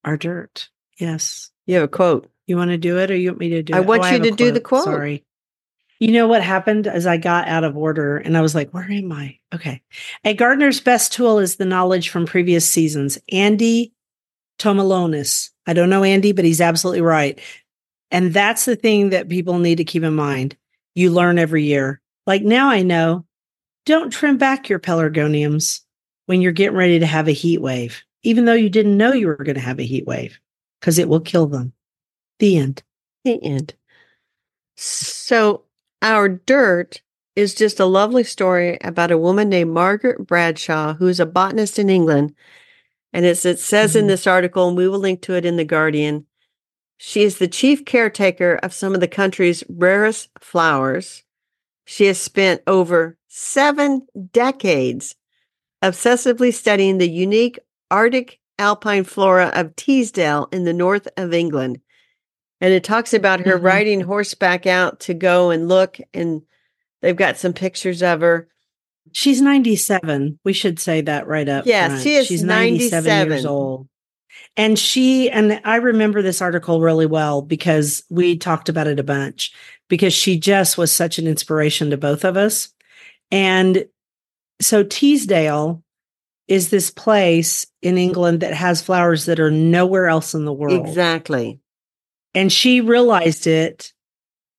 our 0.05 0.17
dirt. 0.17 0.69
Yes. 0.99 1.51
You 1.67 1.77
have 1.77 1.85
a 1.85 1.89
quote. 1.89 2.31
You 2.47 2.57
want 2.57 2.71
to 2.71 2.79
do 2.79 2.99
it 2.99 3.11
or 3.11 3.17
you 3.17 3.31
want 3.31 3.41
me 3.41 3.49
to 3.51 3.63
do 3.63 3.75
I 3.75 3.79
it? 3.79 3.81
Oh, 3.81 3.85
want 3.85 4.13
you 4.13 4.31
to 4.31 4.31
do 4.31 4.53
the 4.53 4.61
quote. 4.61 4.85
Sorry. 4.85 5.25
You 5.99 6.13
know 6.13 6.29
what 6.29 6.43
happened 6.43 6.87
as 6.87 7.07
I 7.07 7.17
got 7.17 7.49
out 7.49 7.65
of 7.65 7.77
order 7.77 8.19
and 8.19 8.37
I 8.37 8.43
was 8.43 8.55
like, 8.55 8.71
where 8.73 8.89
am 8.89 9.11
I? 9.11 9.39
Okay. 9.55 9.83
A 10.25 10.35
gardener's 10.35 10.81
best 10.81 11.13
tool 11.13 11.39
is 11.39 11.57
the 11.57 11.65
knowledge 11.65 12.11
from 12.11 12.27
previous 12.27 12.69
seasons. 12.69 13.19
Andy 13.33 13.93
Tomalonis. 14.59 15.51
I 15.67 15.73
don't 15.73 15.91
know 15.91 16.05
Andy, 16.05 16.33
but 16.33 16.45
he's 16.45 16.61
absolutely 16.61 17.01
right. 17.01 17.41
And 18.11 18.33
that's 18.33 18.65
the 18.65 18.77
thing 18.77 19.11
that 19.11 19.29
people 19.29 19.59
need 19.59 19.77
to 19.77 19.85
keep 19.85 20.05
in 20.05 20.15
mind. 20.15 20.57
You 20.95 21.11
learn 21.11 21.39
every 21.39 21.65
year. 21.65 22.01
Like 22.27 22.43
now 22.43 22.69
I 22.69 22.83
know, 22.83 23.25
don't 23.87 24.11
trim 24.11 24.37
back 24.37 24.69
your 24.69 24.79
pelargoniums 24.79 25.81
when 26.27 26.43
you're 26.43 26.53
getting 26.53 26.77
ready 26.77 26.99
to 26.99 27.07
have 27.07 27.29
a 27.29 27.33
heat 27.33 27.63
wave, 27.63 28.03
even 28.23 28.45
though 28.45 28.53
you 28.53 28.69
didn't 28.69 28.97
know 28.97 29.13
you 29.13 29.29
were 29.29 29.37
going 29.37 29.55
to 29.55 29.61
have 29.61 29.79
a 29.79 29.85
heat 29.85 30.07
wave, 30.07 30.39
because 30.81 30.99
it 30.99 31.09
will 31.09 31.21
kill 31.21 31.47
them. 31.47 31.73
The 32.39 32.59
end. 32.59 32.83
The 33.25 33.43
end. 33.43 33.75
So, 34.77 35.63
our 36.03 36.29
dirt 36.29 37.01
is 37.35 37.55
just 37.55 37.81
a 37.81 37.87
lovely 37.87 38.25
story 38.25 38.79
about 38.83 39.11
a 39.11 39.19
woman 39.19 39.49
named 39.49 39.73
Margaret 39.73 40.27
Bradshaw, 40.27 40.95
who's 40.95 41.21
a 41.21 41.27
botanist 41.27 41.79
in 41.79 41.89
England. 41.89 42.35
And 43.13 43.25
as 43.25 43.47
it 43.47 43.59
says 43.59 43.97
in 43.97 44.05
Mhm. 44.05 44.09
this 44.09 44.27
article, 44.27 44.69
and 44.69 44.77
we 44.77 44.89
will 44.89 44.99
link 44.99 45.23
to 45.23 45.35
it 45.35 45.45
in 45.45 45.57
The 45.57 45.65
Guardian, 45.65 46.27
she 46.99 47.23
is 47.23 47.39
the 47.39 47.49
chief 47.49 47.85
caretaker 47.85 48.59
of 48.63 48.75
some 48.75 48.95
of 48.95 49.01
the 49.01 49.09
country's 49.09 49.63
rarest 49.69 50.31
flowers. 50.41 51.23
She 51.87 52.07
has 52.07 52.21
spent 52.21 52.63
over 52.67 53.17
seven 53.29 54.07
decades 54.33 55.15
obsessively 55.83 56.53
studying 56.53 56.99
the 56.99 57.09
unique 57.09 57.59
Arctic 57.91 58.41
alpine 58.59 59.05
flora 59.05 59.51
of 59.55 59.77
Teesdale 59.77 60.49
in 60.53 60.65
the 60.65 60.73
north 60.73 61.07
of 61.17 61.33
England. 61.33 61.81
And 62.61 62.73
it 62.73 62.83
talks 62.85 63.15
about 63.15 63.41
her 63.41 63.59
Mhm. 63.59 63.63
riding 63.63 64.01
horseback 64.01 64.67
out 64.67 64.99
to 65.01 65.15
go 65.15 65.51
and 65.51 65.69
look, 65.69 65.99
and 66.13 66.43
they've 67.03 67.15
got 67.17 67.37
some 67.37 67.53
pictures 67.53 68.03
of 68.03 68.21
her. 68.21 68.49
She's 69.13 69.41
97. 69.41 70.41
We 70.45 70.53
should 70.55 70.81
say 70.81 71.03
that 71.03 71.29
right 71.29 71.49
up. 71.49 71.67
Yes, 71.67 71.91
front. 71.91 72.03
she 72.03 72.15
is 72.17 72.27
She's 72.27 72.43
97, 72.43 73.29
years 73.29 73.47
old. 73.47 73.89
And 74.57 74.79
she, 74.79 75.31
and 75.31 75.61
I 75.65 75.77
remember 75.77 76.23
this 76.23 76.41
article 76.41 76.81
really 76.81 77.07
well 77.07 77.43
because 77.43 78.03
we 78.09 78.37
talked 78.39 78.69
about 78.69 78.87
it 78.87 78.99
a 78.99 79.05
bunch 79.05 79.53
because 79.89 80.15
she 80.15 80.39
just 80.39 80.79
was 80.79 80.91
such 80.91 81.19
an 81.19 81.27
inspiration 81.27 81.91
to 81.91 81.97
both 81.97 82.25
of 82.25 82.37
us. 82.37 82.71
And 83.31 83.87
so 84.61 84.83
Teesdale 84.83 85.83
is 86.49 86.71
this 86.71 86.91
place 86.91 87.67
in 87.83 87.99
England 87.99 88.41
that 88.41 88.55
has 88.55 88.81
flowers 88.81 89.27
that 89.27 89.41
are 89.41 89.51
nowhere 89.51 90.09
else 90.09 90.33
in 90.33 90.45
the 90.45 90.53
world. 90.53 90.87
Exactly. 90.87 91.61
and 92.35 92.53
she 92.53 92.81
realized 92.81 93.47
it 93.47 93.93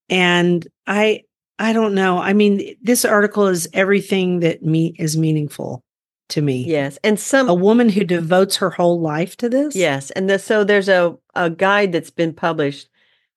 and 0.10 0.68
i 0.88 1.22
i 1.60 1.74
don't 1.74 1.94
know 1.94 2.18
i 2.18 2.34
mean 2.34 2.76
this 2.82 3.06
article 3.06 3.48
is 3.48 3.68
everything 3.74 4.40
that 4.40 4.64
me 4.64 4.96
is 4.98 5.16
meaningful 5.18 5.84
to 6.30 6.42
me 6.42 6.64
Yes. 6.66 6.98
And 7.04 7.20
some 7.20 7.50
a 7.50 7.54
woman 7.54 7.90
who 7.90 8.04
devotes 8.04 8.58
her 8.58 8.70
whole 8.70 9.00
life 9.00 9.38
to 9.38 9.50
this 9.50 9.76
Yes, 9.76 10.12
and 10.12 10.30
the, 10.30 10.40
so 10.40 10.64
there's 10.64 10.90
a, 10.90 11.18
a 11.36 11.50
guide 11.50 11.92
that's 11.92 12.12
been 12.12 12.34
published. 12.34 12.90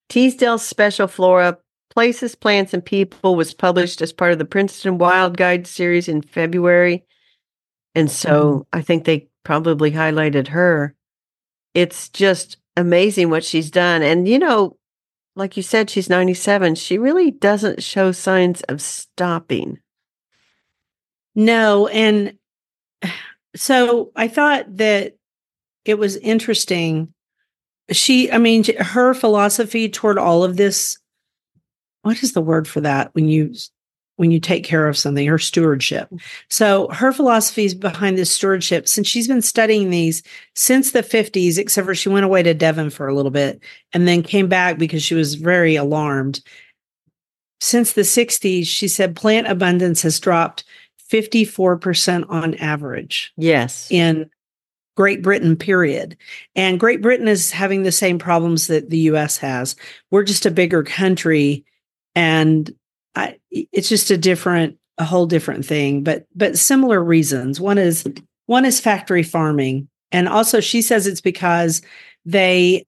Teesdale 0.09 0.59
Special 0.59 1.07
Flora 1.07 1.57
Places, 1.91 2.35
Plants, 2.35 2.75
and 2.75 2.85
People 2.85 3.37
was 3.37 3.55
published 3.55 4.01
as 4.01 4.13
part 4.13 4.33
of 4.33 4.39
the 4.39 4.45
Princeton 4.45 4.99
Wild 4.99 5.37
Guide 5.37 5.67
series 5.67 6.09
in 6.09 6.23
February. 6.23 7.05
And 7.95 8.11
so 8.11 8.51
mm-hmm. 8.51 8.79
I 8.79 8.83
think 8.83 9.05
they 9.05 9.29
probably 9.45 9.91
highlighted 9.91 10.49
her. 10.49 10.95
It's 11.75 12.09
just 12.09 12.59
amazing 12.77 13.31
what 13.31 13.45
she's 13.45 13.71
done. 13.71 14.03
And, 14.03 14.29
you 14.29 14.39
know, 14.39 14.77
like 15.37 15.57
you 15.57 15.63
said, 15.63 15.91
she's 15.91 16.09
97. 16.09 16.75
She 16.77 16.99
really 16.99 17.31
doesn't 17.31 17.83
show 17.83 18.13
signs 18.13 18.63
of 18.63 18.81
stopping. 18.81 19.79
no 21.35 21.87
and 21.89 22.37
so 23.57 24.13
i 24.17 24.29
thought 24.29 24.65
that 24.77 25.17
it 25.85 25.99
was 25.99 26.17
interesting. 26.19 27.13
She 27.91 28.31
i 28.31 28.39
mean 28.39 28.65
her 28.79 29.15
philosophy 29.15 29.89
toward 29.89 30.19
all 30.19 30.45
of 30.45 30.57
this 30.57 30.99
what 32.03 32.23
is 32.23 32.33
the 32.33 32.41
word 32.41 32.67
for 32.67 32.81
that 32.81 33.15
when 33.15 33.29
you 33.29 33.53
when 34.21 34.31
you 34.31 34.39
take 34.39 34.65
care 34.65 34.87
of 34.87 34.99
something 34.99 35.27
her 35.27 35.39
stewardship? 35.39 36.07
Mm. 36.11 36.21
So 36.51 36.89
her 36.89 37.11
philosophy 37.11 37.65
is 37.65 37.75
behind 37.75 38.19
this 38.19 38.31
stewardship 38.31 38.87
since 38.87 39.09
she's 39.09 39.27
been 39.27 39.41
studying 39.41 39.89
these 39.89 40.23
since 40.55 40.93
the 40.93 41.03
50s 41.03 41.57
except 41.57 41.87
for 41.87 41.95
she 41.95 42.11
went 42.11 42.27
away 42.27 42.43
to 42.43 42.53
devon 42.53 42.91
for 42.91 43.09
a 43.09 43.15
little 43.15 43.31
bit 43.31 43.63
and 43.95 44.07
then 44.07 44.23
came 44.23 44.47
back 44.47 44.77
because 44.77 45.03
she 45.03 45.15
was 45.15 45.37
very 45.37 45.75
alarmed. 45.75 46.43
Since 47.63 47.95
the 47.95 48.03
60s 48.03 48.67
she 48.67 48.89
said 48.89 49.17
plant 49.17 49.47
abundance 49.47 50.03
has 50.03 50.21
dropped 50.21 50.65
54% 51.11 52.27
on 52.29 52.55
average 52.55 53.33
Yes. 53.37 53.91
in 53.91 54.31
Great 54.97 55.23
Britain, 55.23 55.57
period. 55.57 56.17
And 56.55 56.79
Great 56.79 57.01
Britain 57.01 57.29
is 57.29 57.51
having 57.51 57.83
the 57.83 57.93
same 57.93 58.19
problems 58.19 58.67
that 58.67 58.91
the 58.91 58.99
US 58.99 59.37
has. 59.39 59.75
We're 60.11 60.25
just 60.25 60.47
a 60.47 60.51
bigger 60.51 60.83
country 60.83 61.65
and 62.15 62.71
I, 63.15 63.39
it's 63.51 63.89
just 63.89 64.11
a 64.11 64.17
different, 64.17 64.77
a 64.99 65.05
whole 65.05 65.27
different 65.27 65.65
thing, 65.65 66.05
but, 66.05 66.27
but 66.35 66.59
similar 66.59 67.03
reasons. 67.03 67.61
One 67.61 67.79
is, 67.79 68.05
one 68.47 68.65
is 68.65 68.81
factory 68.81 69.23
farming. 69.23 69.89
And 70.13 70.29
also 70.29 70.61
she 70.61 70.83
says 70.83 71.07
it's 71.07 71.21
because 71.21 71.83
they, 72.25 72.85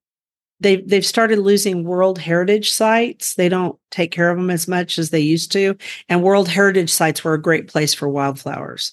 they, 0.63 0.77
they've 0.77 1.05
started 1.05 1.39
losing 1.39 1.85
World 1.85 2.19
Heritage 2.19 2.71
sites. 2.71 3.35
They 3.35 3.49
don't 3.49 3.79
take 3.91 4.13
care 4.13 4.31
of 4.31 4.37
them 4.37 4.51
as 4.51 4.69
much 4.69 4.99
as 4.99 5.11
they 5.11 5.21
used 5.21 5.53
to. 5.53 5.77
And 6.09 6.23
World 6.23 6.49
Heritage 6.49 6.91
sites 6.91 7.25
were 7.25 7.35
a 7.35 7.43
great 7.43 7.69
place 7.69 7.93
for 7.93 8.09
wildflowers. 8.09 8.93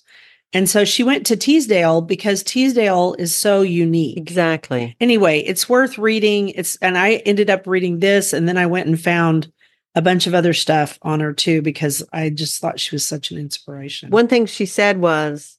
And 0.52 0.68
so 0.68 0.84
she 0.84 1.04
went 1.04 1.28
to 1.28 1.38
Teesdale 1.38 2.02
because 2.02 2.44
Teesdale 2.44 3.16
is 3.20 3.38
so 3.38 3.62
unique. 3.62 4.18
Exactly. 4.18 4.96
Anyway, 5.00 5.40
it's 5.42 5.70
worth 5.70 6.00
reading. 6.00 6.50
It's 6.50 6.76
and 6.78 6.98
I 6.98 7.18
ended 7.18 7.52
up 7.52 7.68
reading 7.68 8.00
this 8.00 8.34
and 8.34 8.48
then 8.50 8.58
I 8.58 8.66
went 8.66 8.88
and 8.88 9.00
found 9.00 9.52
a 9.94 10.02
bunch 10.02 10.26
of 10.26 10.34
other 10.34 10.54
stuff 10.54 10.98
on 11.04 11.20
her 11.20 11.34
too 11.34 11.62
because 11.62 12.04
I 12.12 12.30
just 12.32 12.60
thought 12.60 12.80
she 12.80 12.96
was 12.96 13.06
such 13.06 13.30
an 13.30 13.38
inspiration. 13.38 14.10
One 14.10 14.28
thing 14.28 14.48
she 14.48 14.66
said 14.66 15.00
was, 15.00 15.59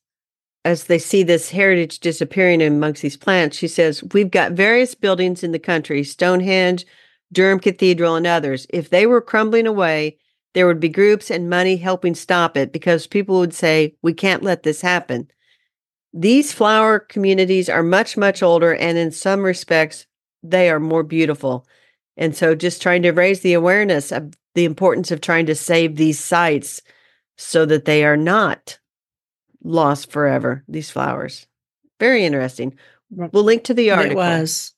as 0.64 0.84
they 0.84 0.98
see 0.98 1.22
this 1.22 1.50
heritage 1.50 2.00
disappearing 2.00 2.62
amongst 2.62 3.02
these 3.02 3.16
plants, 3.16 3.56
she 3.56 3.68
says, 3.68 4.02
We've 4.12 4.30
got 4.30 4.52
various 4.52 4.94
buildings 4.94 5.42
in 5.42 5.52
the 5.52 5.58
country, 5.58 6.04
Stonehenge, 6.04 6.84
Durham 7.32 7.61
Cathedral, 7.61 8.16
and 8.16 8.26
others. 8.26 8.66
If 8.70 8.90
they 8.90 9.06
were 9.06 9.22
crumbling 9.22 9.66
away, 9.66 10.18
there 10.52 10.66
would 10.66 10.80
be 10.80 10.88
groups 10.88 11.30
and 11.30 11.48
money 11.48 11.76
helping 11.76 12.14
stop 12.14 12.56
it 12.56 12.72
because 12.72 13.06
people 13.06 13.38
would 13.38 13.54
say, 13.54 13.94
We 14.02 14.12
can't 14.12 14.42
let 14.42 14.62
this 14.62 14.80
happen. 14.80 15.30
These 16.12 16.52
flower 16.52 16.98
communities 16.98 17.68
are 17.68 17.84
much, 17.84 18.16
much 18.16 18.42
older, 18.42 18.74
and 18.74 18.98
in 18.98 19.12
some 19.12 19.42
respects, 19.42 20.06
they 20.42 20.68
are 20.68 20.80
more 20.80 21.04
beautiful. 21.04 21.66
And 22.16 22.36
so, 22.36 22.54
just 22.54 22.82
trying 22.82 23.02
to 23.02 23.12
raise 23.12 23.40
the 23.40 23.54
awareness 23.54 24.12
of 24.12 24.34
the 24.54 24.64
importance 24.64 25.11
of 25.11 25.20
trying 25.20 25.46
to 25.46 25.54
save 25.54 25.96
these 25.96 26.18
sites 26.18 26.82
so 27.38 27.64
that 27.64 27.84
they 27.86 28.04
are 28.04 28.16
not 28.16 28.80
lost 29.62 30.11
forever, 30.11 30.64
these 30.68 30.90
flowers. 30.90 31.46
Very 31.98 32.24
interesting. 32.24 32.76
We'll 33.11 33.44
link 33.44 33.64
to 33.64 33.74
the 33.74 33.90
article. 33.90 34.12
It 34.12 34.16
was. 34.16 34.74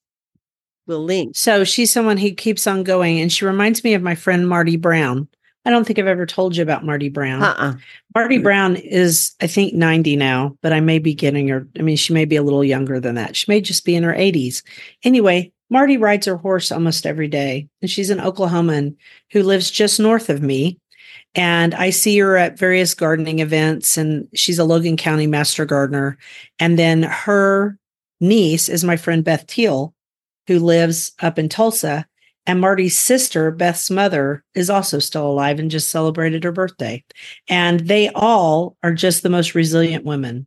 We'll 0.87 1.05
link. 1.05 1.37
So 1.37 1.65
she's 1.65 1.93
someone 1.93 2.17
who 2.17 2.33
keeps 2.33 2.67
on 2.67 2.83
going, 2.83 3.21
and 3.21 3.33
she 3.33 3.45
reminds 3.45 3.85
me 3.85 3.95
of 3.95 4.03
my 4.03 4.15
friend 4.15 4.49
Marty 4.49 4.77
Brown. 4.77 5.29
I 5.65 5.71
don't 5.71 5.87
think 5.87 5.99
I've 5.99 6.09
ever 6.09 6.27
told 6.27 6.57
you 6.57 6.63
about 6.63 6.85
Marty 6.85 7.09
Brown. 7.09 7.43
Uh-uh. 7.43 7.75
Marty 8.17 8.39
mm. 8.39 8.43
Brown 8.43 8.77
is, 8.77 9.33
I 9.41 9.47
think, 9.47 9.75
90 9.75 10.17
now, 10.17 10.57
but 10.61 10.73
I 10.73 10.81
may 10.81 10.99
be 10.99 11.15
getting 11.15 11.47
her. 11.49 11.69
I 11.79 11.83
mean, 11.83 11.97
she 11.97 12.13
may 12.13 12.25
be 12.25 12.35
a 12.35 12.43
little 12.43 12.65
younger 12.65 12.99
than 12.99 13.15
that. 13.15 13.37
She 13.37 13.45
may 13.49 13.61
just 13.61 13.85
be 13.85 13.95
in 13.95 14.03
her 14.03 14.13
80s. 14.13 14.65
Anyway, 15.05 15.53
Marty 15.71 15.97
rides 15.97 16.27
her 16.27 16.37
horse 16.37 16.73
almost 16.73 17.07
every 17.07 17.29
day, 17.29 17.69
and 17.81 17.91
she's 17.91 18.11
an 18.11 18.19
Oklahoman 18.19 18.97
who 19.31 19.43
lives 19.45 19.71
just 19.71 20.01
north 20.01 20.29
of 20.29 20.43
me. 20.43 20.79
And 21.35 21.75
I 21.75 21.91
see 21.91 22.19
her 22.19 22.37
at 22.37 22.59
various 22.59 22.95
gardening 22.95 23.39
events, 23.39 23.97
and 23.97 24.29
she's 24.35 24.59
a 24.59 24.65
Logan 24.65 24.97
County 24.97 25.27
master 25.27 25.65
gardener. 25.65 26.19
And 26.59 26.79
then 26.79 27.05
her 27.05 27.79
niece 28.21 28.69
is 28.69 28.85
my 28.85 28.97
friend 28.97 29.25
Beth 29.25 29.47
Teal, 29.47 29.95
who 30.47 30.59
lives 30.59 31.13
up 31.21 31.39
in 31.39 31.49
Tulsa. 31.49 32.07
And 32.45 32.61
Marty's 32.61 32.99
sister, 32.99 33.51
Beth's 33.53 33.89
mother, 33.91 34.45
is 34.55 34.69
also 34.69 34.99
still 34.99 35.27
alive 35.27 35.59
and 35.59 35.71
just 35.71 35.91
celebrated 35.91 36.43
her 36.45 36.53
birthday. 36.53 37.05
And 37.49 37.81
they 37.81 38.09
all 38.11 38.77
are 38.83 38.93
just 38.93 39.23
the 39.23 39.31
most 39.31 39.55
resilient 39.55 40.05
women. 40.05 40.47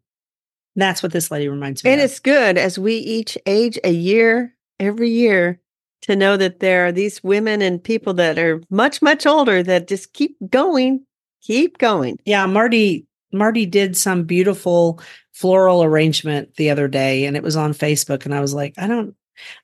That's 0.76 1.02
what 1.02 1.14
this 1.14 1.32
lady 1.32 1.48
reminds 1.48 1.84
me 1.84 1.92
And 1.92 2.02
of. 2.02 2.06
it's 2.06 2.20
good 2.20 2.58
as 2.58 2.78
we 2.78 2.96
each 2.96 3.38
age 3.46 3.80
a 3.84 3.92
year 3.92 4.54
every 4.80 5.10
year 5.10 5.62
to 6.06 6.16
know 6.16 6.38
that 6.38 6.60
there 6.60 6.86
are 6.86 6.92
these 6.92 7.24
women 7.24 7.62
and 7.62 7.84
people 7.84 8.14
that 8.16 8.38
are 8.38 8.62
much, 8.70 9.02
much 9.02 9.26
older 9.26 9.64
that 9.64 9.88
just 9.88 10.14
keep 10.14 10.38
going, 10.50 11.04
keep 11.42 11.78
going. 11.78 12.20
Yeah, 12.26 12.46
Marty 12.46 13.06
Marty 13.32 13.66
did 13.66 13.98
some 13.98 14.24
beautiful 14.24 15.02
floral 15.34 15.84
arrangement 15.84 16.56
the 16.56 16.70
other 16.70 16.88
day 16.88 17.26
and 17.26 17.36
it 17.36 17.44
was 17.44 17.56
on 17.56 17.74
Facebook 17.74 18.24
and 18.26 18.34
I 18.34 18.40
was 18.40 18.54
like, 18.54 18.74
I 18.78 18.88
don't 18.88 19.16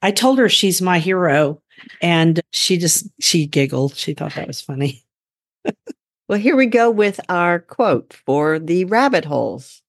I 0.02 0.12
told 0.12 0.40
her 0.40 0.50
she's 0.50 0.82
my 0.82 1.00
hero 1.00 1.62
and 2.02 2.42
she 2.52 2.78
just 2.78 3.08
she 3.20 3.46
giggled. 3.46 3.96
She 3.96 4.14
thought 4.14 4.36
that 4.36 4.48
was 4.48 4.62
funny. 4.62 5.04
Well, 6.32 6.40
here 6.40 6.56
we 6.56 6.68
go 6.68 6.90
with 6.90 7.20
our 7.28 7.60
quote 7.60 8.14
for 8.26 8.58
the 8.58 8.86
rabbit 8.86 9.26
holes. 9.26 9.82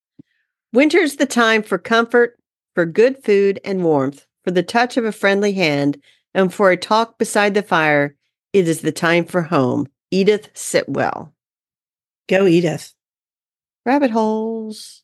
Winter's 0.73 1.15
the 1.15 1.25
time 1.25 1.63
for 1.63 1.79
comfort, 1.79 2.37
for 2.75 2.85
good 2.85 3.23
food 3.23 3.61
and 3.65 3.85
warmth, 3.85 4.27
for 4.43 4.51
the 4.51 4.65
touch 4.65 4.97
of 4.97 5.05
a 5.05 5.13
friendly 5.13 5.53
hand, 5.53 6.03
and 6.35 6.53
for 6.53 6.71
a 6.71 6.77
talk 6.77 7.19
beside 7.19 7.55
the 7.55 7.63
fire. 7.63 8.17
It 8.53 8.69
is 8.69 8.81
the 8.81 8.93
time 8.93 9.25
for 9.25 9.43
home. 9.43 9.89
Edith 10.11 10.51
Sitwell. 10.55 11.33
Go 12.29 12.47
Edith. 12.47 12.93
Rabbit 13.87 14.11
holes. 14.11 15.03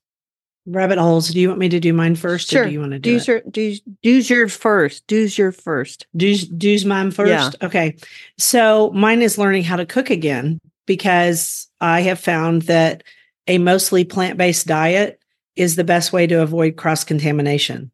Rabbit 0.66 0.98
holes. 0.98 1.28
Do 1.28 1.40
you 1.40 1.48
want 1.48 1.60
me 1.60 1.70
to 1.70 1.80
do 1.80 1.94
mine 1.94 2.14
first 2.14 2.50
Sure. 2.50 2.62
or 2.62 2.66
do 2.66 2.72
you 2.72 2.80
want 2.80 2.92
to 2.92 2.98
do 2.98 3.12
Do's 3.14 3.26
your 3.26 3.40
do's, 3.50 3.80
do's 4.02 4.28
your 4.28 4.48
first. 4.48 5.06
Do's 5.06 5.38
your 5.38 5.50
first. 5.50 6.06
Do's, 6.14 6.46
do's 6.46 6.84
mine 6.84 7.10
first? 7.10 7.30
Yeah. 7.30 7.66
Okay. 7.66 7.96
So 8.36 8.90
mine 8.90 9.22
is 9.22 9.38
learning 9.38 9.64
how 9.64 9.76
to 9.76 9.86
cook 9.86 10.10
again 10.10 10.60
because 10.86 11.68
I 11.80 12.02
have 12.02 12.20
found 12.20 12.62
that 12.62 13.02
a 13.46 13.56
mostly 13.56 14.04
plant 14.04 14.36
based 14.36 14.66
diet 14.66 15.20
is 15.56 15.74
the 15.74 15.84
best 15.84 16.12
way 16.12 16.26
to 16.26 16.42
avoid 16.42 16.76
cross 16.76 17.02
contamination. 17.02 17.90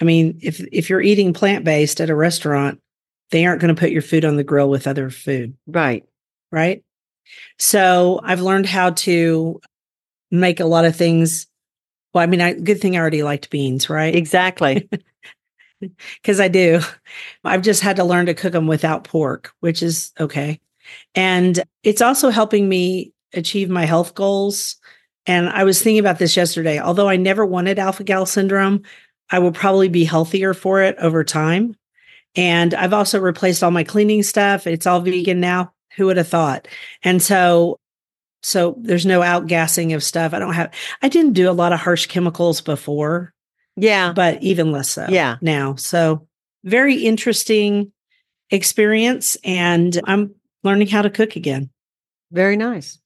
I 0.00 0.04
mean, 0.04 0.38
if 0.42 0.60
if 0.72 0.88
you're 0.88 1.00
eating 1.02 1.32
plant 1.32 1.64
based 1.64 2.00
at 2.00 2.10
a 2.10 2.14
restaurant, 2.16 2.80
they 3.30 3.46
aren't 3.46 3.60
going 3.60 3.74
to 3.74 3.78
put 3.78 3.90
your 3.90 4.02
food 4.02 4.24
on 4.24 4.36
the 4.36 4.44
grill 4.44 4.68
with 4.70 4.86
other 4.86 5.10
food, 5.10 5.56
Right. 5.66 6.04
right? 6.50 6.82
So 7.58 8.20
I've 8.24 8.40
learned 8.40 8.66
how 8.66 8.90
to 8.90 9.60
make 10.30 10.58
a 10.60 10.64
lot 10.64 10.84
of 10.84 10.96
things. 10.96 11.46
Well, 12.12 12.22
I 12.24 12.26
mean, 12.26 12.40
I, 12.40 12.54
good 12.54 12.80
thing 12.80 12.96
I 12.96 13.00
already 13.00 13.22
liked 13.22 13.50
beans, 13.50 13.88
right? 13.88 14.14
Exactly. 14.14 14.88
because 15.80 16.40
I 16.40 16.48
do. 16.48 16.80
I've 17.44 17.62
just 17.62 17.82
had 17.82 17.96
to 17.96 18.04
learn 18.04 18.26
to 18.26 18.34
cook 18.34 18.52
them 18.52 18.66
without 18.66 19.04
pork, 19.04 19.52
which 19.60 19.82
is 19.82 20.12
okay. 20.18 20.60
And 21.14 21.62
it's 21.84 22.02
also 22.02 22.30
helping 22.30 22.68
me 22.68 23.12
achieve 23.32 23.70
my 23.70 23.84
health 23.84 24.14
goals. 24.14 24.76
And 25.26 25.48
I 25.48 25.62
was 25.64 25.80
thinking 25.80 26.00
about 26.00 26.18
this 26.18 26.36
yesterday. 26.36 26.80
Although 26.80 27.08
I 27.08 27.16
never 27.16 27.46
wanted 27.46 27.78
alpha 27.78 28.02
gal 28.02 28.26
syndrome, 28.26 28.82
I 29.30 29.38
will 29.38 29.52
probably 29.52 29.88
be 29.88 30.04
healthier 30.04 30.54
for 30.54 30.82
it 30.82 30.96
over 30.98 31.24
time. 31.24 31.76
And 32.36 32.74
I've 32.74 32.92
also 32.92 33.18
replaced 33.20 33.62
all 33.62 33.70
my 33.70 33.84
cleaning 33.84 34.22
stuff. 34.22 34.66
It's 34.66 34.86
all 34.86 35.00
vegan 35.00 35.40
now. 35.40 35.72
Who 35.96 36.06
would 36.06 36.16
have 36.16 36.28
thought? 36.28 36.68
And 37.02 37.22
so 37.22 37.78
so 38.42 38.76
there's 38.80 39.04
no 39.04 39.20
outgassing 39.20 39.94
of 39.94 40.02
stuff. 40.02 40.32
I 40.32 40.38
don't 40.38 40.54
have 40.54 40.72
I 41.02 41.08
didn't 41.08 41.34
do 41.34 41.50
a 41.50 41.52
lot 41.52 41.72
of 41.72 41.80
harsh 41.80 42.06
chemicals 42.06 42.60
before 42.60 43.34
yeah. 43.76 44.12
but 44.12 44.42
even 44.42 44.72
less 44.72 44.90
so 44.90 45.06
Yeah. 45.08 45.36
now. 45.40 45.74
So 45.74 46.26
very 46.64 46.96
interesting 47.04 47.92
experience 48.50 49.36
and 49.44 49.98
I'm 50.04 50.34
learning 50.62 50.88
how 50.88 51.02
to 51.02 51.10
cook 51.10 51.36
again. 51.36 51.70
Very 52.30 52.56
nice. 52.56 52.98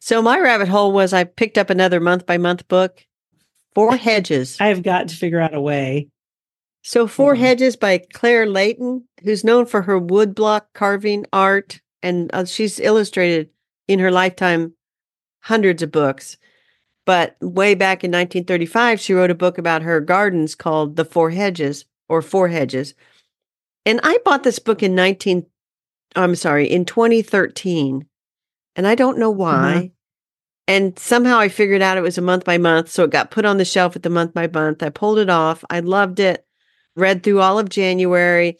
So 0.00 0.22
my 0.22 0.38
rabbit 0.38 0.68
hole 0.68 0.92
was 0.92 1.12
I 1.12 1.24
picked 1.24 1.58
up 1.58 1.70
another 1.70 2.00
month 2.00 2.24
by 2.24 2.38
month 2.38 2.66
book, 2.68 3.04
Four 3.74 3.96
Hedges. 3.96 4.56
I've 4.60 4.82
got 4.82 5.08
to 5.08 5.16
figure 5.16 5.40
out 5.40 5.54
a 5.54 5.60
way. 5.60 6.08
So 6.82 7.06
Four 7.06 7.32
on. 7.32 7.38
Hedges 7.38 7.76
by 7.76 7.98
Clare 8.12 8.46
Leighton, 8.46 9.04
who's 9.22 9.44
known 9.44 9.66
for 9.66 9.82
her 9.82 10.00
woodblock 10.00 10.62
carving 10.74 11.26
art, 11.32 11.80
and 12.02 12.30
uh, 12.32 12.44
she's 12.44 12.80
illustrated 12.80 13.50
in 13.86 13.98
her 13.98 14.10
lifetime 14.10 14.74
hundreds 15.42 15.82
of 15.82 15.90
books. 15.90 16.36
But 17.04 17.36
way 17.40 17.74
back 17.74 18.04
in 18.04 18.10
1935, 18.10 19.00
she 19.00 19.14
wrote 19.14 19.30
a 19.30 19.34
book 19.34 19.58
about 19.58 19.82
her 19.82 20.00
gardens 20.00 20.54
called 20.54 20.96
The 20.96 21.04
Four 21.04 21.30
Hedges 21.30 21.86
or 22.08 22.20
Four 22.20 22.48
Hedges. 22.48 22.94
And 23.86 24.00
I 24.02 24.18
bought 24.24 24.42
this 24.42 24.58
book 24.58 24.82
in 24.82 24.94
19 24.94 25.46
I'm 26.16 26.34
sorry, 26.34 26.66
in 26.66 26.84
2013. 26.84 28.06
And 28.76 28.86
I 28.86 28.94
don't 28.94 29.18
know 29.18 29.30
why. 29.30 29.92
And 30.68 30.98
somehow 30.98 31.38
I 31.38 31.48
figured 31.48 31.80
out 31.80 31.96
it 31.96 32.02
was 32.02 32.18
a 32.18 32.22
month 32.22 32.44
by 32.44 32.58
month. 32.58 32.90
So 32.90 33.04
it 33.04 33.10
got 33.10 33.30
put 33.30 33.46
on 33.46 33.56
the 33.56 33.64
shelf 33.64 33.96
at 33.96 34.02
the 34.02 34.10
month 34.10 34.34
by 34.34 34.46
month. 34.46 34.82
I 34.82 34.90
pulled 34.90 35.18
it 35.18 35.30
off. 35.30 35.64
I 35.70 35.80
loved 35.80 36.20
it. 36.20 36.46
Read 36.94 37.22
through 37.22 37.40
all 37.40 37.58
of 37.58 37.70
January. 37.70 38.58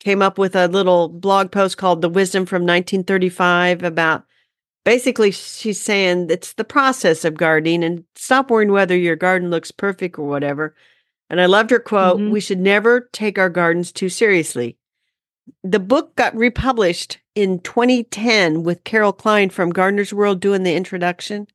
Came 0.00 0.20
up 0.20 0.36
with 0.36 0.56
a 0.56 0.66
little 0.66 1.08
blog 1.08 1.52
post 1.52 1.78
called 1.78 2.02
The 2.02 2.08
Wisdom 2.08 2.44
from 2.44 2.62
1935 2.62 3.84
about 3.84 4.24
basically 4.84 5.30
she's 5.30 5.80
saying 5.80 6.26
it's 6.28 6.54
the 6.54 6.64
process 6.64 7.24
of 7.24 7.34
gardening 7.34 7.84
and 7.84 8.04
stop 8.16 8.50
worrying 8.50 8.72
whether 8.72 8.96
your 8.96 9.16
garden 9.16 9.50
looks 9.50 9.70
perfect 9.70 10.18
or 10.18 10.26
whatever. 10.26 10.74
And 11.30 11.40
I 11.40 11.46
loved 11.46 11.70
her 11.70 11.78
quote 11.78 12.20
Mhm. 12.20 12.30
We 12.30 12.40
should 12.40 12.60
never 12.60 13.08
take 13.12 13.38
our 13.38 13.48
gardens 13.48 13.92
too 13.92 14.08
seriously. 14.08 14.76
The 15.62 15.80
book 15.80 16.14
got 16.16 16.34
republished 16.36 17.18
in 17.34 17.60
2010 17.60 18.62
with 18.62 18.84
Carol 18.84 19.12
Klein 19.12 19.50
from 19.50 19.70
Gardeners' 19.70 20.12
World 20.14 20.40
doing 20.40 20.62
the 20.62 20.74
introduction. 20.74 21.46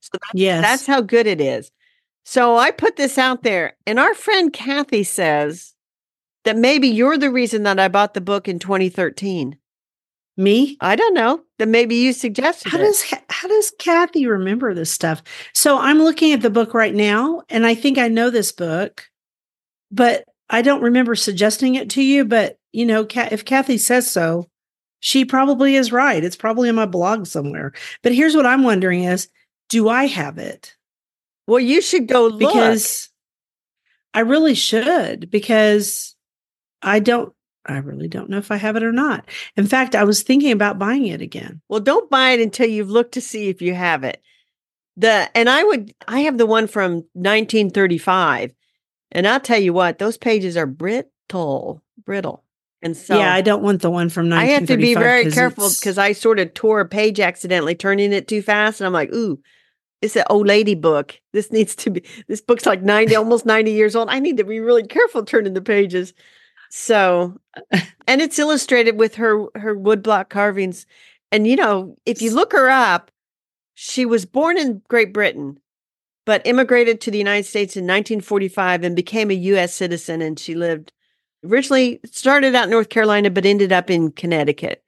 So 0.00 0.10
that's, 0.12 0.30
Yes. 0.34 0.62
that's 0.62 0.86
how 0.86 1.00
good 1.00 1.26
it 1.26 1.40
is. 1.40 1.70
So 2.24 2.56
I 2.56 2.70
put 2.70 2.96
this 2.96 3.18
out 3.18 3.42
there, 3.42 3.76
and 3.86 3.98
our 4.00 4.14
friend 4.14 4.52
Kathy 4.52 5.02
says 5.04 5.74
that 6.44 6.56
maybe 6.56 6.88
you're 6.88 7.18
the 7.18 7.30
reason 7.30 7.62
that 7.64 7.78
I 7.80 7.88
bought 7.88 8.14
the 8.14 8.20
book 8.20 8.48
in 8.48 8.58
2013. 8.58 9.56
me. 10.36 10.76
I 10.80 10.96
don't 10.96 11.14
know. 11.14 11.40
That 11.58 11.68
maybe 11.68 11.94
you 11.94 12.12
suggested 12.12 12.70
How 12.70 12.78
it. 12.78 12.82
does 12.82 13.02
how 13.30 13.48
does 13.48 13.72
Kathy 13.78 14.26
remember 14.26 14.74
this 14.74 14.90
stuff? 14.90 15.22
So 15.54 15.78
I'm 15.78 15.98
looking 15.98 16.32
at 16.32 16.42
the 16.42 16.50
book 16.50 16.74
right 16.74 16.94
now 16.94 17.42
and 17.48 17.64
I 17.66 17.74
think 17.74 17.96
I 17.96 18.08
know 18.08 18.28
this 18.28 18.52
book, 18.52 19.08
but 19.90 20.24
I 20.50 20.60
don't 20.62 20.82
remember 20.82 21.14
suggesting 21.14 21.74
it 21.76 21.88
to 21.90 22.02
you, 22.02 22.24
but 22.26 22.58
you 22.76 22.86
know, 22.86 23.06
if 23.10 23.44
Kathy 23.44 23.78
says 23.78 24.10
so, 24.10 24.50
she 25.00 25.24
probably 25.24 25.76
is 25.76 25.92
right. 25.92 26.22
It's 26.22 26.36
probably 26.36 26.68
in 26.68 26.74
my 26.74 26.86
blog 26.86 27.26
somewhere. 27.26 27.72
But 28.02 28.14
here's 28.14 28.36
what 28.36 28.46
I'm 28.46 28.62
wondering 28.62 29.04
is, 29.04 29.28
do 29.68 29.88
I 29.88 30.06
have 30.06 30.38
it? 30.38 30.76
well, 31.46 31.60
you 31.60 31.80
should 31.80 32.08
go 32.08 32.26
look. 32.26 32.38
because 32.40 33.08
I 34.12 34.20
really 34.20 34.54
should 34.54 35.30
because 35.30 36.16
I 36.82 37.00
don't 37.00 37.32
I 37.64 37.78
really 37.78 38.08
don't 38.08 38.30
know 38.30 38.38
if 38.38 38.50
I 38.50 38.56
have 38.56 38.76
it 38.76 38.82
or 38.82 38.92
not. 38.92 39.28
In 39.56 39.66
fact, 39.66 39.94
I 39.94 40.04
was 40.04 40.22
thinking 40.22 40.52
about 40.52 40.78
buying 40.78 41.06
it 41.06 41.20
again. 41.20 41.60
Well, 41.68 41.80
don't 41.80 42.10
buy 42.10 42.30
it 42.30 42.40
until 42.40 42.68
you've 42.68 42.90
looked 42.90 43.14
to 43.14 43.20
see 43.20 43.48
if 43.48 43.60
you 43.60 43.74
have 43.74 44.04
it. 44.04 44.22
The 44.96 45.30
and 45.36 45.48
I 45.48 45.62
would 45.62 45.94
I 46.08 46.20
have 46.20 46.38
the 46.38 46.46
one 46.46 46.66
from 46.66 47.04
1935. 47.14 48.52
And 49.12 49.26
I'll 49.26 49.40
tell 49.40 49.58
you 49.60 49.72
what, 49.72 49.98
those 49.98 50.16
pages 50.18 50.56
are 50.56 50.66
brittle, 50.66 51.82
brittle. 52.04 52.42
And 52.82 52.96
so 52.96 53.18
yeah, 53.18 53.32
I 53.32 53.40
don't 53.40 53.62
want 53.62 53.82
the 53.82 53.90
one 53.90 54.08
from 54.08 54.32
I 54.32 54.44
have 54.46 54.66
to 54.66 54.76
be 54.76 54.94
1935 54.94 55.02
very 55.02 55.30
careful 55.32 55.68
because 55.70 55.98
I 55.98 56.12
sort 56.12 56.38
of 56.38 56.52
tore 56.54 56.80
a 56.80 56.88
page 56.88 57.20
accidentally 57.20 57.74
turning 57.74 58.12
it 58.12 58.28
too 58.28 58.42
fast 58.42 58.80
and 58.80 58.86
I'm 58.86 58.92
like, 58.92 59.12
"Ooh, 59.12 59.40
it's 60.02 60.16
an 60.16 60.24
old 60.28 60.46
lady 60.46 60.74
book. 60.74 61.18
This 61.32 61.50
needs 61.50 61.74
to 61.76 61.90
be 61.90 62.04
this 62.28 62.40
book's 62.40 62.66
like 62.66 62.82
90, 62.82 63.14
almost 63.16 63.46
90 63.46 63.72
years 63.72 63.96
old. 63.96 64.08
I 64.10 64.20
need 64.20 64.36
to 64.36 64.44
be 64.44 64.60
really 64.60 64.86
careful 64.86 65.24
turning 65.24 65.54
the 65.54 65.62
pages. 65.62 66.12
So 66.70 67.40
and 68.06 68.20
it's 68.20 68.38
illustrated 68.38 68.98
with 68.98 69.14
her 69.16 69.46
her 69.54 69.74
woodblock 69.74 70.28
carvings. 70.28 70.86
And 71.32 71.46
you 71.46 71.56
know, 71.56 71.96
if 72.04 72.22
you 72.22 72.30
look 72.30 72.52
her 72.52 72.68
up, 72.68 73.10
she 73.74 74.06
was 74.06 74.26
born 74.26 74.58
in 74.58 74.82
Great 74.88 75.12
Britain, 75.12 75.58
but 76.24 76.46
immigrated 76.46 77.00
to 77.00 77.10
the 77.10 77.18
United 77.18 77.44
States 77.44 77.76
in 77.76 77.84
1945 77.84 78.84
and 78.84 78.96
became 78.96 79.30
a 79.30 79.34
US 79.34 79.74
citizen 79.74 80.22
and 80.22 80.38
she 80.38 80.54
lived 80.54 80.92
originally 81.46 82.00
started 82.04 82.54
out 82.54 82.64
in 82.64 82.70
North 82.70 82.88
Carolina 82.88 83.30
but 83.30 83.46
ended 83.46 83.72
up 83.72 83.90
in 83.90 84.12
Connecticut. 84.12 84.82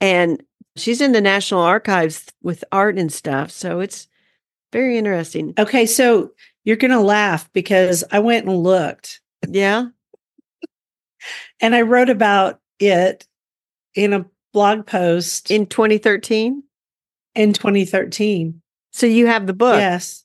And 0.00 0.42
she's 0.76 1.00
in 1.00 1.12
the 1.12 1.20
National 1.20 1.60
Archives 1.60 2.26
with 2.42 2.64
art 2.72 2.98
and 2.98 3.12
stuff. 3.12 3.50
So 3.50 3.80
it's 3.80 4.08
very 4.72 4.98
interesting. 4.98 5.54
Okay, 5.58 5.86
so 5.86 6.32
you're 6.64 6.76
going 6.76 6.90
to 6.90 7.00
laugh 7.00 7.50
because 7.52 8.04
I 8.10 8.18
went 8.18 8.46
and 8.46 8.62
looked. 8.62 9.20
Yeah. 9.48 9.86
and 11.60 11.74
I 11.74 11.82
wrote 11.82 12.10
about 12.10 12.60
it 12.78 13.26
in 13.94 14.12
a 14.12 14.26
blog 14.52 14.86
post 14.86 15.50
in 15.50 15.66
2013 15.66 16.62
in 17.34 17.52
2013. 17.52 18.60
So 18.92 19.06
you 19.06 19.26
have 19.26 19.46
the 19.46 19.52
book. 19.52 19.78
Yes. 19.78 20.24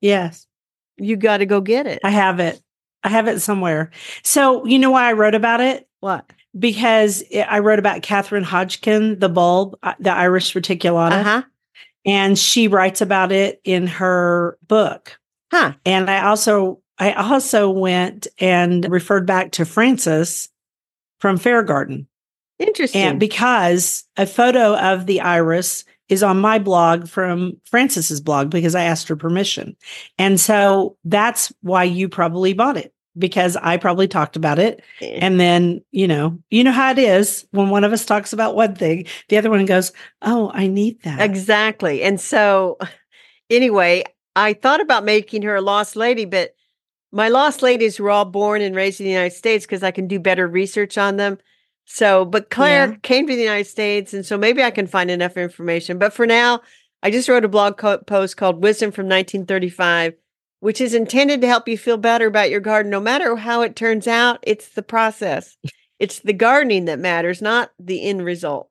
Yes. 0.00 0.46
You 0.96 1.16
got 1.16 1.38
to 1.38 1.46
go 1.46 1.60
get 1.60 1.86
it. 1.86 2.00
I 2.04 2.10
have 2.10 2.40
it. 2.40 2.60
I 3.02 3.08
have 3.08 3.28
it 3.28 3.40
somewhere. 3.40 3.90
So, 4.22 4.64
you 4.66 4.78
know 4.78 4.90
why 4.90 5.08
I 5.08 5.12
wrote 5.14 5.34
about 5.34 5.60
it? 5.60 5.88
What? 6.00 6.30
Because 6.58 7.22
it, 7.30 7.42
I 7.42 7.60
wrote 7.60 7.78
about 7.78 8.02
Katharine 8.02 8.44
Hodgkin, 8.44 9.18
the 9.18 9.28
bulb, 9.28 9.76
uh, 9.82 9.94
the 9.98 10.12
iris 10.12 10.52
reticulata. 10.52 11.20
Uh-huh. 11.20 11.42
And 12.06 12.38
she 12.38 12.68
writes 12.68 13.00
about 13.00 13.30
it 13.30 13.60
in 13.64 13.86
her 13.86 14.58
book. 14.66 15.18
Huh. 15.52 15.74
And 15.84 16.10
I 16.10 16.26
also 16.26 16.80
I 16.98 17.12
also 17.12 17.70
went 17.70 18.26
and 18.38 18.90
referred 18.90 19.26
back 19.26 19.52
to 19.52 19.64
Frances 19.64 20.48
from 21.18 21.38
Fairegarden. 21.38 22.06
Interesting. 22.58 23.00
And 23.00 23.20
because 23.20 24.04
a 24.16 24.26
photo 24.26 24.76
of 24.76 25.06
the 25.06 25.22
iris 25.22 25.84
is 26.10 26.22
on 26.22 26.40
my 26.40 26.58
blog 26.58 27.08
from 27.08 27.52
Frances's 27.64 28.20
blog 28.20 28.50
because 28.50 28.74
I 28.74 28.82
asked 28.82 29.08
her 29.08 29.16
permission. 29.16 29.76
And 30.18 30.38
so 30.38 30.96
that's 31.04 31.52
why 31.62 31.84
you 31.84 32.08
probably 32.08 32.52
bought 32.52 32.76
it 32.76 32.92
because 33.16 33.56
I 33.56 33.76
probably 33.76 34.08
talked 34.08 34.34
about 34.34 34.58
it. 34.58 34.82
Eh. 35.00 35.18
And 35.22 35.38
then, 35.38 35.82
you 35.92 36.08
know, 36.08 36.36
you 36.50 36.64
know 36.64 36.72
how 36.72 36.90
it 36.90 36.98
is 36.98 37.46
when 37.52 37.70
one 37.70 37.84
of 37.84 37.92
us 37.92 38.04
talks 38.04 38.32
about 38.32 38.56
one 38.56 38.74
thing, 38.74 39.06
the 39.28 39.38
other 39.38 39.50
one 39.50 39.64
goes, 39.64 39.92
Oh, 40.20 40.50
I 40.52 40.66
need 40.66 41.00
that. 41.04 41.20
Exactly. 41.20 42.02
And 42.02 42.20
so, 42.20 42.76
anyway, 43.48 44.04
I 44.34 44.52
thought 44.52 44.80
about 44.80 45.04
making 45.04 45.42
her 45.42 45.54
a 45.54 45.62
lost 45.62 45.94
lady, 45.94 46.24
but 46.24 46.54
my 47.12 47.28
lost 47.28 47.62
ladies 47.62 48.00
were 48.00 48.10
all 48.10 48.24
born 48.24 48.62
and 48.62 48.74
raised 48.74 49.00
in 49.00 49.04
the 49.04 49.12
United 49.12 49.36
States 49.36 49.64
because 49.64 49.82
I 49.82 49.90
can 49.92 50.08
do 50.08 50.18
better 50.18 50.46
research 50.46 50.98
on 50.98 51.16
them. 51.16 51.38
So, 51.92 52.24
but 52.24 52.50
Clare 52.50 52.90
Yeah. 52.90 52.96
came 53.02 53.26
to 53.26 53.34
the 53.34 53.42
United 53.42 53.66
States, 53.66 54.14
and 54.14 54.24
so 54.24 54.38
maybe 54.38 54.62
I 54.62 54.70
can 54.70 54.86
find 54.86 55.10
enough 55.10 55.36
information. 55.36 55.98
But 55.98 56.12
for 56.12 56.24
now, 56.24 56.60
I 57.02 57.10
just 57.10 57.28
wrote 57.28 57.44
a 57.44 57.48
blog 57.48 57.78
co- 57.78 57.98
post 57.98 58.36
called 58.36 58.62
Wisdom 58.62 58.92
from 58.92 59.08
1935, 59.08 60.14
which 60.60 60.80
is 60.80 60.94
intended 60.94 61.40
to 61.40 61.48
help 61.48 61.66
you 61.66 61.76
feel 61.76 61.96
better 61.96 62.28
about 62.28 62.48
your 62.48 62.60
garden. 62.60 62.90
No 62.92 63.00
matter 63.00 63.34
how 63.34 63.62
it 63.62 63.74
turns 63.74 64.06
out, 64.06 64.38
it's 64.44 64.68
the 64.68 64.82
process, 64.84 65.56
it's 65.98 66.20
the 66.20 66.32
gardening 66.32 66.84
that 66.84 67.00
matters, 67.00 67.42
not 67.42 67.72
the 67.80 68.02
end 68.04 68.24
result. 68.24 68.68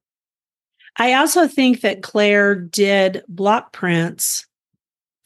I 0.95 1.13
also 1.15 1.45
think 1.45 1.81
that 1.81 2.01
Clare 2.01 2.55
did 2.55 3.23
block 3.27 3.73
prints 3.73 4.47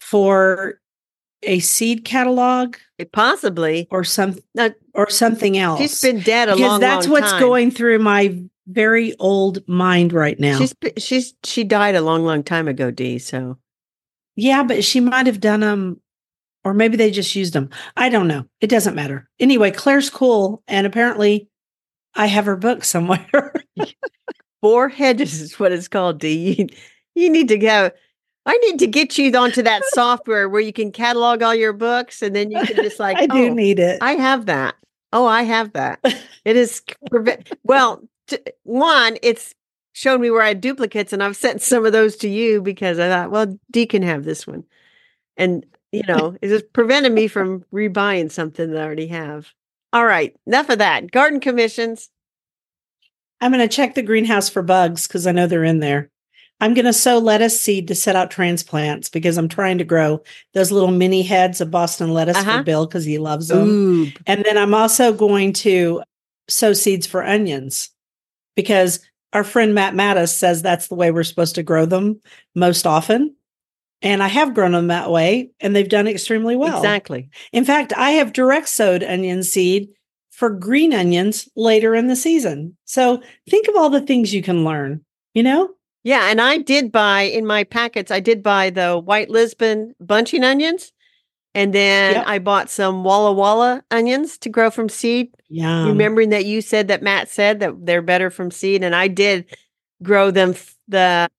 for 0.02 0.80
a 1.46 1.60
seed 1.60 2.06
catalog 2.06 2.76
It 2.98 3.12
possibly, 3.12 3.88
or 3.92 4.04
some 4.04 4.38
No, 4.56 4.72
or 4.94 5.10
something 5.10 5.58
else. 5.58 5.80
she's 5.80 6.02
been 6.02 6.20
dead 6.22 6.50
a 6.50 6.56
because 6.56 6.70
long, 6.70 6.80
that's 6.80 7.06
long 7.08 7.12
what's 7.14 7.32
time. 7.32 7.42
going 7.42 7.72
through 7.72 8.00
my 8.00 8.40
very 8.68 9.14
old 9.20 9.68
mind 9.68 10.14
right 10.14 10.40
now. 10.40 10.58
She's 10.58 10.74
she's 10.98 11.34
she 11.44 11.64
died 11.64 11.96
a 11.96 12.02
long, 12.02 12.24
long 12.24 12.44
time 12.44 12.68
ago, 12.68 12.92
Dee. 12.92 13.20
So 13.20 13.58
yeah, 14.36 14.64
but 14.64 14.84
she 14.84 15.00
might 15.00 15.28
have 15.28 15.40
done 15.40 15.60
them, 15.60 16.00
or 16.64 16.74
maybe 16.74 16.96
they 16.98 17.12
just 17.12 17.36
used 17.36 17.54
them. 17.54 17.70
I 17.98 18.10
don't 18.10 18.28
know. 18.28 18.46
It 18.62 18.68
doesn't 18.68 18.96
matter. 18.96 19.30
Anyway, 19.40 19.72
Clare's 19.72 20.10
cool, 20.10 20.64
and 20.68 20.88
apparently, 20.88 21.50
I 22.16 22.28
have 22.28 22.46
her 22.46 22.56
book 22.56 22.84
somewhere. 22.86 23.54
four 24.62 24.88
hedges 24.90 25.42
is 25.42 25.60
what 25.60 25.72
it's 25.74 25.88
called, 25.90 26.20
Dee. 26.20 26.56
You, 26.58 26.68
you 27.16 27.30
need 27.30 27.50
to 27.50 27.58
go. 27.58 27.92
I 28.46 28.58
need 28.58 28.80
to 28.80 28.88
get 28.88 29.18
you 29.18 29.32
onto 29.38 29.62
that 29.64 29.84
software 29.94 30.50
where 30.50 30.62
you 30.62 30.74
can 30.74 30.92
catalog 30.92 31.42
all 31.42 31.56
your 31.56 31.74
books, 31.74 32.22
and 32.22 32.36
then 32.36 32.52
you 32.52 32.62
can 32.66 32.76
just 32.76 33.00
like, 33.00 33.18
I 33.18 33.28
do 33.28 33.48
oh, 33.48 33.54
need 33.54 33.80
it. 33.80 34.00
I 34.02 34.14
have 34.14 34.48
that. 34.48 34.76
Oh, 35.14 35.26
I 35.26 35.44
have 35.44 35.74
that. 35.74 36.00
It 36.46 36.58
is 36.58 36.82
well. 37.64 38.02
T- 38.28 38.38
one, 38.64 39.18
it's 39.22 39.56
shown 39.94 40.20
me 40.20 40.30
where 40.30 40.42
I 40.42 40.50
had 40.50 40.60
duplicates, 40.60 41.14
and 41.14 41.24
I've 41.24 41.38
sent 41.38 41.62
some 41.62 41.86
of 41.86 41.94
those 41.94 42.18
to 42.18 42.28
you 42.28 42.62
because 42.62 43.00
I 43.00 43.08
thought, 43.08 43.32
well, 43.32 43.58
Dee 43.72 43.86
can 43.86 44.02
have 44.02 44.26
this 44.26 44.46
one, 44.46 44.66
and 45.38 45.66
you 45.94 46.04
know, 46.08 46.36
it 46.42 46.50
just 46.50 46.74
prevented 46.74 47.14
me 47.14 47.30
from 47.30 47.64
rebuying 47.74 48.30
something 48.30 48.72
that 48.72 48.82
I 48.82 48.84
already 48.84 49.08
have. 49.08 49.54
All 49.94 50.06
right, 50.06 50.36
enough 50.46 50.70
of 50.70 50.80
that. 50.80 51.12
Garden 51.12 51.40
commissions. 51.40 52.10
I'm 53.40 53.54
going 53.54 53.66
to 53.66 53.74
check 53.74 53.96
the 53.96 54.02
greenhouse 54.02 54.50
for 54.50 54.62
bugs 54.62 55.08
because 55.08 55.26
I 55.26 55.32
know 55.32 55.48
they're 55.48 55.64
in 55.64 55.80
there. 55.80 56.10
I'm 56.60 56.74
going 56.74 56.86
to 56.86 56.94
sow 56.94 57.18
lettuce 57.18 57.60
seed 57.60 57.88
to 57.90 57.96
set 57.96 58.16
out 58.16 58.32
transplants 58.32 59.10
because 59.10 59.38
I'm 59.38 59.50
trying 59.50 59.78
to 59.80 59.84
grow 59.84 60.22
those 60.54 60.72
little 60.72 60.92
mini 60.92 61.22
heads 61.22 61.60
of 61.60 61.72
Boston 61.72 62.14
lettuce 62.14 62.38
Uh-huh. 62.38 62.60
for 62.60 62.64
Bill 62.64 62.86
because 62.86 63.04
he 63.04 63.18
loves 63.18 63.50
them. 63.50 63.68
Ooh, 63.70 64.12
And 64.28 64.46
then 64.46 64.58
I'm 64.58 64.74
also 64.74 65.12
going 65.14 65.52
to 65.54 66.04
sow 66.48 66.72
seeds 66.74 67.06
for 67.06 67.24
onions 67.26 67.90
because 68.56 69.00
our 69.34 69.44
friend 69.44 69.74
Matt 69.74 69.94
Mattus 69.94 70.30
says 70.34 70.62
that's 70.62 70.88
the 70.88 70.96
way 70.96 71.12
we're 71.12 71.24
supposed 71.24 71.56
to 71.56 71.64
grow 71.64 71.86
them 71.86 72.22
most 72.56 72.86
often. 72.88 73.36
And 74.02 74.22
I 74.22 74.28
have 74.28 74.54
grown 74.54 74.74
them 74.74 74.88
that 74.88 75.10
way 75.10 75.50
and 75.60 75.76
they've 75.76 75.88
done 75.90 76.08
extremely 76.08 76.56
well. 76.56 76.78
exactly. 76.78 77.30
In 77.52 77.66
fact, 77.66 77.94
I 77.98 78.12
have 78.12 78.32
direct 78.34 78.70
sowed 78.70 79.04
onion 79.04 79.44
seed 79.44 79.90
for 80.30 80.50
green 80.50 80.94
onions 80.94 81.48
later 81.56 81.94
in 81.96 82.08
the 82.08 82.16
season. 82.16 82.76
So 82.86 83.22
think 83.50 83.68
of 83.68 83.76
all 83.76 83.90
the 83.90 84.02
things 84.02 84.34
you 84.34 84.42
can 84.44 84.64
learn, 84.66 85.04
you 85.34 85.44
know? 85.44 85.70
Yeah, 86.04 86.30
and 86.30 86.42
I 86.42 86.58
did 86.58 86.92
buy 86.92 87.22
in 87.24 87.46
my 87.46 87.64
packets. 87.64 88.12
I 88.12 88.20
did 88.20 88.44
buy 88.44 88.70
the 88.70 88.98
white 88.98 89.30
Lisbon 89.30 89.96
bunching 90.02 90.44
onions, 90.44 90.92
and 91.56 91.74
then 91.74 92.16
Yep. 92.16 92.24
I 92.28 92.40
bought 92.40 92.70
some 92.70 93.04
Walla 93.04 93.32
Walla 93.34 93.84
onions 93.92 94.38
to 94.40 94.50
grow 94.50 94.70
from 94.70 94.90
seed. 94.90 95.34
Yeah. 95.50 95.86
Remembering 95.88 96.30
that 96.30 96.46
you 96.46 96.62
said 96.62 96.88
that 96.90 97.04
Matt 97.04 97.30
said 97.30 97.60
that 97.62 97.86
they're 97.86 98.02
better 98.02 98.30
from 98.30 98.52
seed, 98.52 98.84
and 98.84 98.96
I 98.96 99.08
did 99.08 99.46
grow 100.04 100.32
them 100.32 100.52
f- 100.52 100.76
the 100.88 101.30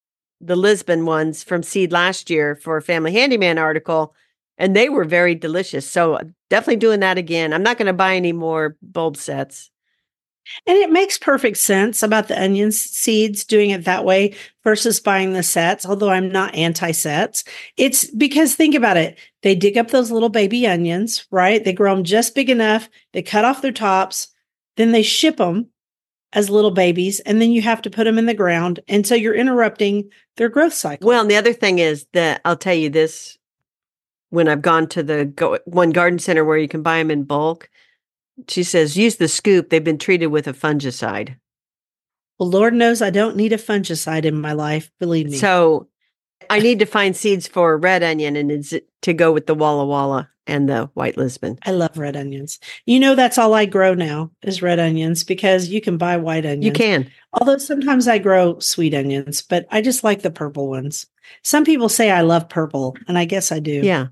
the 0.40 0.56
Lisbon 0.56 1.06
ones 1.06 1.42
from 1.42 1.62
seed 1.62 1.92
last 1.92 2.28
year 2.30 2.56
for 2.56 2.76
a 2.76 2.82
Family 2.82 3.12
Handyman 3.12 3.58
article, 3.58 4.14
and 4.58 4.76
they 4.76 4.88
were 4.88 5.04
very 5.04 5.34
delicious. 5.34 5.88
So 5.90 6.14
uh, 6.14 6.24
definitely 6.50 6.76
doing 6.76 7.00
that 7.00 7.18
again. 7.18 7.52
I'm 7.52 7.62
not 7.62 7.78
going 7.78 7.86
to 7.86 7.92
buy 7.94 8.16
any 8.16 8.32
more 8.32 8.76
bulb 8.82 9.16
sets. 9.16 9.70
And 10.66 10.76
it 10.76 10.90
makes 10.90 11.18
perfect 11.18 11.56
sense 11.56 12.02
about 12.02 12.28
the 12.28 12.40
onion 12.40 12.72
seeds 12.72 13.44
doing 13.44 13.70
it 13.70 13.84
that 13.84 14.04
way 14.04 14.34
versus 14.62 15.00
buying 15.00 15.32
the 15.32 15.42
sets, 15.42 15.86
although 15.86 16.10
I'm 16.10 16.30
not 16.30 16.54
anti 16.54 16.90
sets. 16.92 17.44
It's 17.76 18.10
because 18.10 18.54
think 18.54 18.74
about 18.74 18.96
it. 18.96 19.18
They 19.42 19.54
dig 19.54 19.78
up 19.78 19.90
those 19.90 20.10
little 20.10 20.28
baby 20.28 20.66
onions, 20.66 21.26
right? 21.30 21.64
They 21.64 21.72
grow 21.72 21.94
them 21.94 22.04
just 22.04 22.34
big 22.34 22.50
enough. 22.50 22.88
They 23.12 23.22
cut 23.22 23.44
off 23.44 23.62
their 23.62 23.72
tops. 23.72 24.28
Then 24.76 24.92
they 24.92 25.02
ship 25.02 25.36
them 25.36 25.68
as 26.32 26.50
little 26.50 26.72
babies. 26.72 27.20
And 27.20 27.40
then 27.40 27.52
you 27.52 27.62
have 27.62 27.80
to 27.82 27.90
put 27.90 28.04
them 28.04 28.18
in 28.18 28.26
the 28.26 28.34
ground. 28.34 28.80
And 28.88 29.06
so 29.06 29.14
you're 29.14 29.34
interrupting 29.34 30.10
their 30.36 30.48
growth 30.48 30.74
cycle. 30.74 31.06
Well, 31.06 31.20
and 31.20 31.30
the 31.30 31.36
other 31.36 31.52
thing 31.52 31.78
is 31.78 32.06
that 32.12 32.40
I'll 32.44 32.56
tell 32.56 32.74
you 32.74 32.90
this 32.90 33.38
when 34.30 34.48
I've 34.48 34.62
gone 34.62 34.88
to 34.88 35.02
the 35.02 35.26
go- 35.26 35.60
one 35.64 35.90
garden 35.90 36.18
center 36.18 36.44
where 36.44 36.58
you 36.58 36.68
can 36.68 36.82
buy 36.82 36.98
them 36.98 37.10
in 37.10 37.22
bulk. 37.22 37.70
She 38.48 38.62
says, 38.62 38.96
use 38.96 39.16
the 39.16 39.28
scoop. 39.28 39.70
They've 39.70 39.82
been 39.82 39.98
treated 39.98 40.26
with 40.26 40.48
a 40.48 40.52
fungicide. 40.52 41.36
Well, 42.38 42.50
Lord 42.50 42.74
knows 42.74 43.00
I 43.00 43.10
don't 43.10 43.36
need 43.36 43.52
a 43.52 43.58
fungicide 43.58 44.24
in 44.24 44.40
my 44.40 44.52
life. 44.52 44.90
Believe 44.98 45.30
me. 45.30 45.36
So 45.36 45.88
I 46.50 46.58
need 46.58 46.80
to 46.80 46.86
find 46.86 47.16
seeds 47.16 47.46
for 47.46 47.78
red 47.78 48.02
onion 48.02 48.36
and 48.36 48.64
to 49.02 49.12
go 49.12 49.32
with 49.32 49.46
the 49.46 49.54
Walla 49.54 49.86
Walla 49.86 50.28
and 50.46 50.68
the 50.68 50.90
white 50.94 51.16
Lisbon. 51.16 51.58
I 51.64 51.70
love 51.70 51.96
red 51.96 52.16
onions. 52.16 52.58
You 52.86 53.00
know, 53.00 53.14
that's 53.14 53.38
all 53.38 53.54
I 53.54 53.64
grow 53.64 53.94
now 53.94 54.30
is 54.42 54.60
red 54.60 54.78
onions 54.78 55.24
because 55.24 55.68
you 55.68 55.80
can 55.80 55.96
buy 55.96 56.16
white 56.16 56.44
onions. 56.44 56.64
You 56.64 56.72
can. 56.72 57.10
Although 57.32 57.58
sometimes 57.58 58.08
I 58.08 58.18
grow 58.18 58.58
sweet 58.58 58.94
onions, 58.94 59.40
but 59.42 59.66
I 59.70 59.80
just 59.80 60.04
like 60.04 60.22
the 60.22 60.30
purple 60.30 60.68
ones. 60.68 61.06
Some 61.42 61.64
people 61.64 61.88
say 61.88 62.10
I 62.10 62.20
love 62.20 62.48
purple, 62.48 62.96
and 63.08 63.16
I 63.16 63.24
guess 63.24 63.50
I 63.52 63.58
do. 63.58 63.80
Yeah. 63.82 64.08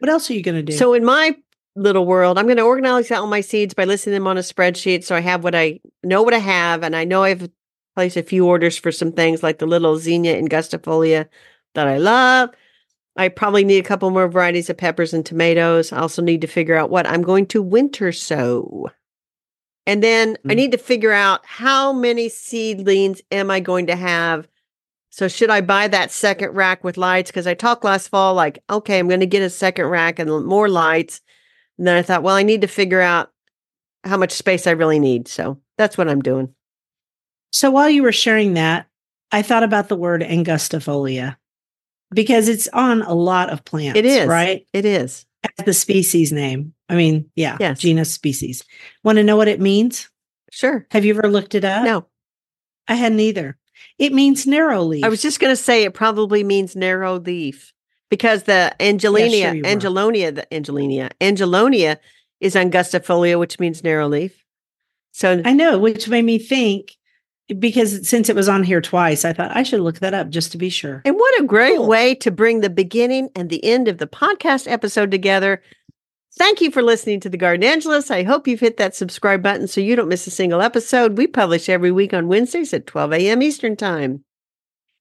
What 0.00 0.10
else 0.10 0.28
are 0.28 0.34
you 0.34 0.42
going 0.42 0.56
to 0.56 0.62
do? 0.62 0.72
So 0.72 0.92
in 0.92 1.04
my 1.04 1.36
little 1.76 2.06
world, 2.06 2.38
I'm 2.38 2.46
going 2.46 2.56
to 2.56 2.62
organize 2.62 3.10
all 3.10 3.26
my 3.26 3.40
seeds 3.40 3.74
by 3.74 3.84
listing 3.84 4.12
them 4.12 4.26
on 4.26 4.36
a 4.38 4.40
spreadsheet. 4.40 5.04
So 5.04 5.14
I 5.14 5.20
have 5.20 5.44
what 5.44 5.54
I 5.54 5.80
know 6.02 6.22
what 6.22 6.34
I 6.34 6.38
have, 6.38 6.82
and 6.82 6.94
I 6.96 7.04
know 7.04 7.22
I've 7.22 7.48
placed 7.94 8.16
a 8.16 8.22
few 8.22 8.46
orders 8.46 8.76
for 8.76 8.92
some 8.92 9.12
things 9.12 9.42
like 9.42 9.58
the 9.58 9.66
little 9.66 9.96
zinnia 9.96 10.40
angustifolia 10.40 11.28
that 11.74 11.86
I 11.86 11.98
love. 11.98 12.50
I 13.16 13.28
probably 13.28 13.64
need 13.64 13.84
a 13.84 13.88
couple 13.88 14.10
more 14.10 14.28
varieties 14.28 14.70
of 14.70 14.76
peppers 14.76 15.12
and 15.12 15.26
tomatoes. 15.26 15.92
I 15.92 15.98
also 15.98 16.22
need 16.22 16.40
to 16.42 16.46
figure 16.46 16.76
out 16.76 16.90
what 16.90 17.06
I'm 17.06 17.22
going 17.22 17.46
to 17.46 17.62
winter 17.62 18.12
sow. 18.12 18.90
And 19.86 20.02
then 20.02 20.36
I 20.48 20.52
Mm. 20.52 20.56
need 20.56 20.72
to 20.72 20.78
figure 20.78 21.12
out 21.12 21.40
how 21.44 21.92
many 21.92 22.28
seedlings 22.28 23.20
am 23.32 23.50
I 23.50 23.60
going 23.60 23.86
to 23.88 23.96
have. 23.96 24.46
So 25.10 25.26
should 25.26 25.50
I 25.50 25.60
buy 25.60 25.88
that 25.88 26.12
second 26.12 26.52
rack 26.52 26.84
with 26.84 26.96
lights? 26.96 27.30
Because 27.30 27.48
I 27.48 27.54
talked 27.54 27.84
last 27.84 28.08
fall, 28.08 28.34
like, 28.34 28.62
okay, 28.70 28.98
I'm 28.98 29.08
going 29.08 29.20
to 29.20 29.26
get 29.26 29.42
a 29.42 29.50
second 29.50 29.86
rack 29.86 30.20
and 30.20 30.46
more 30.46 30.68
lights. 30.68 31.20
And 31.80 31.86
then 31.86 31.96
I 31.96 32.02
thought, 32.02 32.22
well, 32.22 32.36
I 32.36 32.42
need 32.42 32.60
to 32.60 32.66
figure 32.66 33.00
out 33.00 33.30
how 34.04 34.18
much 34.18 34.32
space 34.32 34.66
I 34.66 34.72
really 34.72 34.98
need. 34.98 35.28
So 35.28 35.58
that's 35.78 35.96
what 35.96 36.10
I'm 36.10 36.20
doing. 36.20 36.54
So 37.52 37.70
while 37.70 37.88
you 37.88 38.02
were 38.02 38.12
sharing 38.12 38.52
that, 38.54 38.86
I 39.32 39.40
thought 39.40 39.62
about 39.62 39.88
the 39.88 39.96
word 39.96 40.20
angustifolia 40.20 41.38
because 42.10 42.48
it's 42.48 42.68
on 42.68 43.00
a 43.00 43.14
lot 43.14 43.48
of 43.48 43.64
plants. 43.64 43.98
It 43.98 44.04
is 44.04 44.26
right. 44.26 44.66
It 44.74 44.84
is. 44.84 45.24
As 45.58 45.64
the 45.64 45.72
species 45.72 46.32
name. 46.32 46.74
I 46.90 46.96
mean, 46.96 47.30
yeah, 47.34 47.56
Yes. 47.58 47.78
genus 47.78 48.12
species. 48.12 48.62
Want 49.02 49.16
to 49.16 49.24
know 49.24 49.36
what 49.36 49.48
it 49.48 49.58
means? 49.58 50.10
Sure. 50.50 50.86
Have 50.90 51.06
you 51.06 51.14
ever 51.16 51.30
looked 51.30 51.54
it 51.54 51.64
up? 51.64 51.82
No, 51.86 52.06
I 52.88 52.94
hadn't 52.94 53.20
either. 53.20 53.56
It 53.98 54.12
means 54.12 54.46
narrow 54.46 54.82
leaf. 54.82 55.02
I 55.02 55.08
was 55.08 55.22
just 55.22 55.40
going 55.40 55.52
to 55.52 55.56
say 55.56 55.84
it 55.84 55.94
probably 55.94 56.44
means 56.44 56.76
narrow 56.76 57.18
leaf 57.18 57.72
because 58.10 58.42
the 58.42 58.74
Angelina, 58.80 59.30
sure 59.30 59.54
you 59.54 59.62
were. 59.62 59.68
Angelonia, 59.68 60.32
the 60.32 60.54
Angelina, 60.54 61.10
Angelonia 61.20 61.98
is 62.40 62.54
angustifolia, 62.54 63.38
which 63.38 63.58
means 63.58 63.82
narrow 63.82 64.08
leaf. 64.08 64.44
So 65.12 65.40
I 65.44 65.52
know, 65.52 65.78
which 65.78 66.08
made 66.08 66.24
me 66.24 66.38
think 66.38 66.96
because 67.58 68.08
since 68.08 68.28
it 68.28 68.36
was 68.36 68.48
on 68.48 68.62
here 68.62 68.80
twice, 68.80 69.24
I 69.24 69.32
thought 69.32 69.56
I 69.56 69.64
should 69.64 69.80
look 69.80 69.98
that 70.00 70.14
up 70.14 70.28
just 70.28 70.52
to 70.52 70.58
be 70.58 70.68
sure. 70.68 71.02
And 71.04 71.16
what 71.16 71.40
a 71.40 71.44
great 71.44 71.76
Cool. 71.78 71.88
way 71.88 72.14
to 72.16 72.30
bring 72.30 72.60
the 72.60 72.70
beginning 72.70 73.28
and 73.34 73.50
the 73.50 73.64
end 73.64 73.88
of 73.88 73.98
the 73.98 74.06
podcast 74.06 74.70
episode 74.70 75.10
together. 75.10 75.60
Thank 76.38 76.60
you 76.60 76.70
for 76.70 76.80
listening 76.80 77.18
to 77.20 77.28
The 77.28 77.36
Gardenangelists. 77.36 78.10
I 78.10 78.22
hope 78.22 78.46
you've 78.46 78.60
hit 78.60 78.76
that 78.76 78.94
subscribe 78.94 79.42
button 79.42 79.66
so 79.66 79.80
you 79.80 79.96
don't 79.96 80.08
miss 80.08 80.28
a 80.28 80.30
single 80.30 80.62
episode. 80.62 81.18
We 81.18 81.26
publish 81.26 81.68
every 81.68 81.90
week 81.90 82.14
on 82.14 82.28
Wednesdays 82.28 82.72
at 82.72 82.86
12 82.86 83.12
a.m. 83.14 83.42
Eastern 83.42 83.74
Time. 83.74 84.24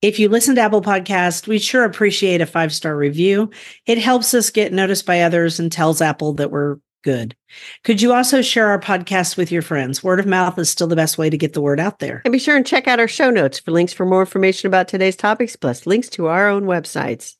If 0.01 0.17
you 0.17 0.29
listen 0.29 0.55
to 0.55 0.61
Apple 0.61 0.81
Podcast, 0.81 1.47
we 1.47 1.59
sure 1.59 1.83
appreciate 1.83 2.39
a 2.39 2.45
five 2.45 2.73
star 2.73 2.95
review. 2.95 3.49
It 3.85 3.97
helps 3.97 4.33
us 4.33 4.49
get 4.49 4.71
noticed 4.71 5.05
by 5.05 5.21
others 5.21 5.59
and 5.59 5.69
tells 5.69 6.01
Apple 6.01 6.33
that 6.33 6.51
we're 6.51 6.77
good. 7.03 7.35
Could 7.83 8.01
you 8.01 8.13
also 8.13 8.41
share 8.41 8.67
our 8.67 8.79
podcast 8.79 9.35
with 9.35 9.51
your 9.51 9.61
friends? 9.61 10.03
Word 10.03 10.19
of 10.19 10.25
mouth 10.25 10.57
is 10.57 10.69
still 10.69 10.87
the 10.87 10.95
best 10.95 11.17
way 11.17 11.29
to 11.29 11.37
get 11.37 11.53
the 11.53 11.61
word 11.61 11.79
out 11.79 11.99
there. 11.99 12.21
And 12.23 12.31
be 12.31 12.39
sure 12.39 12.55
and 12.55 12.65
check 12.65 12.87
out 12.87 12.99
our 12.99 13.07
show 13.07 13.29
notes 13.29 13.59
for 13.59 13.71
links 13.71 13.91
for 13.91 14.05
more 14.05 14.21
information 14.21 14.67
about 14.67 14.87
today's 14.87 15.15
topics, 15.15 15.55
plus 15.55 15.85
links 15.85 16.09
to 16.09 16.27
our 16.27 16.47
own 16.47 16.63
websites. 16.63 17.35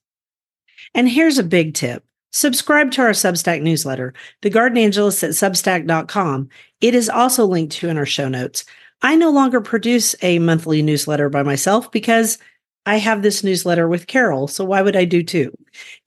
And 0.93 1.07
here's 1.07 1.37
a 1.37 1.43
big 1.43 1.75
tip. 1.75 2.03
Subscribe 2.31 2.91
to 2.91 3.01
our 3.01 3.11
Substack 3.11 3.61
newsletter, 3.61 4.13
The 4.41 4.51
Gardenangelist 4.51 5.23
at 5.23 5.31
substack.com. 5.31 6.49
It 6.79 6.93
is 6.93 7.09
also 7.09 7.45
linked 7.45 7.73
to 7.77 7.89
in 7.89 7.97
our 7.97 8.05
show 8.05 8.29
notes. 8.29 8.65
I 9.01 9.15
no 9.15 9.29
longer 9.29 9.61
produce 9.61 10.15
a 10.21 10.39
monthly 10.39 10.81
newsletter 10.81 11.29
by 11.29 11.43
myself 11.43 11.91
because 11.91 12.37
I 12.85 12.97
have 12.97 13.21
this 13.21 13.43
newsletter 13.43 13.87
with 13.87 14.07
Carol. 14.07 14.47
So 14.47 14.65
why 14.65 14.81
would 14.81 14.95
I 14.95 15.05
do 15.05 15.21
two? 15.21 15.53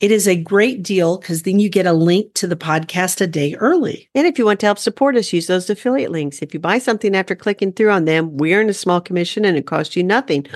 It 0.00 0.10
is 0.10 0.26
a 0.26 0.34
great 0.34 0.82
deal 0.82 1.18
because 1.18 1.42
then 1.42 1.58
you 1.58 1.68
get 1.68 1.86
a 1.86 1.92
link 1.92 2.34
to 2.34 2.46
the 2.46 2.56
podcast 2.56 3.20
a 3.20 3.26
day 3.26 3.54
early. 3.54 4.10
And 4.14 4.26
if 4.26 4.38
you 4.38 4.44
want 4.44 4.60
to 4.60 4.66
help 4.66 4.78
support 4.78 5.16
us, 5.16 5.32
use 5.32 5.46
those 5.46 5.70
affiliate 5.70 6.10
links. 6.10 6.42
If 6.42 6.52
you 6.52 6.60
buy 6.60 6.78
something 6.78 7.14
after 7.14 7.36
clicking 7.36 7.72
through 7.72 7.90
on 7.90 8.04
them, 8.04 8.36
we 8.36 8.54
earn 8.54 8.68
a 8.68 8.74
small 8.74 9.00
commission 9.00 9.44
and 9.44 9.56
it 9.56 9.66
costs 9.66 9.96
you 9.96 10.02
nothing. 10.02 10.46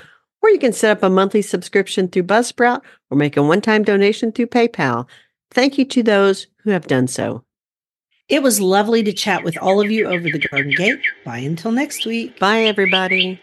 Or 0.42 0.50
you 0.50 0.58
can 0.58 0.72
set 0.72 0.90
up 0.90 1.02
a 1.02 1.08
monthly 1.08 1.42
subscription 1.42 2.08
through 2.08 2.24
Buzzsprout 2.24 2.82
or 3.10 3.16
make 3.16 3.36
a 3.36 3.42
one 3.42 3.60
time 3.60 3.82
donation 3.82 4.32
through 4.32 4.48
PayPal. 4.48 5.08
Thank 5.52 5.78
you 5.78 5.84
to 5.86 6.02
those 6.02 6.48
who 6.64 6.70
have 6.70 6.86
done 6.86 7.06
so. 7.06 7.45
It 8.28 8.42
was 8.42 8.60
lovely 8.60 9.04
to 9.04 9.12
chat 9.12 9.44
with 9.44 9.56
all 9.56 9.80
of 9.80 9.88
you 9.88 10.06
over 10.06 10.24
the 10.24 10.38
Garden 10.38 10.72
Gate. 10.76 10.98
Bye 11.24 11.38
until 11.38 11.70
next 11.70 12.04
week. 12.06 12.40
Bye, 12.40 12.62
everybody. 12.62 13.40